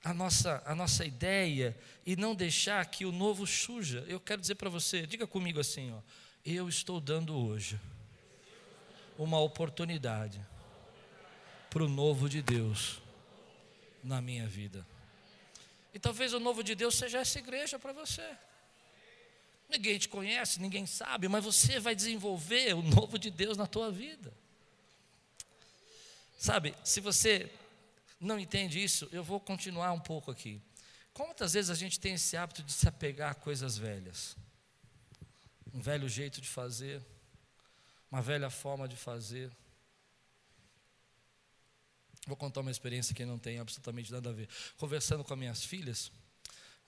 a 0.05 0.13
nossa, 0.13 0.63
a 0.67 0.75
nossa 0.75 1.07
ideia 1.07 1.75
e 2.05 2.17
não 2.17 2.35
deixar 2.35 2.85
que 2.85 3.07
o 3.07 3.11
novo 3.11 3.47
suja. 3.47 4.05
Eu 4.07 4.21
quero 4.21 4.43
dizer 4.43 4.57
para 4.57 4.69
você, 4.69 5.07
diga 5.07 5.27
comigo 5.27 5.59
assim, 5.59 5.91
ó, 5.91 6.03
eu 6.45 6.69
estou 6.69 7.01
dando 7.01 7.35
hoje 7.35 7.81
uma 9.17 9.41
oportunidade 9.41 10.39
para 11.71 11.83
o 11.83 11.89
novo 11.89 12.29
de 12.29 12.43
Deus 12.43 13.01
na 14.05 14.21
minha 14.21 14.47
vida. 14.47 14.87
E 15.95 15.99
talvez 15.99 16.35
o 16.35 16.39
novo 16.39 16.63
de 16.63 16.75
Deus 16.75 16.95
seja 16.95 17.21
essa 17.21 17.39
igreja 17.39 17.79
para 17.79 17.95
você. 17.95 18.37
Ninguém 19.73 19.99
te 19.99 20.07
conhece, 20.07 20.61
ninguém 20.61 20.85
sabe, 20.85 21.29
mas 21.29 21.43
você 21.43 21.81
vai 21.81 21.95
desenvolver 21.95 22.75
o 22.75 22.83
novo 22.83 23.19
de 23.19 23.31
Deus 23.31 23.57
na 23.57 23.67
tua 23.67 23.91
vida. 23.91 24.33
Sabe, 26.39 26.75
se 26.85 27.01
você 27.01 27.51
não 28.21 28.39
entende 28.39 28.83
isso, 28.83 29.09
eu 29.11 29.25
vou 29.25 29.41
continuar 29.41 29.93
um 29.93 29.99
pouco 29.99 30.31
aqui. 30.31 30.61
Quantas 31.15 31.55
vezes 31.55 31.71
a 31.71 31.75
gente 31.75 31.99
tem 31.99 32.15
esse 32.15 32.37
hábito 32.37 32.63
de 32.63 32.71
se 32.71 32.87
apegar 32.87 33.31
a 33.31 33.35
coisas 33.35 33.79
velhas? 33.79 34.37
Um 35.73 35.81
velho 35.81 36.07
jeito 36.07 36.39
de 36.39 36.49
fazer, 36.49 37.03
uma 38.11 38.21
velha 38.21 38.51
forma 38.51 38.87
de 38.87 38.97
fazer. 38.97 39.51
Vou 42.27 42.37
contar 42.37 42.61
uma 42.61 42.71
experiência 42.71 43.15
que 43.15 43.25
não 43.25 43.39
tem 43.39 43.59
absolutamente 43.59 44.13
nada 44.13 44.29
a 44.29 44.33
ver. 44.35 44.49
Conversando 44.77 45.25
com 45.25 45.33
as 45.33 45.39
minhas 45.39 45.65
filhas, 45.65 46.13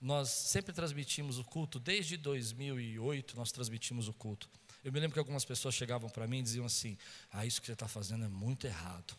nós 0.00 0.28
sempre 0.28 0.72
transmitimos 0.72 1.38
o 1.38 1.44
culto, 1.44 1.78
desde 1.78 2.16
2008 2.16 3.36
nós 3.36 3.50
transmitimos 3.52 4.08
o 4.08 4.12
culto. 4.12 4.48
Eu 4.82 4.92
me 4.92 5.00
lembro 5.00 5.14
que 5.14 5.18
algumas 5.18 5.44
pessoas 5.44 5.74
chegavam 5.74 6.10
para 6.10 6.26
mim 6.26 6.40
e 6.40 6.42
diziam 6.42 6.66
assim: 6.66 6.98
Ah, 7.30 7.46
isso 7.46 7.60
que 7.60 7.66
você 7.66 7.72
está 7.72 7.88
fazendo 7.88 8.24
é 8.24 8.28
muito 8.28 8.66
errado 8.66 9.16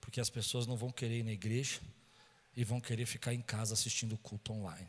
porque 0.00 0.20
as 0.20 0.30
pessoas 0.30 0.66
não 0.66 0.76
vão 0.76 0.90
querer 0.90 1.18
ir 1.18 1.22
na 1.22 1.32
igreja 1.32 1.80
e 2.56 2.64
vão 2.64 2.80
querer 2.80 3.06
ficar 3.06 3.32
em 3.32 3.40
casa 3.40 3.74
assistindo 3.74 4.14
o 4.14 4.18
culto 4.18 4.52
online. 4.52 4.88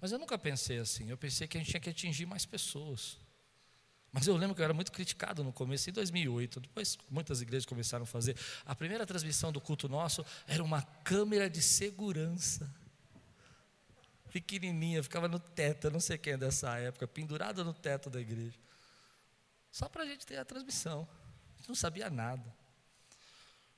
Mas 0.00 0.12
eu 0.12 0.18
nunca 0.18 0.36
pensei 0.36 0.78
assim, 0.78 1.08
eu 1.08 1.16
pensei 1.16 1.46
que 1.46 1.56
a 1.56 1.60
gente 1.60 1.70
tinha 1.70 1.80
que 1.80 1.88
atingir 1.88 2.26
mais 2.26 2.44
pessoas. 2.44 3.16
Mas 4.10 4.26
eu 4.26 4.36
lembro 4.36 4.54
que 4.54 4.60
eu 4.60 4.64
era 4.64 4.74
muito 4.74 4.92
criticado 4.92 5.42
no 5.42 5.52
começo, 5.52 5.88
em 5.88 5.92
2008, 5.92 6.60
depois 6.60 6.98
muitas 7.08 7.40
igrejas 7.40 7.64
começaram 7.64 8.02
a 8.02 8.06
fazer. 8.06 8.36
A 8.66 8.74
primeira 8.74 9.06
transmissão 9.06 9.50
do 9.50 9.60
culto 9.60 9.88
nosso 9.88 10.22
era 10.46 10.62
uma 10.62 10.82
câmera 10.82 11.48
de 11.48 11.62
segurança. 11.62 12.70
Pequenininha, 14.32 15.02
ficava 15.02 15.28
no 15.28 15.38
teto, 15.38 15.88
eu 15.88 15.90
não 15.90 16.00
sei 16.00 16.16
quem 16.16 16.32
é 16.32 16.36
dessa 16.38 16.78
época, 16.78 17.06
pendurada 17.06 17.62
no 17.62 17.74
teto 17.74 18.08
da 18.08 18.18
igreja. 18.18 18.58
Só 19.70 19.90
para 19.90 20.04
a 20.04 20.06
gente 20.06 20.24
ter 20.24 20.38
a 20.38 20.44
transmissão. 20.44 21.06
A 21.54 21.58
gente 21.58 21.68
não 21.68 21.74
sabia 21.74 22.08
nada. 22.08 22.54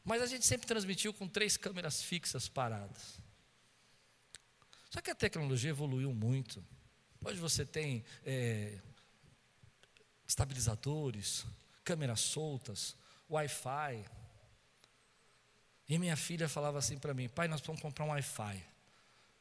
Mas 0.05 0.23
a 0.23 0.27
gente 0.27 0.47
sempre 0.47 0.67
transmitiu 0.67 1.13
com 1.13 1.27
três 1.27 1.57
câmeras 1.57 2.03
fixas 2.03 2.49
paradas. 2.49 3.19
Só 4.91 5.01
que 5.01 5.11
a 5.11 5.15
tecnologia 5.15 5.71
evoluiu 5.71 6.15
muito. 6.15 6.65
Hoje 7.25 7.41
você 7.41 7.67
tem 7.67 8.05
é, 8.25 8.79
estabilizadores, 10.25 11.45
câmeras 11.83 12.21
soltas, 12.21 12.97
Wi-Fi. 13.29 14.05
E 15.89 15.99
minha 15.99 16.17
filha 16.17 16.49
falava 16.49 16.79
assim 16.79 16.97
para 16.97 17.13
mim: 17.13 17.29
pai, 17.29 17.49
nós 17.49 17.61
vamos 17.61 17.83
comprar 17.83 18.05
um 18.05 18.11
Wi-Fi. 18.11 18.65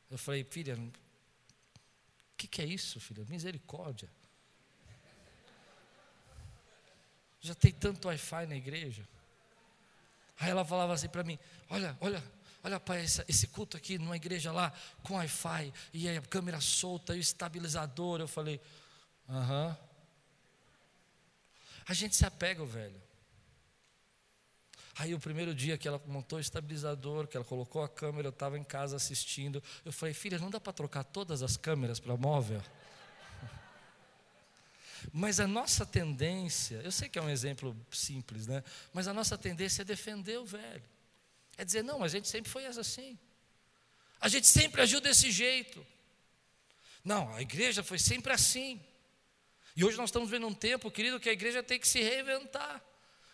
Eu 0.09 0.17
falei, 0.17 0.43
filha, 0.43 0.77
o 2.33 2.35
que, 2.37 2.47
que 2.47 2.61
é 2.61 2.65
isso, 2.65 2.99
filha? 2.99 3.23
Misericórdia. 3.29 4.09
Já 7.39 7.53
tem 7.53 7.71
tanto 7.71 8.07
Wi-Fi 8.07 8.45
na 8.47 8.55
igreja. 8.55 9.07
Aí 10.39 10.49
ela 10.49 10.65
falava 10.65 10.93
assim 10.93 11.09
para 11.09 11.23
mim: 11.23 11.37
Olha, 11.69 11.97
olha, 12.01 12.23
olha 12.63 12.79
para 12.79 13.01
esse 13.01 13.47
culto 13.47 13.77
aqui 13.77 13.97
numa 13.97 14.15
igreja 14.15 14.51
lá 14.51 14.73
com 15.03 15.15
Wi-Fi 15.15 15.73
e 15.93 16.09
a 16.09 16.21
câmera 16.21 16.59
solta 16.59 17.13
e 17.15 17.19
o 17.19 17.21
estabilizador. 17.21 18.19
Eu 18.19 18.27
falei: 18.27 18.59
Aham. 19.29 19.77
A 21.85 21.93
gente 21.93 22.15
se 22.15 22.25
apega, 22.25 22.65
velho. 22.65 23.01
Aí 24.95 25.13
o 25.15 25.19
primeiro 25.19 25.55
dia 25.55 25.77
que 25.77 25.87
ela 25.87 26.01
montou 26.05 26.37
o 26.37 26.41
estabilizador, 26.41 27.27
que 27.27 27.35
ela 27.35 27.45
colocou 27.45 27.81
a 27.83 27.89
câmera, 27.89 28.27
eu 28.27 28.31
estava 28.31 28.57
em 28.59 28.63
casa 28.63 28.95
assistindo. 28.95 29.61
Eu 29.83 29.91
falei, 29.91 30.13
filha, 30.13 30.37
não 30.37 30.51
dá 30.51 30.59
para 30.59 30.71
trocar 30.71 31.03
todas 31.03 31.41
as 31.41 31.57
câmeras 31.57 31.99
para 31.99 32.15
móvel? 32.15 32.61
Mas 35.11 35.39
a 35.39 35.47
nossa 35.47 35.83
tendência, 35.83 36.75
eu 36.83 36.91
sei 36.91 37.09
que 37.09 37.17
é 37.17 37.21
um 37.21 37.29
exemplo 37.29 37.75
simples, 37.91 38.45
né? 38.45 38.63
Mas 38.93 39.07
a 39.07 39.13
nossa 39.13 39.35
tendência 39.35 39.81
é 39.81 39.85
defender 39.85 40.37
o 40.37 40.45
velho. 40.45 40.83
É 41.57 41.65
dizer, 41.65 41.83
não, 41.83 42.03
a 42.03 42.07
gente 42.07 42.27
sempre 42.27 42.51
foi 42.51 42.65
assim. 42.67 43.17
A 44.21 44.27
gente 44.27 44.47
sempre 44.47 44.81
agiu 44.81 45.01
desse 45.01 45.31
jeito. 45.31 45.85
Não, 47.03 47.33
a 47.33 47.41
igreja 47.41 47.83
foi 47.83 47.97
sempre 47.97 48.31
assim. 48.31 48.79
E 49.75 49.83
hoje 49.83 49.97
nós 49.97 50.09
estamos 50.09 50.29
vendo 50.29 50.47
um 50.47 50.53
tempo, 50.53 50.89
querido, 50.91 51.19
que 51.19 51.29
a 51.29 51.33
igreja 51.33 51.63
tem 51.63 51.79
que 51.79 51.87
se 51.87 51.99
reinventar. 51.99 52.81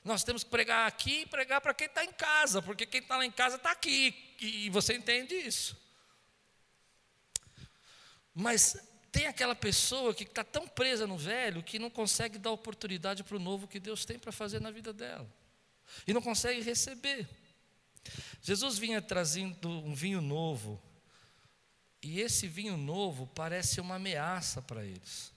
Nós 0.03 0.23
temos 0.23 0.43
que 0.43 0.49
pregar 0.49 0.88
aqui 0.88 1.21
e 1.21 1.25
pregar 1.25 1.62
para 1.62 1.73
quem 1.73 1.88
está 1.88 2.03
em 2.03 2.12
casa, 2.12 2.62
porque 2.62 2.85
quem 2.85 3.01
está 3.01 3.17
lá 3.17 3.25
em 3.25 3.31
casa 3.31 3.57
está 3.57 3.71
aqui, 3.71 4.15
e 4.39 4.69
você 4.69 4.93
entende 4.93 5.35
isso. 5.35 5.77
Mas 8.33 8.77
tem 9.12 9.27
aquela 9.27 9.55
pessoa 9.55 10.13
que 10.13 10.23
está 10.23 10.43
tão 10.43 10.67
presa 10.67 11.05
no 11.05 11.17
velho 11.17 11.63
que 11.63 11.79
não 11.79 11.89
consegue 11.89 12.38
dar 12.38 12.51
oportunidade 12.51 13.23
para 13.23 13.35
o 13.35 13.39
novo 13.39 13.67
que 13.67 13.79
Deus 13.79 14.05
tem 14.05 14.17
para 14.17 14.31
fazer 14.31 14.62
na 14.62 14.71
vida 14.71 14.93
dela. 14.93 15.29
E 16.07 16.13
não 16.13 16.21
consegue 16.21 16.62
receber. 16.62 17.27
Jesus 18.41 18.77
vinha 18.77 19.01
trazendo 19.01 19.69
um 19.69 19.93
vinho 19.93 20.21
novo. 20.21 20.81
E 22.01 22.21
esse 22.21 22.47
vinho 22.47 22.77
novo 22.77 23.27
parece 23.27 23.81
uma 23.81 23.95
ameaça 23.95 24.62
para 24.62 24.85
eles. 24.85 25.33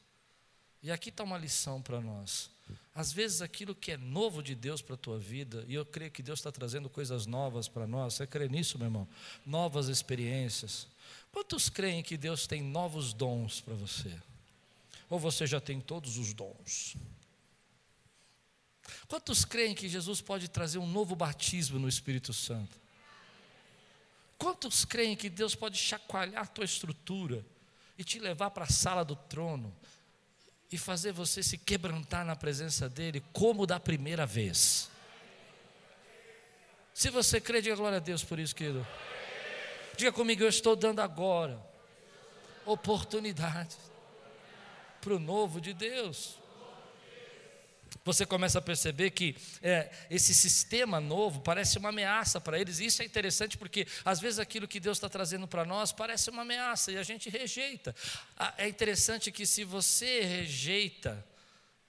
E 0.82 0.90
aqui 0.90 1.10
está 1.10 1.22
uma 1.22 1.38
lição 1.38 1.80
para 1.80 2.00
nós. 2.00 2.50
Às 2.94 3.12
vezes 3.12 3.40
aquilo 3.40 3.74
que 3.74 3.92
é 3.92 3.96
novo 3.96 4.42
de 4.42 4.54
Deus 4.54 4.82
para 4.82 4.94
a 4.94 4.98
tua 4.98 5.18
vida, 5.18 5.64
e 5.68 5.74
eu 5.74 5.84
creio 5.86 6.10
que 6.10 6.22
Deus 6.22 6.40
está 6.40 6.50
trazendo 6.50 6.88
coisas 6.88 7.26
novas 7.26 7.68
para 7.68 7.86
nós, 7.86 8.14
você 8.14 8.26
crê 8.26 8.48
nisso, 8.48 8.78
meu 8.78 8.86
irmão? 8.86 9.08
Novas 9.46 9.88
experiências, 9.88 10.88
Quantos 11.32 11.70
creem 11.70 12.02
que 12.02 12.18
Deus 12.18 12.46
tem 12.46 12.62
novos 12.62 13.12
dons 13.14 13.60
para 13.60 13.74
você? 13.74 14.14
ou 15.08 15.18
você 15.18 15.46
já 15.46 15.60
tem 15.60 15.78
todos 15.78 16.16
os 16.16 16.32
dons? 16.32 16.96
Quantos 19.06 19.44
creem 19.44 19.74
que 19.74 19.86
Jesus 19.86 20.22
pode 20.22 20.48
trazer 20.48 20.78
um 20.78 20.86
novo 20.86 21.14
batismo 21.14 21.78
no 21.78 21.86
Espírito 21.86 22.32
Santo? 22.32 22.80
Quantos 24.38 24.86
creem 24.86 25.14
que 25.14 25.28
Deus 25.28 25.54
pode 25.54 25.76
chacoalhar 25.76 26.44
a 26.44 26.46
tua 26.46 26.64
estrutura 26.64 27.44
e 27.98 28.02
te 28.02 28.18
levar 28.18 28.52
para 28.52 28.64
a 28.64 28.72
sala 28.72 29.04
do 29.04 29.14
trono 29.14 29.76
e 30.72 30.78
fazer 30.78 31.12
você 31.12 31.42
se 31.42 31.58
quebrantar 31.58 32.24
na 32.24 32.34
presença 32.34 32.88
dEle 32.88 33.22
como 33.32 33.66
da 33.66 33.78
primeira 33.78 34.24
vez? 34.24 34.90
Se 36.94 37.10
você 37.10 37.40
crê, 37.40 37.60
diga 37.60 37.76
glória 37.76 37.98
a 37.98 38.00
Deus 38.00 38.24
por 38.24 38.38
isso, 38.38 38.54
querido. 38.54 38.86
Diga 39.96 40.10
comigo, 40.10 40.42
eu 40.42 40.48
estou 40.48 40.74
dando 40.74 41.00
agora 41.00 41.60
oportunidade 42.64 43.76
para 45.00 45.14
o 45.14 45.18
novo 45.18 45.60
de 45.60 45.74
Deus. 45.74 46.38
Você 48.04 48.26
começa 48.26 48.58
a 48.58 48.62
perceber 48.62 49.10
que 49.10 49.36
é, 49.62 49.90
esse 50.10 50.34
sistema 50.34 51.00
novo 51.00 51.40
parece 51.40 51.78
uma 51.78 51.90
ameaça 51.90 52.40
para 52.40 52.58
eles. 52.58 52.78
E 52.78 52.86
isso 52.86 53.02
é 53.02 53.04
interessante 53.04 53.56
porque 53.56 53.86
às 54.04 54.20
vezes 54.20 54.38
aquilo 54.38 54.68
que 54.68 54.80
Deus 54.80 54.98
está 54.98 55.08
trazendo 55.08 55.46
para 55.46 55.64
nós 55.64 55.92
parece 55.92 56.30
uma 56.30 56.42
ameaça 56.42 56.92
e 56.92 56.98
a 56.98 57.02
gente 57.02 57.30
rejeita. 57.30 57.94
Ah, 58.36 58.54
é 58.58 58.68
interessante 58.68 59.30
que 59.30 59.46
se 59.46 59.64
você 59.64 60.20
rejeita 60.22 61.24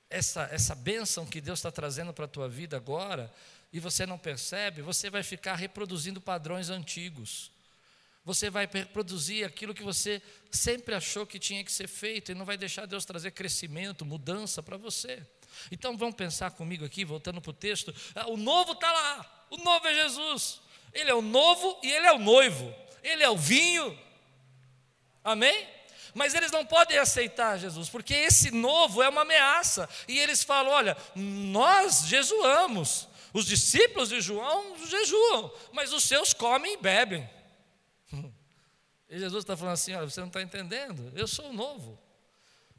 essa, 0.10 0.48
essa 0.52 0.76
bênção 0.76 1.26
que 1.26 1.42
Deus 1.42 1.60
está 1.60 1.72
trazendo 1.72 2.14
para 2.14 2.26
a 2.26 2.28
tua 2.28 2.48
vida 2.48 2.78
agora, 2.78 3.32
e 3.74 3.80
você 3.80 4.06
não 4.06 4.20
percebe, 4.20 4.84
você 4.84 5.10
vai 5.10 5.24
ficar 5.24 5.56
reproduzindo 5.56 6.22
padrões 6.22 6.70
antigos. 6.70 7.52
Você 8.24 8.50
vai 8.50 8.70
reproduzir 8.72 9.46
aquilo 9.46 9.74
que 9.74 9.84
você 9.84 10.22
sempre 10.52 10.94
achou 10.94 11.26
que 11.26 11.40
tinha 11.40 11.64
que 11.64 11.72
ser 11.72 11.88
feito 11.88 12.32
e 12.32 12.36
não 12.36 12.46
vai 12.46 12.56
deixar 12.56 12.86
Deus 12.86 13.04
trazer 13.04 13.32
crescimento, 13.32 14.06
mudança 14.06 14.62
para 14.62 14.78
você. 14.78 15.26
Então 15.72 15.98
vamos 15.98 16.16
pensar 16.16 16.52
comigo 16.52 16.86
aqui, 16.86 17.04
voltando 17.06 17.42
para 17.42 17.50
o 17.50 17.54
texto. 17.54 17.94
Ah, 18.16 18.28
o 18.30 18.38
novo 18.38 18.74
está 18.74 18.92
lá, 18.92 19.46
o 19.50 19.58
novo 19.58 19.88
é 19.88 19.94
Jesus. 19.94 20.62
Ele 20.94 21.10
é 21.10 21.14
o 21.14 21.22
novo 21.22 21.80
e 21.82 21.92
ele 21.92 22.06
é 22.06 22.14
o 22.14 22.20
noivo. 22.20 22.74
Ele 23.02 23.24
é 23.24 23.30
o 23.30 23.38
vinho. 23.38 23.98
Amém? 25.24 25.68
Mas 26.14 26.34
eles 26.34 26.52
não 26.52 26.66
podem 26.66 26.98
aceitar 26.98 27.58
Jesus, 27.58 27.90
porque 27.90 28.14
esse 28.14 28.52
novo 28.52 29.02
é 29.02 29.10
uma 29.10 29.22
ameaça. 29.22 29.90
E 30.08 30.20
eles 30.20 30.44
falam: 30.44 30.72
olha, 30.72 30.96
nós 31.16 32.06
jejuamos. 32.08 33.08
Os 33.34 33.46
discípulos 33.46 34.10
de 34.10 34.22
João 34.22 34.78
jejuam, 34.86 35.52
mas 35.72 35.92
os 35.92 36.04
seus 36.04 36.34
comem 36.34 36.74
e 36.74 36.78
bebem. 36.78 37.30
E 39.10 39.20
Jesus 39.20 39.44
está 39.44 39.56
falando 39.56 39.74
assim: 39.74 39.94
olha, 39.94 40.10
você 40.10 40.20
não 40.20 40.28
está 40.28 40.42
entendendo, 40.42 41.12
eu 41.16 41.28
sou 41.28 41.50
o 41.50 41.54
novo 41.54 42.03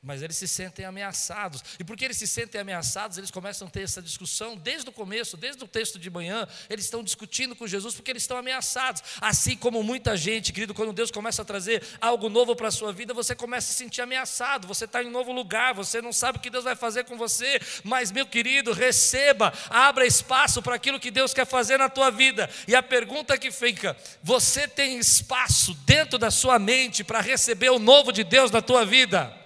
mas 0.05 0.23
eles 0.23 0.37
se 0.37 0.47
sentem 0.47 0.85
ameaçados. 0.85 1.65
E 1.79 1.85
porque 1.85 2.05
eles 2.05 2.19
se 2.19 2.27
sentem 2.27 2.61
ameaçados, 2.61 3.17
eles 3.17 3.31
começam 3.31 3.67
a 3.67 3.71
ter 3.71 3.83
essa 3.83 4.03
discussão 4.03 4.55
desde 4.55 4.91
o 4.91 4.93
começo, 4.93 5.37
desde 5.37 5.65
o 5.65 5.67
texto 5.67 5.99
de 5.99 6.11
manhã, 6.11 6.47
eles 6.69 6.85
estão 6.85 7.03
discutindo 7.03 7.57
com 7.57 7.67
Jesus 7.67 7.95
porque 7.95 8.11
eles 8.11 8.23
estão 8.23 8.37
ameaçados. 8.37 9.03
Assim 9.21 9.57
como 9.57 9.83
muita 9.83 10.15
gente, 10.17 10.53
querido, 10.53 10.75
quando 10.75 10.93
Deus 10.93 11.11
começa 11.11 11.41
a 11.41 11.45
trazer 11.45 11.83
algo 12.01 12.29
novo 12.29 12.55
para 12.55 12.69
a 12.69 12.71
sua 12.71 12.93
vida, 12.93 13.15
você 13.15 13.35
começa 13.35 13.71
a 13.71 13.73
se 13.73 13.79
sentir 13.79 14.03
ameaçado, 14.03 14.69
você 14.69 14.85
está 14.85 15.03
em 15.03 15.07
um 15.07 15.11
novo 15.11 15.33
lugar, 15.33 15.73
você 15.73 16.03
não 16.03 16.13
sabe 16.13 16.39
o 16.39 16.41
que 16.41 16.51
Deus 16.51 16.65
vai 16.65 16.77
fazer 16.77 17.05
com 17.05 17.17
você, 17.17 17.59
mas 17.83 18.13
meu 18.13 18.27
querido, 18.27 18.73
receba, 18.73 19.53
abra 19.71 20.07
espaço 20.07 20.61
para 20.61 20.75
aquilo 20.75 21.01
que 21.01 21.11
Deus 21.11 21.33
quer 21.33 21.47
fazer 21.47 21.79
na 21.79 21.89
tua 21.89 22.11
vida. 22.11 22.51
E 22.69 22.75
a 22.75 22.83
pergunta 22.83 23.39
que 23.39 23.51
fica: 23.51 23.97
você 24.23 24.69
tem 24.69 24.99
espaço 24.99 25.73
dentro 25.87 26.19
da 26.19 26.31
sua 26.31 26.59
mente 26.59 27.03
para 27.03 27.23
receber 27.23 27.71
o 27.71 27.79
novo 27.79 28.13
de 28.13 28.23
Deus 28.23 28.51
na 28.51 28.61
tua 28.61 28.85
vida? 28.85 29.44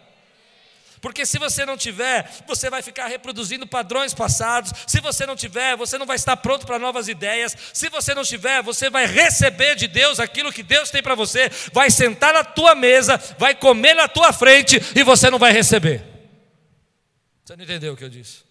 Porque 1.01 1.25
se 1.25 1.39
você 1.39 1.65
não 1.65 1.77
tiver, 1.77 2.29
você 2.47 2.69
vai 2.69 2.83
ficar 2.83 3.07
reproduzindo 3.07 3.67
padrões 3.67 4.13
passados. 4.13 4.73
Se 4.87 5.01
você 5.01 5.27
não 5.27 5.37
tiver, 5.37 5.77
você 5.77 5.97
não 5.99 6.07
vai 6.07 6.17
estar 6.17 6.37
pronto 6.37 6.67
para 6.67 6.79
novas 6.79 7.09
ideias. 7.09 7.57
Se 7.73 7.89
você 7.89 8.15
não 8.15 8.25
tiver, 8.25 8.63
você 8.63 8.91
vai 8.91 9.07
receber 9.07 9.75
de 9.77 9.87
Deus 9.87 10.19
aquilo 10.19 10.53
que 10.53 10.63
Deus 10.63 10.91
tem 10.91 11.03
para 11.03 11.15
você, 11.15 11.51
vai 11.73 11.91
sentar 11.91 12.35
na 12.35 12.45
tua 12.45 12.75
mesa, 12.75 13.17
vai 13.39 13.55
comer 13.55 13.95
na 13.95 14.09
tua 14.09 14.33
frente 14.33 14.81
e 14.95 15.03
você 15.03 15.31
não 15.31 15.39
vai 15.39 15.53
receber. 15.53 16.05
Você 17.45 17.57
não 17.57 17.65
entendeu 17.65 17.95
o 17.95 17.97
que 17.97 18.05
eu 18.05 18.11
disse? 18.11 18.43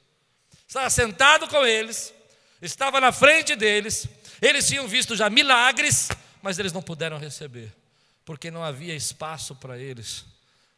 Estava 0.67 0.89
sentado 0.89 1.47
com 1.47 1.65
eles, 1.65 2.13
estava 2.61 2.99
na 2.99 3.11
frente 3.11 3.55
deles, 3.55 4.07
eles 4.41 4.67
tinham 4.67 4.87
visto 4.87 5.15
já 5.15 5.29
milagres, 5.29 6.09
mas 6.41 6.59
eles 6.59 6.73
não 6.73 6.81
puderam 6.81 7.17
receber, 7.17 7.71
porque 8.25 8.51
não 8.51 8.63
havia 8.63 8.95
espaço 8.95 9.55
para 9.55 9.77
eles 9.77 10.25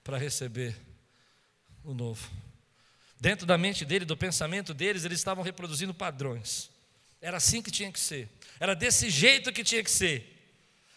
para 0.03 0.17
receber 0.17 0.75
o 1.89 1.93
novo. 1.93 2.30
Dentro 3.19 3.45
da 3.45 3.58
mente 3.58 3.84
dele, 3.84 4.06
do 4.06 4.15
pensamento 4.15 4.73
deles, 4.73 5.04
eles 5.04 5.19
estavam 5.19 5.43
reproduzindo 5.43 5.93
padrões. 5.93 6.69
Era 7.19 7.38
assim 7.38 7.62
que 7.62 7.69
tinha 7.69 7.91
que 7.91 7.99
ser. 7.99 8.30
Era 8.60 8.73
desse 8.73 9.10
jeito 9.10 9.52
que 9.52 9.63
tinha 9.63 9.84
que 9.84 9.91
ser. 9.91 10.36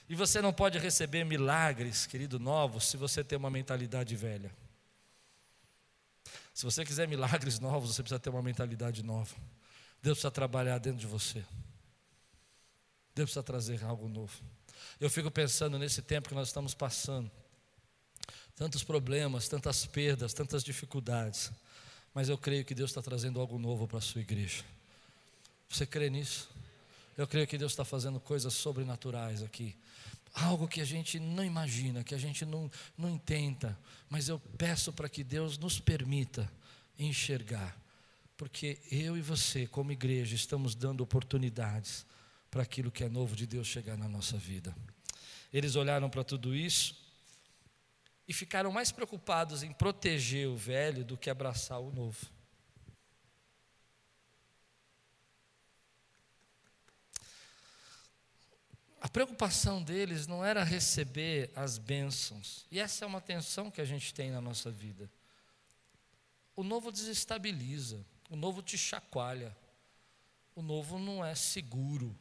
E 0.09 0.15
você 0.15 0.41
não 0.41 0.53
pode 0.53 0.79
receber 0.79 1.25
milagres, 1.25 2.07
querido, 2.07 2.39
novos, 2.39 2.85
se 2.85 2.97
você 2.97 3.25
tem 3.25 3.39
uma 3.39 3.51
mentalidade 3.51 4.15
velha. 4.15 4.53
Se 6.55 6.65
você 6.65 6.85
quiser 6.85 7.09
milagres 7.09 7.59
novos, 7.59 7.95
você 7.95 8.03
precisa 8.03 8.21
ter 8.21 8.31
uma 8.31 8.43
mentalidade 8.43 9.03
nova. 9.03 9.35
Deus 10.03 10.19
precisa 10.19 10.31
trabalhar 10.31 10.79
dentro 10.79 11.01
de 11.01 11.07
você. 11.07 11.43
Deus 13.15 13.31
precisa 13.31 13.43
trazer 13.43 13.83
algo 13.85 14.09
novo. 14.09 14.33
Eu 15.01 15.09
fico 15.09 15.31
pensando 15.31 15.79
nesse 15.79 16.03
tempo 16.03 16.29
que 16.29 16.35
nós 16.35 16.49
estamos 16.49 16.75
passando 16.75 17.31
tantos 18.57 18.85
problemas, 18.85 19.49
tantas 19.49 19.87
perdas, 19.87 20.33
tantas 20.33 20.63
dificuldades. 20.63 21.51
Mas 22.15 22.29
eu 22.29 22.37
creio 22.37 22.65
que 22.65 22.75
Deus 22.75 22.91
está 22.91 23.01
trazendo 23.01 23.41
algo 23.41 23.59
novo 23.59 23.87
para 23.89 23.99
a 23.99 24.03
sua 24.03 24.21
igreja. 24.21 24.65
Você 25.69 25.87
crê 25.87 26.11
nisso? 26.11 26.51
Eu 27.17 27.27
creio 27.27 27.47
que 27.47 27.59
Deus 27.59 27.73
está 27.73 27.85
fazendo 27.85 28.21
coisas 28.21 28.53
sobrenaturais 28.55 29.43
aqui. 29.43 29.75
Algo 30.35 30.67
que 30.69 30.81
a 30.81 30.85
gente 30.85 31.19
não 31.19 31.45
imagina, 31.45 32.05
que 32.05 32.15
a 32.15 32.19
gente 32.19 32.45
não, 32.45 32.71
não 32.97 33.09
entenda. 33.11 33.79
Mas 34.09 34.29
eu 34.29 34.39
peço 34.59 34.93
para 34.93 35.09
que 35.09 35.25
Deus 35.25 35.59
nos 35.59 35.79
permita 35.79 36.51
enxergar. 36.99 37.77
Porque 38.37 38.79
eu 38.91 39.17
e 39.17 39.21
você, 39.21 39.67
como 39.67 39.93
igreja, 39.93 40.35
estamos 40.35 40.75
dando 40.75 41.03
oportunidades 41.03 42.05
para 42.51 42.63
aquilo 42.63 42.91
que 42.91 43.05
é 43.05 43.09
novo 43.09 43.35
de 43.35 43.47
Deus 43.47 43.67
chegar 43.67 43.97
na 43.97 44.09
nossa 44.09 44.37
vida. 44.37 44.75
Eles 45.53 45.75
olharam 45.77 46.09
para 46.09 46.25
tudo 46.25 46.55
isso 46.55 47.02
e 48.27 48.33
ficaram 48.33 48.71
mais 48.71 48.93
preocupados 48.93 49.63
em 49.63 49.73
proteger 49.73 50.49
o 50.49 50.57
velho 50.57 51.05
do 51.05 51.17
que 51.17 51.29
abraçar 51.29 51.81
o 51.81 51.93
novo. 51.93 52.27
A 59.01 59.09
preocupação 59.09 59.83
deles 59.83 60.29
não 60.29 60.45
era 60.45 60.63
receber 60.63 61.51
as 61.57 61.77
bênçãos, 61.77 62.65
e 62.71 62.79
essa 62.79 63.05
é 63.05 63.09
uma 63.09 63.21
tensão 63.21 63.69
que 63.69 63.81
a 63.81 63.85
gente 63.85 64.15
tem 64.15 64.31
na 64.31 64.41
nossa 64.41 64.71
vida. 64.71 65.11
O 66.55 66.63
novo 66.63 66.93
desestabiliza, 66.93 68.07
o 68.31 68.37
novo 68.37 68.63
te 68.63 68.79
chacoalha, 68.79 69.57
o 70.55 70.63
novo 70.63 71.01
não 71.01 71.25
é 71.25 71.35
seguro. 71.35 72.17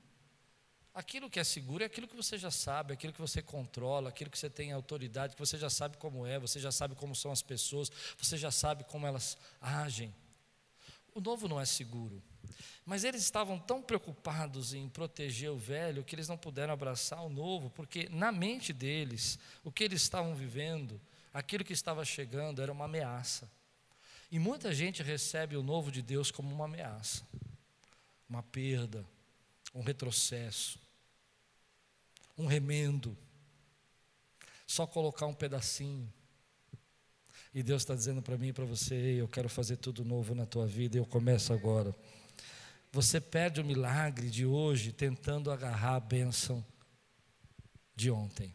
Aquilo 0.93 1.29
que 1.29 1.39
é 1.39 1.43
seguro 1.43 1.83
é 1.83 1.85
aquilo 1.85 2.07
que 2.07 2.15
você 2.15 2.37
já 2.37 2.51
sabe, 2.51 2.93
aquilo 2.93 3.13
que 3.13 3.21
você 3.21 3.41
controla, 3.41 4.09
aquilo 4.09 4.29
que 4.29 4.37
você 4.37 4.49
tem 4.49 4.73
autoridade, 4.73 5.35
que 5.35 5.39
você 5.39 5.57
já 5.57 5.69
sabe 5.69 5.95
como 5.95 6.25
é, 6.25 6.37
você 6.37 6.59
já 6.59 6.71
sabe 6.71 6.95
como 6.95 7.15
são 7.15 7.31
as 7.31 7.41
pessoas, 7.41 7.89
você 8.17 8.35
já 8.35 8.51
sabe 8.51 8.83
como 8.83 9.07
elas 9.07 9.37
agem. 9.61 10.13
O 11.15 11.21
novo 11.21 11.47
não 11.47 11.59
é 11.59 11.65
seguro. 11.65 12.21
Mas 12.85 13.05
eles 13.05 13.21
estavam 13.21 13.57
tão 13.57 13.81
preocupados 13.81 14.73
em 14.73 14.89
proteger 14.89 15.49
o 15.49 15.57
velho 15.57 16.03
que 16.03 16.13
eles 16.13 16.27
não 16.27 16.37
puderam 16.37 16.73
abraçar 16.73 17.23
o 17.23 17.29
novo, 17.29 17.69
porque 17.69 18.09
na 18.09 18.31
mente 18.31 18.73
deles, 18.73 19.39
o 19.63 19.71
que 19.71 19.85
eles 19.85 20.01
estavam 20.01 20.35
vivendo, 20.35 20.99
aquilo 21.33 21.63
que 21.63 21.73
estava 21.73 22.03
chegando 22.03 22.61
era 22.61 22.71
uma 22.71 22.85
ameaça. 22.85 23.49
E 24.29 24.39
muita 24.39 24.73
gente 24.73 25.03
recebe 25.03 25.55
o 25.55 25.63
novo 25.63 25.91
de 25.91 26.01
Deus 26.01 26.31
como 26.31 26.53
uma 26.53 26.65
ameaça, 26.65 27.25
uma 28.27 28.43
perda, 28.43 29.05
um 29.73 29.81
retrocesso, 29.81 30.79
um 32.41 32.47
remendo, 32.47 33.17
só 34.65 34.87
colocar 34.87 35.27
um 35.27 35.33
pedacinho. 35.33 36.11
E 37.53 37.61
Deus 37.61 37.81
está 37.81 37.93
dizendo 37.93 38.21
para 38.21 38.37
mim 38.37 38.47
e 38.47 38.53
para 38.53 38.65
você: 38.65 38.95
eu 38.95 39.27
quero 39.27 39.49
fazer 39.49 39.77
tudo 39.77 40.03
novo 40.03 40.33
na 40.33 40.45
tua 40.45 40.65
vida 40.65 40.97
eu 40.97 41.05
começo 41.05 41.53
agora. 41.53 41.95
Você 42.91 43.21
perde 43.21 43.61
o 43.61 43.65
milagre 43.65 44.29
de 44.29 44.45
hoje 44.45 44.91
tentando 44.91 45.51
agarrar 45.51 45.95
a 45.95 45.99
bênção 45.99 46.65
de 47.95 48.11
ontem. 48.11 48.53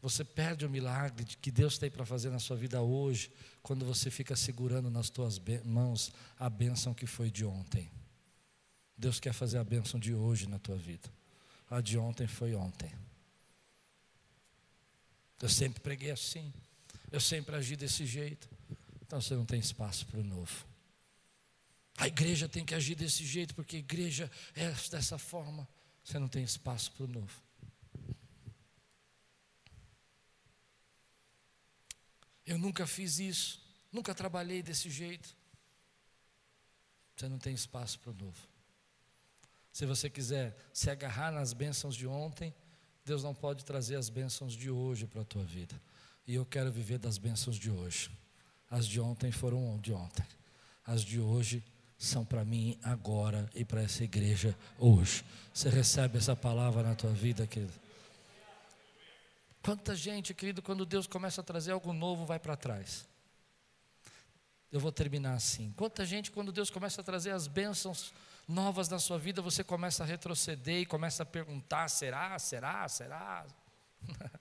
Você 0.00 0.22
perde 0.22 0.64
o 0.64 0.70
milagre 0.70 1.24
que 1.24 1.50
Deus 1.50 1.78
tem 1.78 1.90
para 1.90 2.06
fazer 2.06 2.30
na 2.30 2.38
sua 2.38 2.56
vida 2.56 2.80
hoje, 2.80 3.32
quando 3.60 3.84
você 3.84 4.08
fica 4.08 4.36
segurando 4.36 4.88
nas 4.88 5.10
tuas 5.10 5.40
mãos 5.64 6.12
a 6.38 6.48
bênção 6.48 6.94
que 6.94 7.06
foi 7.06 7.28
de 7.28 7.44
ontem. 7.44 7.90
Deus 8.96 9.18
quer 9.18 9.32
fazer 9.32 9.58
a 9.58 9.64
bênção 9.64 9.98
de 9.98 10.14
hoje 10.14 10.48
na 10.48 10.58
tua 10.58 10.76
vida. 10.76 11.10
A 11.70 11.80
de 11.80 11.98
ontem 11.98 12.26
foi 12.26 12.54
ontem. 12.54 12.92
Eu 15.40 15.48
sempre 15.48 15.80
preguei 15.80 16.10
assim. 16.10 16.52
Eu 17.10 17.20
sempre 17.20 17.54
agi 17.56 17.76
desse 17.76 18.06
jeito. 18.06 18.48
Então 19.02 19.20
você 19.20 19.34
não 19.34 19.44
tem 19.44 19.60
espaço 19.60 20.06
para 20.06 20.20
o 20.20 20.24
novo. 20.24 20.66
A 21.98 22.06
igreja 22.06 22.48
tem 22.48 22.64
que 22.64 22.74
agir 22.74 22.94
desse 22.94 23.24
jeito, 23.24 23.54
porque 23.54 23.76
a 23.76 23.78
igreja 23.78 24.30
é 24.54 24.70
dessa 24.90 25.18
forma. 25.18 25.66
Você 26.04 26.18
não 26.18 26.28
tem 26.28 26.44
espaço 26.44 26.92
para 26.92 27.04
o 27.04 27.08
novo. 27.08 27.42
Eu 32.44 32.58
nunca 32.58 32.86
fiz 32.86 33.18
isso, 33.18 33.60
nunca 33.90 34.14
trabalhei 34.14 34.62
desse 34.62 34.88
jeito. 34.88 35.34
Você 37.16 37.28
não 37.28 37.38
tem 37.38 37.54
espaço 37.54 37.98
para 37.98 38.10
o 38.10 38.14
novo. 38.14 38.55
Se 39.76 39.84
você 39.84 40.08
quiser 40.08 40.56
se 40.72 40.88
agarrar 40.88 41.30
nas 41.30 41.52
bênçãos 41.52 41.94
de 41.94 42.06
ontem, 42.06 42.54
Deus 43.04 43.22
não 43.22 43.34
pode 43.34 43.62
trazer 43.62 43.96
as 43.96 44.08
bênçãos 44.08 44.54
de 44.54 44.70
hoje 44.70 45.06
para 45.06 45.20
a 45.20 45.24
tua 45.24 45.44
vida. 45.44 45.78
E 46.26 46.34
eu 46.34 46.46
quero 46.46 46.72
viver 46.72 46.96
das 46.96 47.18
bênçãos 47.18 47.56
de 47.56 47.70
hoje. 47.70 48.10
As 48.70 48.86
de 48.86 48.98
ontem 48.98 49.30
foram 49.30 49.78
de 49.78 49.92
ontem. 49.92 50.24
As 50.82 51.02
de 51.02 51.20
hoje 51.20 51.62
são 51.98 52.24
para 52.24 52.42
mim 52.42 52.78
agora 52.82 53.50
e 53.54 53.66
para 53.66 53.82
essa 53.82 54.02
igreja 54.02 54.56
hoje. 54.78 55.22
Você 55.52 55.68
recebe 55.68 56.16
essa 56.16 56.34
palavra 56.34 56.82
na 56.82 56.94
tua 56.94 57.12
vida, 57.12 57.46
querido? 57.46 57.74
Quanta 59.60 59.94
gente, 59.94 60.32
querido, 60.32 60.62
quando 60.62 60.86
Deus 60.86 61.06
começa 61.06 61.42
a 61.42 61.44
trazer 61.44 61.72
algo 61.72 61.92
novo, 61.92 62.24
vai 62.24 62.38
para 62.38 62.56
trás. 62.56 63.06
Eu 64.72 64.80
vou 64.80 64.90
terminar 64.90 65.34
assim. 65.34 65.74
Quanta 65.76 66.02
gente, 66.06 66.30
quando 66.30 66.50
Deus 66.50 66.70
começa 66.70 67.02
a 67.02 67.04
trazer 67.04 67.32
as 67.32 67.46
bênçãos 67.46 68.14
novas 68.46 68.88
na 68.88 68.98
sua 68.98 69.18
vida, 69.18 69.42
você 69.42 69.64
começa 69.64 70.02
a 70.02 70.06
retroceder 70.06 70.80
e 70.82 70.86
começa 70.86 71.22
a 71.22 71.26
perguntar: 71.26 71.88
será, 71.88 72.38
será, 72.38 72.88
será? 72.88 73.46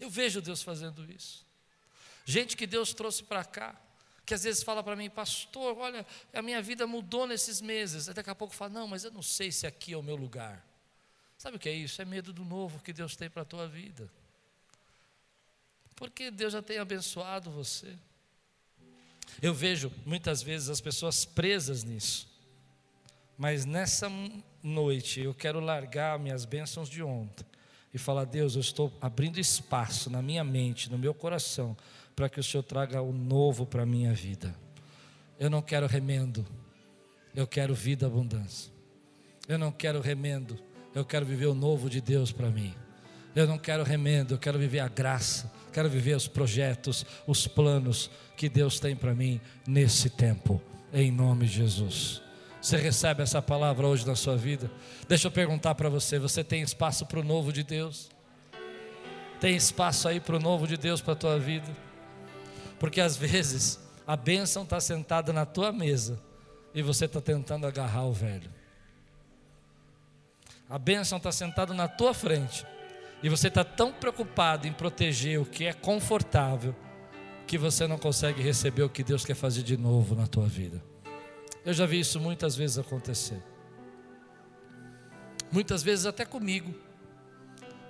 Eu 0.00 0.10
vejo 0.10 0.40
Deus 0.42 0.62
fazendo 0.62 1.10
isso. 1.10 1.46
Gente 2.24 2.56
que 2.56 2.66
Deus 2.66 2.92
trouxe 2.92 3.22
para 3.22 3.44
cá, 3.44 3.80
que 4.24 4.34
às 4.34 4.42
vezes 4.42 4.62
fala 4.62 4.82
para 4.82 4.96
mim, 4.96 5.08
pastor, 5.10 5.76
olha, 5.78 6.06
a 6.32 6.42
minha 6.42 6.60
vida 6.62 6.86
mudou 6.86 7.26
nesses 7.26 7.60
meses. 7.60 8.08
Aí 8.08 8.14
daqui 8.14 8.30
a 8.30 8.34
pouco 8.34 8.54
fala, 8.54 8.72
não, 8.72 8.88
mas 8.88 9.04
eu 9.04 9.10
não 9.10 9.22
sei 9.22 9.52
se 9.52 9.66
aqui 9.66 9.92
é 9.92 9.96
o 9.96 10.02
meu 10.02 10.16
lugar. 10.16 10.64
Sabe 11.38 11.56
o 11.56 11.60
que 11.60 11.68
é 11.68 11.72
isso? 11.72 12.00
É 12.00 12.04
medo 12.04 12.32
do 12.32 12.44
novo 12.44 12.80
que 12.80 12.92
Deus 12.92 13.16
tem 13.16 13.28
para 13.28 13.42
a 13.42 13.44
tua 13.44 13.68
vida. 13.68 14.10
Porque 15.96 16.30
Deus 16.30 16.52
já 16.52 16.62
tem 16.62 16.78
abençoado 16.78 17.50
você. 17.50 17.96
Eu 19.40 19.54
vejo 19.54 19.92
muitas 20.04 20.42
vezes 20.42 20.68
as 20.68 20.80
pessoas 20.80 21.24
presas 21.24 21.84
nisso. 21.84 22.31
Mas 23.42 23.64
nessa 23.64 24.08
noite 24.62 25.20
eu 25.20 25.34
quero 25.34 25.58
largar 25.58 26.16
minhas 26.16 26.44
bênçãos 26.44 26.88
de 26.88 27.02
ontem 27.02 27.44
e 27.92 27.98
falar: 27.98 28.24
Deus, 28.24 28.54
eu 28.54 28.60
estou 28.60 28.92
abrindo 29.00 29.40
espaço 29.40 30.08
na 30.08 30.22
minha 30.22 30.44
mente, 30.44 30.88
no 30.88 30.96
meu 30.96 31.12
coração, 31.12 31.76
para 32.14 32.28
que 32.28 32.38
o 32.38 32.44
Senhor 32.44 32.62
traga 32.62 33.02
o 33.02 33.12
novo 33.12 33.66
para 33.66 33.82
a 33.82 33.86
minha 33.86 34.14
vida. 34.14 34.54
Eu 35.40 35.50
não 35.50 35.60
quero 35.60 35.88
remendo, 35.88 36.46
eu 37.34 37.44
quero 37.44 37.74
vida 37.74 38.06
abundância. 38.06 38.70
Eu 39.48 39.58
não 39.58 39.72
quero 39.72 40.00
remendo, 40.00 40.56
eu 40.94 41.04
quero 41.04 41.26
viver 41.26 41.46
o 41.46 41.54
novo 41.54 41.90
de 41.90 42.00
Deus 42.00 42.30
para 42.30 42.48
mim. 42.48 42.72
Eu 43.34 43.48
não 43.48 43.58
quero 43.58 43.82
remendo, 43.82 44.34
eu 44.34 44.38
quero 44.38 44.56
viver 44.56 44.78
a 44.78 44.88
graça, 44.88 45.52
quero 45.72 45.90
viver 45.90 46.16
os 46.16 46.28
projetos, 46.28 47.04
os 47.26 47.48
planos 47.48 48.08
que 48.36 48.48
Deus 48.48 48.78
tem 48.78 48.94
para 48.94 49.12
mim 49.12 49.40
nesse 49.66 50.08
tempo, 50.08 50.62
em 50.92 51.10
nome 51.10 51.46
de 51.46 51.54
Jesus. 51.54 52.22
Você 52.62 52.76
recebe 52.76 53.24
essa 53.24 53.42
palavra 53.42 53.88
hoje 53.88 54.06
na 54.06 54.14
sua 54.14 54.36
vida? 54.36 54.70
Deixa 55.08 55.26
eu 55.26 55.32
perguntar 55.32 55.74
para 55.74 55.88
você: 55.88 56.16
você 56.16 56.44
tem 56.44 56.62
espaço 56.62 57.04
para 57.04 57.18
o 57.18 57.24
novo 57.24 57.52
de 57.52 57.64
Deus? 57.64 58.08
Tem 59.40 59.56
espaço 59.56 60.06
aí 60.06 60.20
para 60.20 60.36
o 60.36 60.38
novo 60.38 60.64
de 60.68 60.76
Deus 60.76 61.00
para 61.00 61.14
a 61.14 61.16
tua 61.16 61.38
vida? 61.40 61.68
Porque 62.78 63.00
às 63.00 63.16
vezes 63.16 63.80
a 64.06 64.14
bênção 64.14 64.62
está 64.62 64.78
sentada 64.78 65.32
na 65.32 65.44
tua 65.44 65.72
mesa 65.72 66.20
e 66.72 66.82
você 66.82 67.06
está 67.06 67.20
tentando 67.20 67.66
agarrar 67.66 68.04
o 68.04 68.12
velho. 68.12 68.48
A 70.70 70.78
bênção 70.78 71.18
está 71.18 71.32
sentada 71.32 71.74
na 71.74 71.88
tua 71.88 72.14
frente. 72.14 72.64
E 73.24 73.28
você 73.28 73.48
está 73.48 73.64
tão 73.64 73.92
preocupado 73.92 74.68
em 74.68 74.72
proteger 74.72 75.40
o 75.40 75.44
que 75.44 75.64
é 75.64 75.72
confortável, 75.72 76.74
que 77.46 77.58
você 77.58 77.88
não 77.88 77.98
consegue 77.98 78.40
receber 78.40 78.82
o 78.84 78.88
que 78.88 79.02
Deus 79.02 79.24
quer 79.24 79.34
fazer 79.34 79.64
de 79.64 79.76
novo 79.76 80.14
na 80.14 80.28
tua 80.28 80.46
vida. 80.46 80.91
Eu 81.64 81.72
já 81.72 81.86
vi 81.86 82.00
isso 82.00 82.18
muitas 82.20 82.56
vezes 82.56 82.78
acontecer. 82.78 83.42
Muitas 85.50 85.82
vezes 85.82 86.06
até 86.06 86.24
comigo. 86.24 86.74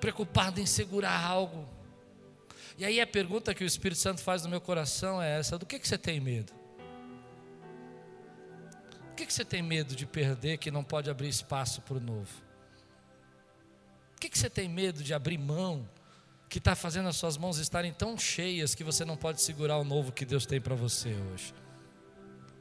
Preocupado 0.01 0.61
em 0.61 0.66
segurar 0.66 1.25
algo. 1.25 1.68
E 2.77 2.85
aí 2.85 3.01
a 3.01 3.07
pergunta 3.07 3.55
que 3.55 3.62
o 3.62 3.66
Espírito 3.66 4.01
Santo 4.01 4.20
faz 4.20 4.43
no 4.43 4.49
meu 4.49 4.61
coração 4.61 5.23
é 5.23 5.39
essa: 5.39 5.59
do 5.59 5.64
que, 5.64 5.79
que 5.79 5.87
você 5.87 5.99
tem 5.99 6.20
medo? 6.20 6.53
O 9.11 9.14
que, 9.14 9.27
que 9.27 9.33
você 9.33 9.45
tem 9.45 9.62
medo 9.62 9.95
de 9.95 10.07
perder 10.07 10.59
que 10.59 10.70
não 10.70 10.83
pode 10.83 11.09
abrir 11.09 11.29
espaço 11.29 11.81
para 11.83 11.97
o 11.97 12.01
novo? 12.01 12.53
que, 14.23 14.29
que 14.29 14.39
você 14.39 14.49
tem 14.49 14.68
medo 14.68 15.03
de 15.03 15.12
abrir 15.12 15.37
mão, 15.37 15.89
que 16.49 16.59
está 16.59 16.77
fazendo 16.77 17.09
as 17.09 17.16
suas 17.16 17.37
mãos 17.37 17.59
estarem 17.59 17.93
tão 17.93 18.16
cheias 18.16 18.73
que 18.73 18.85
você 18.85 19.05
não 19.05 19.16
pode 19.16 19.43
segurar 19.43 19.79
o 19.79 19.85
novo 19.85 20.12
que 20.12 20.25
Deus 20.25 20.47
tem 20.47 20.61
para 20.61 20.77
você 20.77 21.09
hoje? 21.33 21.53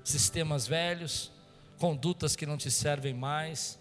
Sistemas 0.03 0.67
velhos, 0.67 1.31
condutas 1.77 2.35
que 2.35 2.45
não 2.45 2.57
te 2.57 2.69
servem 2.69 3.13
mais, 3.13 3.79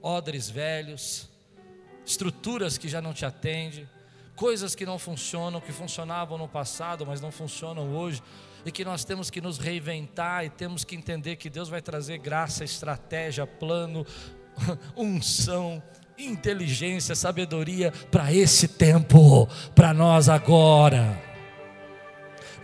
odres 0.00 0.50
velhos, 0.50 1.28
estruturas 2.04 2.76
que 2.76 2.88
já 2.88 3.00
não 3.00 3.12
te 3.12 3.24
atendem, 3.24 3.88
coisas 4.34 4.74
que 4.74 4.84
não 4.84 4.98
funcionam, 4.98 5.60
que 5.60 5.72
funcionavam 5.72 6.36
no 6.36 6.48
passado, 6.48 7.06
mas 7.06 7.20
não 7.20 7.30
funcionam 7.30 7.94
hoje, 7.94 8.22
e 8.64 8.72
que 8.72 8.84
nós 8.84 9.04
temos 9.04 9.30
que 9.30 9.40
nos 9.40 9.58
reinventar 9.58 10.44
e 10.44 10.50
temos 10.50 10.84
que 10.84 10.94
entender 10.94 11.36
que 11.36 11.50
Deus 11.50 11.68
vai 11.68 11.82
trazer 11.82 12.18
graça, 12.18 12.64
estratégia, 12.64 13.46
plano, 13.46 14.06
unção, 14.96 15.82
inteligência, 16.18 17.14
sabedoria 17.14 17.92
para 18.10 18.32
esse 18.32 18.68
tempo, 18.68 19.48
para 19.74 19.92
nós 19.92 20.28
agora. 20.28 21.31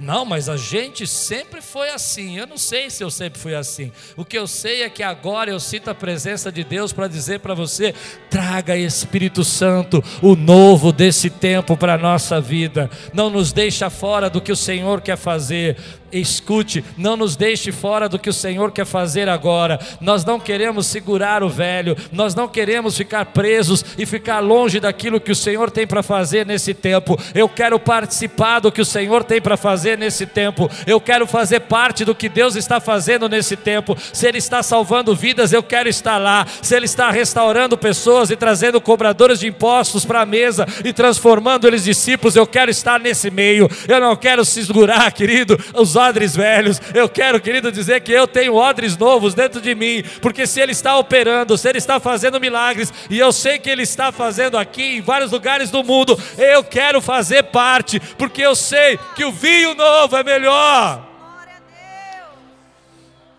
Não, 0.01 0.25
mas 0.25 0.49
a 0.49 0.57
gente 0.57 1.07
sempre 1.07 1.61
foi 1.61 1.91
assim. 1.91 2.39
Eu 2.39 2.47
não 2.47 2.57
sei 2.57 2.89
se 2.89 3.03
eu 3.03 3.11
sempre 3.11 3.41
fui 3.41 3.55
assim. 3.55 3.91
O 4.17 4.25
que 4.25 4.39
eu 4.39 4.47
sei 4.47 4.83
é 4.83 4.91
que 4.91 5.03
agora 5.03 5.51
eu 5.51 5.59
sinto 5.59 5.91
a 5.91 5.95
presença 5.95 6.53
de 6.53 6.63
Deus 6.63 6.93
para 6.93 7.09
dizer 7.09 7.41
para 7.41 7.55
você: 7.55 7.95
traga 8.31 8.77
Espírito 8.77 9.43
Santo, 9.43 10.03
o 10.23 10.37
novo 10.37 10.93
desse 10.93 11.29
tempo 11.29 11.77
para 11.77 11.95
a 11.95 11.99
nossa 11.99 12.41
vida. 12.41 12.89
Não 13.13 13.29
nos 13.29 13.53
deixa 13.53 13.91
fora 13.91 14.31
do 14.31 14.41
que 14.41 14.53
o 14.53 14.57
Senhor 14.57 15.01
quer 15.01 15.17
fazer. 15.17 15.77
Escute, 16.11 16.85
não 16.97 17.17
nos 17.17 17.37
deixe 17.37 17.71
fora 17.71 18.09
do 18.09 18.19
que 18.19 18.31
o 18.31 18.33
Senhor 18.33 18.73
quer 18.73 18.87
fazer 18.87 19.29
agora. 19.29 19.79
Nós 20.01 20.25
não 20.25 20.41
queremos 20.41 20.87
segurar 20.87 21.43
o 21.43 21.49
velho, 21.49 21.97
nós 22.11 22.35
não 22.35 22.49
queremos 22.49 22.97
ficar 22.97 23.27
presos 23.27 23.85
e 23.99 24.07
ficar 24.07 24.41
longe 24.41 24.81
daquilo 24.81 25.21
que 25.21 25.33
o 25.33 25.37
Senhor 25.37 25.71
tem 25.71 25.87
para 25.87 26.03
fazer 26.03 26.47
nesse 26.47 26.73
tempo. 26.73 27.19
Eu 27.35 27.49
quero 27.49 27.79
participar 27.79 28.61
do 28.61 28.73
que 28.73 28.81
o 28.81 28.85
Senhor 28.85 29.23
tem 29.25 29.41
para 29.41 29.57
fazer 29.57 29.99
nesse 29.99 30.25
tempo. 30.25 30.71
Eu 30.87 31.01
quero 31.01 31.27
fazer 31.27 31.61
parte 31.61 32.05
do 32.05 32.15
que 32.15 32.29
Deus 32.29 32.57
está 32.57 32.81
fazendo 32.81 33.29
nesse 33.29 33.57
tempo. 33.57 33.97
Se 34.13 34.27
Ele 34.27 34.39
está 34.39 34.63
salvando 34.63 35.15
vidas, 35.15 35.53
eu 35.53 35.63
quero 35.63 35.89
estar 35.89 36.19
lá. 36.19 36.47
Se 36.63 36.75
Ele 36.75 36.87
está 36.87 37.11
restaurando 37.11 37.77
pessoas 37.77 38.31
e 38.31 38.37
trazendo 38.37 38.81
cobradores 38.81 39.41
de 39.41 39.47
impostos 39.47 40.05
para 40.05 40.23
a 40.23 40.27
mesa 40.27 40.67
e 40.85 40.93
transformando 40.93 41.67
eles 41.67 41.85
discípulos, 41.85 42.37
eu 42.37 42.47
quero 42.47 42.71
estar 42.71 42.99
nesse 42.99 43.31
meio. 43.31 43.69
Eu 43.87 44.01
não 44.01 44.17
quero 44.17 44.45
segurar, 44.45 45.11
querido, 45.13 45.59
os 45.75 45.98
odres 45.99 46.35
velhos. 46.35 46.81
Eu 46.95 47.09
quero, 47.09 47.41
querido, 47.41 47.71
dizer 47.71 48.01
que 48.01 48.13
eu 48.13 48.27
tenho 48.27 48.55
odres 48.55 48.97
novos 48.97 49.35
dentro 49.35 49.61
de 49.61 49.75
mim, 49.75 50.03
porque 50.23 50.47
se 50.47 50.61
Ele 50.61 50.73
está 50.73 50.97
operando, 50.97 51.59
se 51.59 51.69
Ele 51.69 51.79
está 51.79 52.01
fazendo 52.01 52.41
milagres, 52.41 52.93
e 53.11 53.19
eu 53.19 53.33
sei 53.33 53.59
que 53.59 53.69
Ele 53.69 53.83
está 53.83 54.11
fazendo 54.11 54.57
aqui 54.57 54.97
em 54.97 55.01
vários 55.03 55.33
lugares 55.33 55.71
do 55.71 55.85
mundo, 55.85 56.19
eu 56.39 56.65
quero 56.65 57.01
fazer 57.01 57.43
parte, 57.45 58.01
porque 58.17 58.41
eu 58.41 58.55
sei 58.55 58.99
que 59.15 59.25
o 59.25 59.33
vinho 59.33 59.75
novo 59.75 60.17
é 60.17 60.25
melhor. 60.25 61.07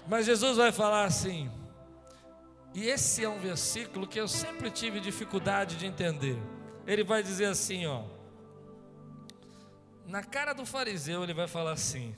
Mas 0.08 0.26
Jesus 0.26 0.58
vai 0.58 0.72
falar 0.72 1.06
assim, 1.06 1.50
e 2.74 2.88
esse 2.88 3.24
é 3.24 3.30
um 3.30 3.40
versículo 3.40 4.08
que 4.08 4.20
eu 4.20 4.28
sempre 4.28 4.70
tive 4.70 5.00
dificuldade 5.00 5.76
de 5.76 5.86
entender. 5.86 6.38
Ele 6.86 7.04
vai 7.04 7.22
dizer 7.22 7.46
assim, 7.46 7.86
ó. 7.86 8.04
Na 10.06 10.24
cara 10.24 10.54
do 10.54 10.66
fariseu, 10.66 11.24
ele 11.24 11.36
vai 11.36 11.48
falar 11.48 11.74
assim: 11.74 12.16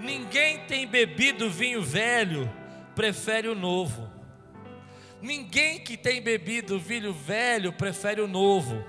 Ninguém 0.00 0.60
tem 0.66 0.86
bebido 0.86 1.50
vinho 1.50 1.82
velho, 1.82 2.50
prefere 2.94 3.48
o 3.48 3.54
novo. 3.54 4.08
Ninguém 5.20 5.80
que 5.80 5.96
tem 5.96 6.22
bebido 6.22 6.78
vinho 6.78 7.12
velho 7.12 7.72
prefere 7.72 8.20
o 8.20 8.28
novo, 8.28 8.84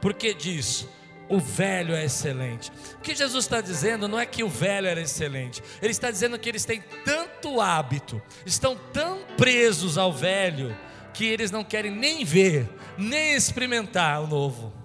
porque 0.00 0.34
diz: 0.34 0.88
o 1.28 1.38
velho 1.38 1.94
é 1.94 2.04
excelente. 2.04 2.72
O 2.94 3.00
que 3.00 3.14
Jesus 3.14 3.44
está 3.44 3.60
dizendo 3.60 4.08
não 4.08 4.18
é 4.18 4.26
que 4.26 4.42
o 4.42 4.48
velho 4.48 4.86
era 4.86 5.00
excelente, 5.00 5.62
ele 5.80 5.92
está 5.92 6.10
dizendo 6.10 6.38
que 6.38 6.48
eles 6.48 6.64
têm 6.64 6.82
tanto 7.04 7.60
hábito, 7.60 8.20
estão 8.44 8.76
tão 8.92 9.20
presos 9.36 9.96
ao 9.96 10.12
velho, 10.12 10.76
que 11.14 11.24
eles 11.24 11.50
não 11.50 11.62
querem 11.62 11.90
nem 11.90 12.24
ver, 12.24 12.68
nem 12.96 13.34
experimentar 13.34 14.22
o 14.22 14.26
novo. 14.26 14.77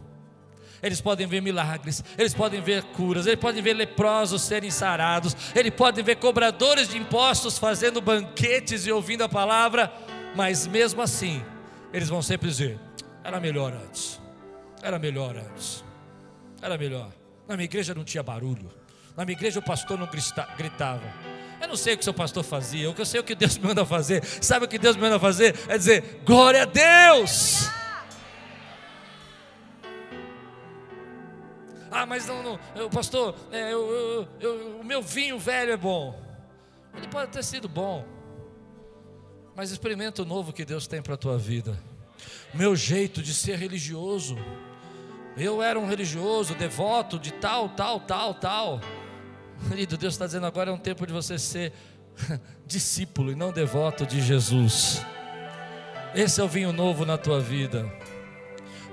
Eles 0.84 1.00
podem 1.00 1.26
ver 1.26 1.42
milagres, 1.42 2.04
eles 2.18 2.34
podem 2.34 2.62
ver 2.62 2.84
curas, 2.84 3.26
eles 3.26 3.40
podem 3.40 3.64
ver 3.64 3.74
leprosos 3.74 4.42
serem 4.42 4.70
sarados, 4.70 5.36
eles 5.56 5.74
podem 5.74 6.04
ver 6.04 6.18
cobradores 6.18 6.90
de 6.90 6.98
impostos 6.98 7.58
fazendo 7.58 8.02
banquetes 8.02 8.86
e 8.86 8.92
ouvindo 8.92 9.24
a 9.24 9.30
palavra, 9.30 9.92
mas 10.36 10.68
mesmo 10.68 11.02
assim, 11.02 11.42
eles 11.94 12.10
vão 12.10 12.22
sempre 12.22 12.50
dizer: 12.50 12.78
era 13.24 13.40
melhor 13.40 13.72
antes, 13.72 14.22
era 14.82 15.00
melhor 15.00 15.38
antes, 15.38 15.86
era 16.62 16.78
melhor. 16.78 17.10
Na 17.48 17.56
minha 17.56 17.66
igreja 17.66 17.96
não 17.96 18.04
tinha 18.04 18.22
barulho, 18.22 18.70
na 19.16 19.24
minha 19.24 19.38
igreja 19.38 19.60
o 19.60 19.64
pastor 19.64 19.98
não 19.98 20.10
gritava. 20.58 21.34
Eu 21.62 21.68
não 21.70 21.78
sei 21.78 21.94
o 21.94 21.98
que 21.98 22.02
o 22.02 22.04
seu 22.04 22.14
pastor 22.14 22.44
fazia, 22.44 22.84
eu 22.84 23.06
sei 23.06 23.22
o 23.22 23.24
que 23.24 23.34
Deus 23.34 23.58
me 23.58 23.68
manda 23.68 23.86
fazer. 23.86 24.22
Sabe 24.42 24.66
o 24.66 24.68
que 24.68 24.78
Deus 24.78 24.98
me 24.98 25.04
manda 25.04 25.18
fazer? 25.18 25.56
É 25.70 25.78
dizer: 25.78 26.20
glória 26.26 26.64
a 26.64 26.66
Deus. 26.66 27.70
Ah, 31.94 32.08
mas 32.08 32.26
não, 32.26 32.42
não 32.42 32.60
eu, 32.76 32.90
pastor, 32.90 33.36
é, 33.52 33.72
eu, 33.72 34.28
eu, 34.40 34.80
o 34.80 34.84
meu 34.84 35.02
vinho 35.02 35.38
velho 35.38 35.72
é 35.72 35.78
bom. 35.78 36.20
Ele 36.96 37.08
pode 37.08 37.32
ter 37.32 37.44
sido 37.44 37.70
bom, 37.70 38.04
mas 39.56 39.72
experimenta 39.72 40.24
o 40.24 40.26
novo 40.26 40.52
que 40.52 40.66
Deus 40.66 40.88
tem 40.88 41.04
para 41.04 41.14
a 41.14 41.18
tua 41.18 41.38
vida. 41.38 41.80
Meu 42.54 42.76
jeito 42.76 43.22
de 43.22 43.34
ser 43.34 43.58
religioso. 43.58 44.38
Eu 45.38 45.62
era 45.62 45.80
um 45.80 45.88
religioso, 45.88 46.56
devoto 46.56 47.18
de 47.20 47.32
tal, 47.32 47.70
tal, 47.70 48.00
tal, 48.00 48.34
tal. 48.36 48.82
Querido, 49.68 49.98
Deus 49.98 50.16
está 50.16 50.26
dizendo 50.26 50.46
agora 50.46 50.70
é 50.70 50.74
um 50.74 50.78
tempo 50.78 51.06
de 51.06 51.14
você 51.14 51.38
ser 51.38 51.74
discípulo 52.66 53.32
e 53.32 53.36
não 53.36 53.52
devoto 53.52 54.06
de 54.06 54.22
Jesus. 54.22 55.02
Esse 56.16 56.42
é 56.42 56.44
o 56.44 56.48
vinho 56.48 56.72
novo 56.72 57.06
na 57.06 57.18
tua 57.18 57.40
vida. 57.40 57.92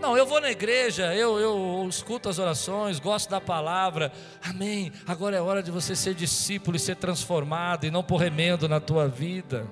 Não, 0.00 0.16
eu 0.16 0.24
vou 0.24 0.40
na 0.40 0.50
igreja, 0.50 1.14
eu, 1.14 1.38
eu 1.38 1.86
escuto 1.86 2.30
as 2.30 2.38
orações, 2.38 2.98
gosto 2.98 3.28
da 3.28 3.38
palavra. 3.38 4.10
Amém. 4.42 4.90
Agora 5.06 5.36
é 5.36 5.40
hora 5.42 5.62
de 5.62 5.70
você 5.70 5.94
ser 5.94 6.14
discípulo 6.14 6.76
e 6.76 6.80
ser 6.80 6.96
transformado 6.96 7.84
e 7.84 7.90
não 7.90 8.02
pôr 8.02 8.16
remendo 8.16 8.66
na 8.66 8.80
tua 8.80 9.06
vida. 9.06 9.66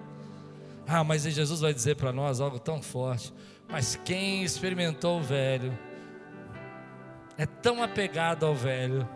Ah, 0.86 1.02
mas 1.02 1.22
Jesus 1.22 1.60
vai 1.60 1.72
dizer 1.72 1.96
para 1.96 2.12
nós 2.12 2.42
algo 2.42 2.58
tão 2.58 2.82
forte. 2.82 3.32
Mas 3.66 3.98
quem 4.04 4.42
experimentou 4.42 5.18
o 5.18 5.22
velho 5.22 5.76
é 7.38 7.46
tão 7.46 7.82
apegado 7.82 8.44
ao 8.44 8.54
velho 8.54 9.08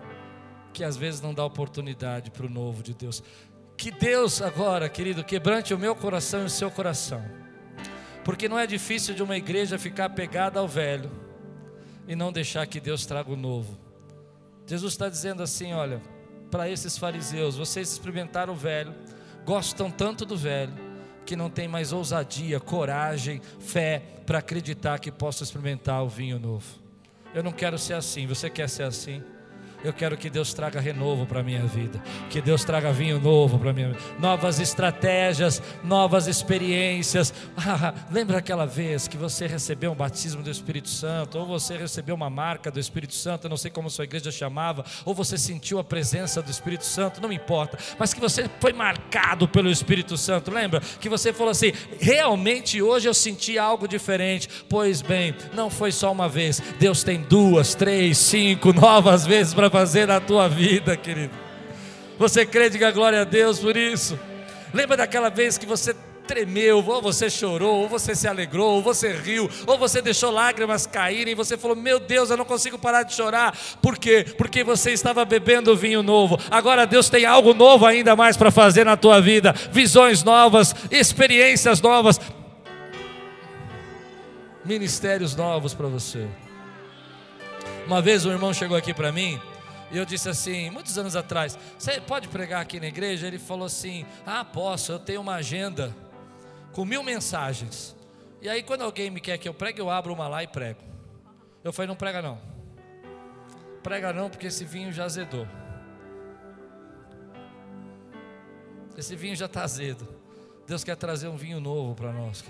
que 0.73 0.83
às 0.83 0.97
vezes 0.97 1.21
não 1.21 1.35
dá 1.35 1.45
oportunidade 1.45 2.31
para 2.31 2.47
o 2.47 2.51
novo 2.51 2.83
de 2.83 2.95
Deus. 2.95 3.23
Que 3.77 3.91
Deus 3.91 4.41
agora, 4.41 4.89
querido, 4.89 5.23
quebrante 5.23 5.75
o 5.75 5.79
meu 5.79 5.95
coração 5.95 6.41
e 6.41 6.45
o 6.47 6.51
seu 6.51 6.71
coração 6.71 7.42
porque 8.25 8.49
não 8.49 8.59
é 8.59 8.67
difícil 8.67 9.15
de 9.15 9.23
uma 9.23 9.37
igreja 9.37 9.79
ficar 9.79 10.11
pegada 10.11 10.61
ao 10.61 10.69
velho 10.69 11.11
e 12.07 12.15
não 12.15 12.33
deixar 12.33 12.67
que 12.67 12.81
Deus 12.81 13.07
traga 13.07 13.31
o 13.31 13.37
novo. 13.37 13.79
Jesus 14.67 14.93
está 14.93 15.09
dizendo 15.09 15.43
assim: 15.43 15.73
olha, 15.73 16.01
para 16.51 16.69
esses 16.69 16.97
fariseus, 16.99 17.57
vocês 17.57 17.91
experimentaram 17.91 18.53
o 18.53 18.57
velho, 18.57 18.95
gostam 19.45 19.91
tanto 19.91 20.25
do 20.25 20.37
velho, 20.37 20.73
que 21.25 21.37
não 21.37 21.51
tem 21.51 21.67
mais 21.67 21.93
ousadia, 21.93 22.61
coragem, 22.61 23.41
fé 23.59 24.03
para 24.27 24.39
acreditar 24.39 24.99
que 24.99 25.11
possa 25.11 25.43
experimentar 25.43 26.03
o 26.03 26.09
vinho 26.09 26.39
novo. 26.39 26.81
Eu 27.35 27.43
não 27.43 27.53
quero 27.53 27.79
ser 27.79 27.95
assim, 27.95 28.27
você 28.27 28.51
quer 28.51 28.69
ser 28.69 28.83
assim? 28.83 29.23
Eu 29.85 29.93
quero 29.93 30.17
que 30.17 30.31
Deus 30.31 30.55
traga 30.55 30.81
renovo 30.81 31.27
para 31.27 31.41
a 31.41 31.43
minha 31.43 31.65
vida, 31.67 32.03
que 32.31 32.41
Deus 32.41 32.65
traga 32.65 32.93
vinho 32.93 33.21
novo 33.21 33.59
para 33.59 33.71
a 33.71 33.73
minha 33.73 33.89
vida, 33.89 34.01
novas 34.19 34.61
estratégias, 34.61 35.63
novas 35.83 36.27
experiências. 36.27 37.33
Ah, 37.75 37.95
lembra 38.11 38.39
aquela 38.39 38.67
vez 38.67 39.07
que 39.07 39.17
você 39.17 39.47
recebeu 39.47 39.93
um 39.93 39.95
batismo 39.95 40.43
do 40.43 40.51
Espírito 40.51 40.89
Santo, 40.89 41.39
ou 41.39 41.47
você 41.47 41.77
recebeu 41.77 42.15
uma 42.15 42.29
marca 42.29 42.71
do 42.71 42.81
Espírito 42.81 43.15
Santo, 43.15 43.49
não 43.49 43.57
sei 43.57 43.71
como 43.71 43.89
sua 43.89 44.05
igreja 44.05 44.31
chamava, 44.31 44.85
ou 45.05 45.15
você 45.15 45.39
sentiu 45.39 45.79
a 45.79 45.85
presença 45.85 46.43
do 46.43 46.51
Espírito 46.51 46.85
Santo, 46.85 47.21
não 47.21 47.33
importa, 47.33 47.79
mas 47.99 48.13
que 48.13 48.21
você 48.21 48.51
foi 48.61 48.73
marcado 48.73 49.47
pelo 49.49 49.71
Espírito 49.71 50.17
Santo, 50.17 50.51
lembra? 50.51 50.81
Que 51.01 51.09
você 51.09 51.33
falou 51.33 51.51
assim: 51.51 51.73
realmente 52.01 52.83
hoje 52.83 53.09
eu 53.09 53.15
senti 53.15 53.59
algo 53.59 53.87
diferente. 53.87 54.49
Pois 54.69 55.01
bem, 55.01 55.35
não 55.55 55.71
foi 55.71 55.93
só 55.93 56.11
uma 56.11 56.29
vez, 56.29 56.61
Deus 56.79 57.03
tem 57.03 57.23
duas, 57.23 57.75
três, 57.75 58.19
cinco 58.19 58.73
novas 58.73 59.25
vezes 59.25 59.55
para 59.55 59.71
fazer 59.73 60.07
na 60.07 60.21
tua 60.21 60.49
vida, 60.49 60.97
querido. 60.97 61.35
Você 62.19 62.45
crê, 62.45 62.69
diga 62.69 62.91
glória 62.91 63.23
a 63.23 63.25
Deus 63.25 63.59
por 63.59 63.77
isso. 63.77 64.21
Lembra 64.73 64.99
daquela 64.99 65.31
vez 65.31 65.57
que 65.57 65.65
você 65.65 65.97
tremeu, 66.27 66.85
ou 66.87 67.03
você 67.03 67.29
chorou, 67.29 67.81
ou 67.81 67.89
você 67.89 68.15
se 68.15 68.29
alegrou, 68.29 68.77
ou 68.77 68.83
você 68.83 69.13
riu, 69.13 69.51
ou 69.67 69.77
você 69.77 70.01
deixou 70.01 70.31
lágrimas 70.31 70.87
caírem, 70.87 71.35
você 71.35 71.57
falou: 71.57 71.75
Meu 71.75 71.99
Deus, 71.99 72.31
eu 72.31 72.37
não 72.37 72.45
consigo 72.45 72.79
parar 72.79 73.03
de 73.03 73.15
chorar. 73.15 73.57
Por 73.81 73.99
quê? 73.99 74.25
Porque 74.37 74.63
você 74.63 74.93
estava 74.93 75.25
bebendo 75.25 75.77
vinho 75.77 76.03
novo. 76.03 76.39
Agora 76.51 76.87
Deus 76.87 77.09
tem 77.09 77.25
algo 77.25 77.55
novo 77.55 77.87
ainda 77.87 78.15
mais 78.15 78.37
para 78.37 78.51
fazer 78.51 78.85
na 78.85 78.97
tua 78.97 79.21
vida, 79.21 79.53
visões 79.73 80.23
novas, 80.23 80.75
experiências 80.91 81.81
novas, 81.81 82.21
ministérios 84.65 85.35
novos 85.35 85.75
para 85.75 85.89
você. 85.89 86.27
Uma 87.87 88.01
vez 88.01 88.25
um 88.25 88.31
irmão 88.31 88.55
chegou 88.55 88.77
aqui 88.77 88.95
para 88.95 89.11
mim 89.11 89.41
e 89.93 89.99
eu 89.99 90.07
disse 90.07 90.27
assim, 90.27 90.71
muitos 90.71 90.97
anos 90.97 91.15
atrás, 91.15 91.59
você 91.79 92.01
pode 92.01 92.27
pregar 92.29 92.63
aqui 92.63 92.81
na 92.81 92.87
igreja? 92.87 93.27
Ele 93.27 93.39
falou 93.39 93.67
assim: 93.67 94.07
Ah, 94.25 94.43
posso, 94.43 94.91
eu 94.91 94.99
tenho 94.99 95.21
uma 95.21 95.35
agenda 95.35 95.95
com 96.73 96.83
mil 96.83 97.03
mensagens. 97.03 97.95
E 98.41 98.49
aí, 98.49 98.63
quando 98.63 98.83
alguém 98.83 99.11
me 99.11 99.21
quer 99.21 99.37
que 99.37 99.47
eu 99.47 99.53
pregue, 99.53 99.83
eu 99.83 99.91
abro 99.91 100.15
uma 100.15 100.27
lá 100.27 100.43
e 100.43 100.47
prego. 100.47 100.81
Eu 101.63 101.75
falei: 101.75 101.89
Não 101.89 101.95
prega 101.95 102.23
não. 102.23 102.41
Prega 103.83 104.15
não, 104.15 104.31
porque 104.31 104.47
esse 104.47 104.65
vinho 104.65 104.91
já 104.93 105.05
azedou. 105.05 105.47
Esse 108.97 109.15
vinho 109.15 109.37
já 109.37 109.47
está 109.47 109.63
azedo. 109.63 110.09
Deus 110.67 110.83
quer 110.83 110.97
trazer 110.97 111.29
um 111.29 111.37
vinho 111.37 111.61
novo 111.61 111.95
para 111.95 112.13
nós, 112.13 112.43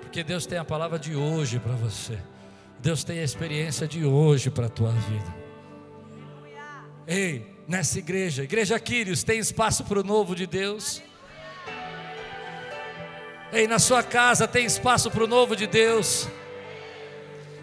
porque 0.00 0.24
Deus 0.24 0.44
tem 0.44 0.58
a 0.58 0.64
palavra 0.64 0.98
de 0.98 1.14
hoje 1.14 1.60
para 1.60 1.74
você. 1.74 2.18
Deus 2.80 3.04
tem 3.04 3.20
a 3.20 3.22
experiência 3.22 3.86
de 3.86 4.04
hoje 4.04 4.50
para 4.50 4.66
a 4.66 4.70
tua 4.70 4.90
vida. 4.90 5.45
Ei, 7.06 7.46
nessa 7.68 8.00
igreja, 8.00 8.42
igreja 8.42 8.80
Quírios, 8.80 9.22
tem 9.22 9.38
espaço 9.38 9.84
para 9.84 10.00
o 10.00 10.02
novo 10.02 10.34
de 10.34 10.44
Deus? 10.44 11.00
Ei, 13.52 13.68
na 13.68 13.78
sua 13.78 14.02
casa 14.02 14.48
tem 14.48 14.66
espaço 14.66 15.08
para 15.08 15.22
o 15.22 15.26
novo 15.28 15.54
de 15.54 15.68
Deus? 15.68 16.28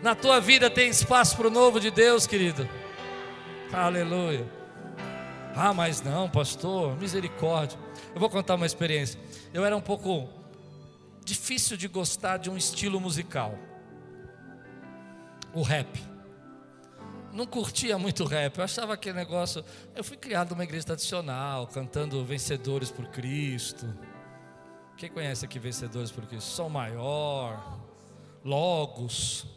Na 0.02 0.16
tua 0.16 0.40
vida 0.40 0.70
tem 0.70 0.90
espaço 0.90 1.36
para 1.36 1.48
o 1.48 1.52
novo 1.52 1.78
de 1.78 1.92
Deus, 1.92 2.26
querido? 2.26 2.70
Aleluia. 3.74 4.48
Ah, 5.54 5.74
mas 5.74 6.02
não, 6.02 6.30
pastor, 6.30 6.98
misericórdia. 6.98 7.78
Eu 8.16 8.22
vou 8.22 8.30
contar 8.30 8.56
uma 8.56 8.66
experiência. 8.66 9.20
Eu 9.54 9.66
era 9.66 9.76
um 9.76 9.82
pouco 9.82 10.30
difícil 11.26 11.76
de 11.76 11.90
gostar 11.90 12.38
de 12.38 12.50
um 12.50 12.56
estilo 12.56 13.00
musical. 13.00 13.60
O 15.54 15.62
rap 15.62 16.13
não 17.34 17.48
curtia 17.48 17.98
muito 17.98 18.24
rap. 18.24 18.58
Eu 18.58 18.64
achava 18.64 18.94
aquele 18.94 19.16
negócio. 19.16 19.66
Eu 19.96 20.04
fui 20.04 20.16
criado 20.16 20.52
numa 20.52 20.64
igreja 20.64 20.86
tradicional, 20.86 21.68
cantando 21.68 22.24
Vencedores 22.24 22.92
por 22.92 23.08
Cristo. 23.08 23.86
Quem 24.96 25.10
conhece 25.10 25.44
aqui 25.44 25.58
Vencedores 25.58 26.12
por 26.12 26.26
Cristo? 26.28 26.48
Som 26.48 26.70
Maior, 26.70 27.80
Logos, 28.46 29.48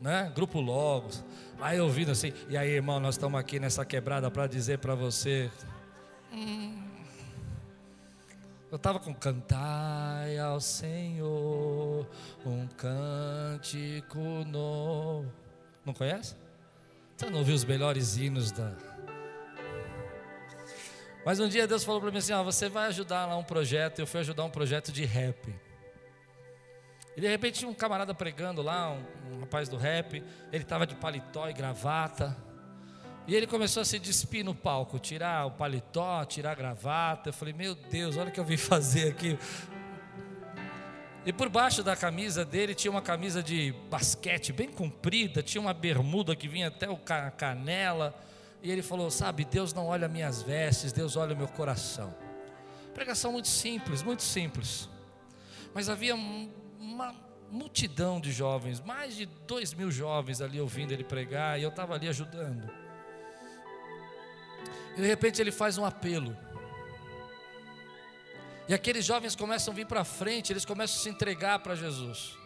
né? 0.00 0.30
Grupo 0.34 0.60
Logos. 0.60 1.24
Aí 1.60 1.80
ouvindo 1.80 2.10
assim, 2.10 2.32
e 2.48 2.56
aí, 2.56 2.70
irmão, 2.70 2.98
nós 2.98 3.14
estamos 3.14 3.38
aqui 3.38 3.60
nessa 3.60 3.84
quebrada 3.84 4.30
para 4.30 4.46
dizer 4.46 4.78
para 4.78 4.94
você. 4.94 5.50
Hum, 6.32 6.82
eu 8.70 8.76
estava 8.76 8.98
com 8.98 9.14
cantai 9.14 10.38
ao 10.38 10.60
Senhor 10.60 12.06
um 12.44 12.66
cântico 12.66 14.18
novo. 14.44 15.32
Não 15.84 15.94
conhece? 15.94 16.34
Você 17.16 17.30
não 17.30 17.38
ouviu 17.38 17.54
os 17.54 17.64
melhores 17.64 18.18
hinos 18.18 18.52
da. 18.52 18.72
Mas 21.24 21.40
um 21.40 21.48
dia 21.48 21.66
Deus 21.66 21.82
falou 21.82 22.00
para 22.00 22.10
mim 22.10 22.18
assim: 22.18 22.34
ó, 22.34 22.44
você 22.44 22.68
vai 22.68 22.88
ajudar 22.88 23.24
lá 23.24 23.36
um 23.38 23.42
projeto. 23.42 24.00
Eu 24.00 24.06
fui 24.06 24.20
ajudar 24.20 24.44
um 24.44 24.50
projeto 24.50 24.92
de 24.92 25.04
rap. 25.06 25.54
E 27.16 27.20
de 27.20 27.26
repente 27.26 27.60
tinha 27.60 27.70
um 27.70 27.74
camarada 27.74 28.14
pregando 28.14 28.60
lá, 28.60 28.90
um, 28.90 29.36
um 29.36 29.40
rapaz 29.40 29.66
do 29.66 29.78
rap. 29.78 30.22
Ele 30.52 30.62
estava 30.62 30.86
de 30.86 30.94
paletó 30.94 31.48
e 31.48 31.54
gravata. 31.54 32.36
E 33.26 33.34
ele 33.34 33.46
começou 33.46 33.80
a 33.80 33.84
se 33.84 33.98
despir 33.98 34.44
no 34.44 34.54
palco, 34.54 34.98
tirar 34.98 35.46
o 35.46 35.52
paletó, 35.52 36.22
tirar 36.26 36.52
a 36.52 36.54
gravata. 36.54 37.30
Eu 37.30 37.32
falei, 37.32 37.54
meu 37.54 37.74
Deus, 37.74 38.18
olha 38.18 38.28
o 38.28 38.32
que 38.32 38.38
eu 38.38 38.44
vim 38.44 38.58
fazer 38.58 39.08
aqui. 39.08 39.38
E 41.26 41.32
por 41.32 41.48
baixo 41.48 41.82
da 41.82 41.96
camisa 41.96 42.44
dele 42.44 42.72
tinha 42.72 42.88
uma 42.88 43.02
camisa 43.02 43.42
de 43.42 43.74
basquete 43.90 44.52
bem 44.52 44.68
comprida, 44.68 45.42
tinha 45.42 45.60
uma 45.60 45.74
bermuda 45.74 46.36
que 46.36 46.46
vinha 46.46 46.68
até 46.68 46.88
o 46.88 46.96
canela. 47.36 48.16
E 48.62 48.70
ele 48.70 48.80
falou: 48.80 49.10
Sabe, 49.10 49.44
Deus 49.44 49.74
não 49.74 49.86
olha 49.86 50.06
minhas 50.06 50.40
vestes, 50.40 50.92
Deus 50.92 51.16
olha 51.16 51.34
o 51.34 51.36
meu 51.36 51.48
coração. 51.48 52.14
Pregação 52.94 53.32
muito 53.32 53.48
simples, 53.48 54.04
muito 54.04 54.22
simples. 54.22 54.88
Mas 55.74 55.88
havia 55.88 56.14
uma 56.14 57.12
multidão 57.50 58.20
de 58.20 58.30
jovens, 58.30 58.80
mais 58.80 59.16
de 59.16 59.26
dois 59.26 59.74
mil 59.74 59.90
jovens 59.90 60.40
ali 60.40 60.60
ouvindo 60.60 60.92
ele 60.92 61.04
pregar, 61.04 61.58
e 61.58 61.64
eu 61.64 61.70
estava 61.70 61.94
ali 61.94 62.08
ajudando. 62.08 62.70
E 64.96 65.00
de 65.00 65.06
repente 65.06 65.40
ele 65.40 65.50
faz 65.50 65.76
um 65.76 65.84
apelo. 65.84 66.36
E 68.68 68.74
aqueles 68.74 69.04
jovens 69.04 69.36
começam 69.36 69.72
a 69.72 69.76
vir 69.76 69.86
para 69.86 70.04
frente, 70.04 70.52
eles 70.52 70.64
começam 70.64 70.98
a 70.98 71.02
se 71.02 71.08
entregar 71.08 71.58
para 71.60 71.74
Jesus 71.74 72.36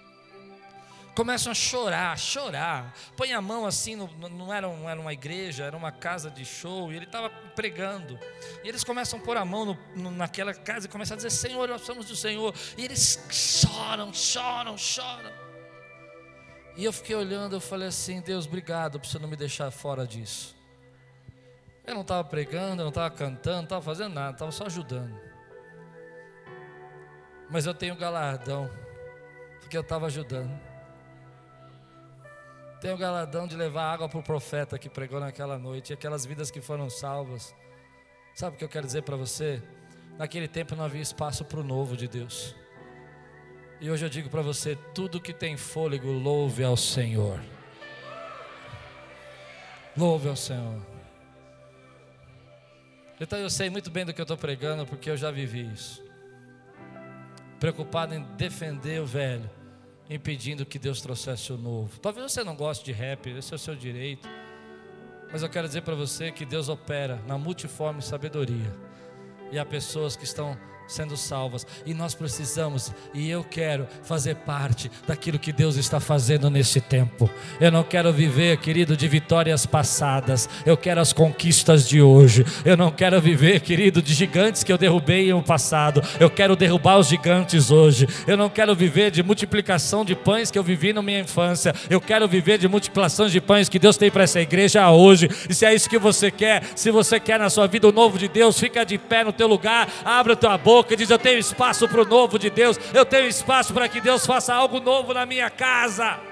começam 1.21 1.53
a 1.53 1.55
chorar, 1.55 2.19
chorar. 2.19 2.95
Põe 3.15 3.35
a 3.35 3.43
mão 3.43 3.67
assim, 3.67 3.95
no, 3.95 4.09
não, 4.29 4.53
era, 4.53 4.67
não 4.67 4.89
era 4.89 4.99
uma 4.99 5.13
igreja, 5.13 5.65
era 5.65 5.77
uma 5.77 5.93
casa 5.93 6.31
de 6.31 6.47
show, 6.47 6.91
e 6.91 6.97
ele 6.97 7.05
estava 7.05 7.29
pregando. 7.55 8.19
E 8.65 8.69
eles 8.69 8.83
começam 8.83 9.19
a 9.19 9.23
pôr 9.23 9.37
a 9.37 9.45
mão 9.45 9.67
no, 9.67 9.79
no, 9.95 10.11
naquela 10.11 10.55
casa 10.55 10.87
e 10.87 10.89
começam 10.89 11.15
a 11.15 11.17
dizer: 11.17 11.31
Senhor, 11.31 11.69
nós 11.69 11.83
somos 11.83 12.07
do 12.07 12.17
Senhor. 12.17 12.55
E 12.77 12.85
eles 12.85 13.23
choram, 13.31 14.15
choram, 14.15 14.79
choram. 14.79 15.31
E 16.75 16.85
eu 16.85 16.93
fiquei 16.93 17.15
olhando, 17.15 17.57
eu 17.57 17.61
falei 17.61 17.89
assim: 17.89 18.23
Deus, 18.23 18.47
obrigado 18.47 18.99
por 18.99 19.07
você 19.07 19.19
não 19.19 19.29
me 19.29 19.37
deixar 19.37 19.71
fora 19.71 20.07
disso. 20.07 20.57
Eu 21.87 21.95
não 21.95 22.03
estava 22.03 22.25
pregando, 22.25 22.81
eu 22.81 22.85
não 22.85 22.89
estava 22.89 23.11
cantando, 23.11 23.57
não 23.57 23.65
estava 23.65 23.83
fazendo 23.83 24.15
nada, 24.15 24.33
estava 24.33 24.53
só 24.53 24.65
ajudando. 24.65 25.30
Mas 27.51 27.67
eu 27.67 27.75
tenho 27.75 27.97
galardão, 27.97 28.71
porque 29.61 29.77
eu 29.77 29.81
estava 29.81 30.07
ajudando. 30.07 30.51
Tem 32.81 32.93
o 32.93 32.97
galadão 32.97 33.47
de 33.47 33.57
levar 33.57 33.93
água 33.93 34.09
para 34.09 34.19
o 34.19 34.23
profeta 34.23 34.79
que 34.79 34.89
pregou 34.89 35.21
naquela 35.21 35.59
noite, 35.59 35.91
e 35.91 35.95
aquelas 35.95 36.25
vidas 36.25 36.51
que 36.51 36.61
foram 36.61 36.89
salvas. 36.89 37.55
Sabe 38.35 38.55
o 38.55 38.59
que 38.59 38.65
eu 38.65 38.69
quero 38.69 38.87
dizer 38.87 39.03
para 39.03 39.17
você? 39.17 39.63
Naquele 40.17 40.49
tempo 40.49 40.77
não 40.77 40.85
havia 40.85 41.03
espaço 41.03 41.45
para 41.45 41.61
o 41.61 41.65
novo 41.65 41.97
de 41.97 42.07
Deus. 42.07 42.55
E 43.81 43.91
hoje 43.91 44.05
eu 44.05 44.09
digo 44.09 44.31
para 44.31 44.43
você: 44.43 44.77
tudo 44.95 45.21
que 45.21 45.33
tem 45.33 45.57
fôlego, 45.57 46.11
louve 46.11 46.63
ao 46.63 46.77
Senhor. 46.77 47.41
Louve 49.97 50.29
ao 50.29 50.37
Senhor. 50.37 50.81
Então 53.21 53.39
eu 53.39 53.51
sei 53.51 53.69
muito 53.69 53.91
bem 53.91 54.07
do 54.07 54.15
que 54.15 54.21
eu 54.21 54.25
estou 54.25 54.37
pregando, 54.37 54.87
porque 54.87 55.11
eu 55.11 55.17
já 55.17 55.31
vivi 55.31 55.71
isso. 55.71 56.10
Preocupado 57.61 58.15
em 58.15 58.23
defender 58.37 59.01
o 59.01 59.07
velho 59.07 59.49
impedindo 60.11 60.67
que 60.67 60.79
Deus 60.79 61.01
trouxesse 61.01 61.53
o 61.53 61.57
novo. 61.57 62.01
Talvez 62.01 62.33
você 62.33 62.43
não 62.43 62.57
goste 62.57 62.85
de 62.85 62.91
rap, 62.91 63.31
esse 63.31 63.53
é 63.53 63.57
o 63.57 63.59
seu 63.59 63.77
direito. 63.77 64.29
Mas 65.31 65.43
eu 65.43 65.49
quero 65.49 65.69
dizer 65.69 65.83
para 65.83 65.95
você 65.95 66.33
que 66.33 66.45
Deus 66.45 66.69
opera 66.69 67.23
na 67.29 67.39
multiforme 67.39 68.03
sabedoria. 68.03 68.75
E 69.53 69.59
há 69.59 69.65
pessoas 69.65 70.17
que 70.17 70.25
estão 70.25 70.59
sendo 70.91 71.17
salvas. 71.17 71.67
E 71.87 71.95
nós 71.95 72.15
precisamos, 72.15 72.93
e 73.15 73.31
eu 73.31 73.45
quero 73.45 73.87
fazer 74.03 74.35
parte 74.37 74.91
daquilo 75.07 75.39
que 75.39 75.53
Deus 75.53 75.77
está 75.77 76.01
fazendo 76.01 76.51
nesse 76.51 76.81
tempo. 76.81 77.31
Eu 77.61 77.71
não 77.71 77.83
quero 77.83 78.13
viver, 78.13 78.57
querido, 78.59 78.97
de 78.97 79.07
vitórias 79.07 79.65
passadas. 79.65 80.49
Eu 80.67 80.77
quero 80.77 81.01
as 81.01 81.13
conquistas 81.13 81.89
de 81.89 82.03
hoje. 82.03 82.45
Eu 82.65 82.77
não 82.77 82.91
quero 82.91 83.21
viver, 83.21 83.61
querido, 83.61 84.03
de 84.03 84.13
gigantes 84.13 84.65
que 84.65 84.73
eu 84.73 84.79
derrubei 84.79 85.33
no 85.33 85.43
passado. 85.43 86.03
Eu 86.19 86.29
quero 86.29 86.57
derrubar 86.57 86.99
os 86.99 87.09
gigantes 87.09 87.71
hoje. 87.71 88.09
Eu 88.27 88.37
não 88.37 88.49
quero 88.49 88.75
viver 88.75 89.11
de 89.11 89.23
multiplicação 89.23 90.05
de 90.05 90.17
pães 90.17 90.51
que 90.51 90.59
eu 90.59 90.65
vivi 90.65 90.93
na 90.93 91.03
minha 91.03 91.21
infância. 91.21 91.73
Eu 91.89 92.01
quero 92.01 92.27
viver 92.27 92.59
de 92.59 92.67
multiplicação 92.69 93.29
de 93.29 93.41
pães 93.41 93.69
que 93.69 93.79
Deus 93.79 93.97
tem 93.97 94.11
para 94.11 94.25
essa 94.25 94.41
igreja 94.41 94.91
hoje. 94.91 95.29
E 95.49 95.55
se 95.55 95.65
é 95.65 95.75
isso 95.75 95.89
que 95.89 95.99
você 95.99 96.31
quer, 96.31 96.65
se 96.75 96.91
você 96.91 97.21
quer 97.21 97.39
na 97.39 97.49
sua 97.49 97.67
vida 97.69 97.89
o 97.89 97.93
novo 97.93 98.19
de 98.19 98.27
Deus, 98.27 98.59
fica 98.59 98.85
de 98.85 98.99
pé 98.99 99.23
no 99.23 99.33
teu 99.33 99.47
lugar, 99.47 99.89
abre 100.05 100.33
a 100.33 100.37
tua 100.37 100.59
boca 100.59 100.80
boca 100.81 100.95
e 100.95 100.97
diz: 100.97 101.11
Eu 101.11 101.19
tenho 101.19 101.39
espaço 101.39 101.87
para 101.89 102.03
o 102.03 102.05
novo 102.05 102.39
de 102.39 102.51
Deus, 102.51 102.79
eu 102.95 103.05
tenho 103.05 103.29
espaço 103.29 103.73
para 103.73 103.89
que 103.89 104.01
Deus 104.01 104.27
faça 104.27 104.55
algo 104.55 104.81
novo 104.81 105.13
na 105.13 105.27
minha 105.27 105.51
casa. 105.51 106.30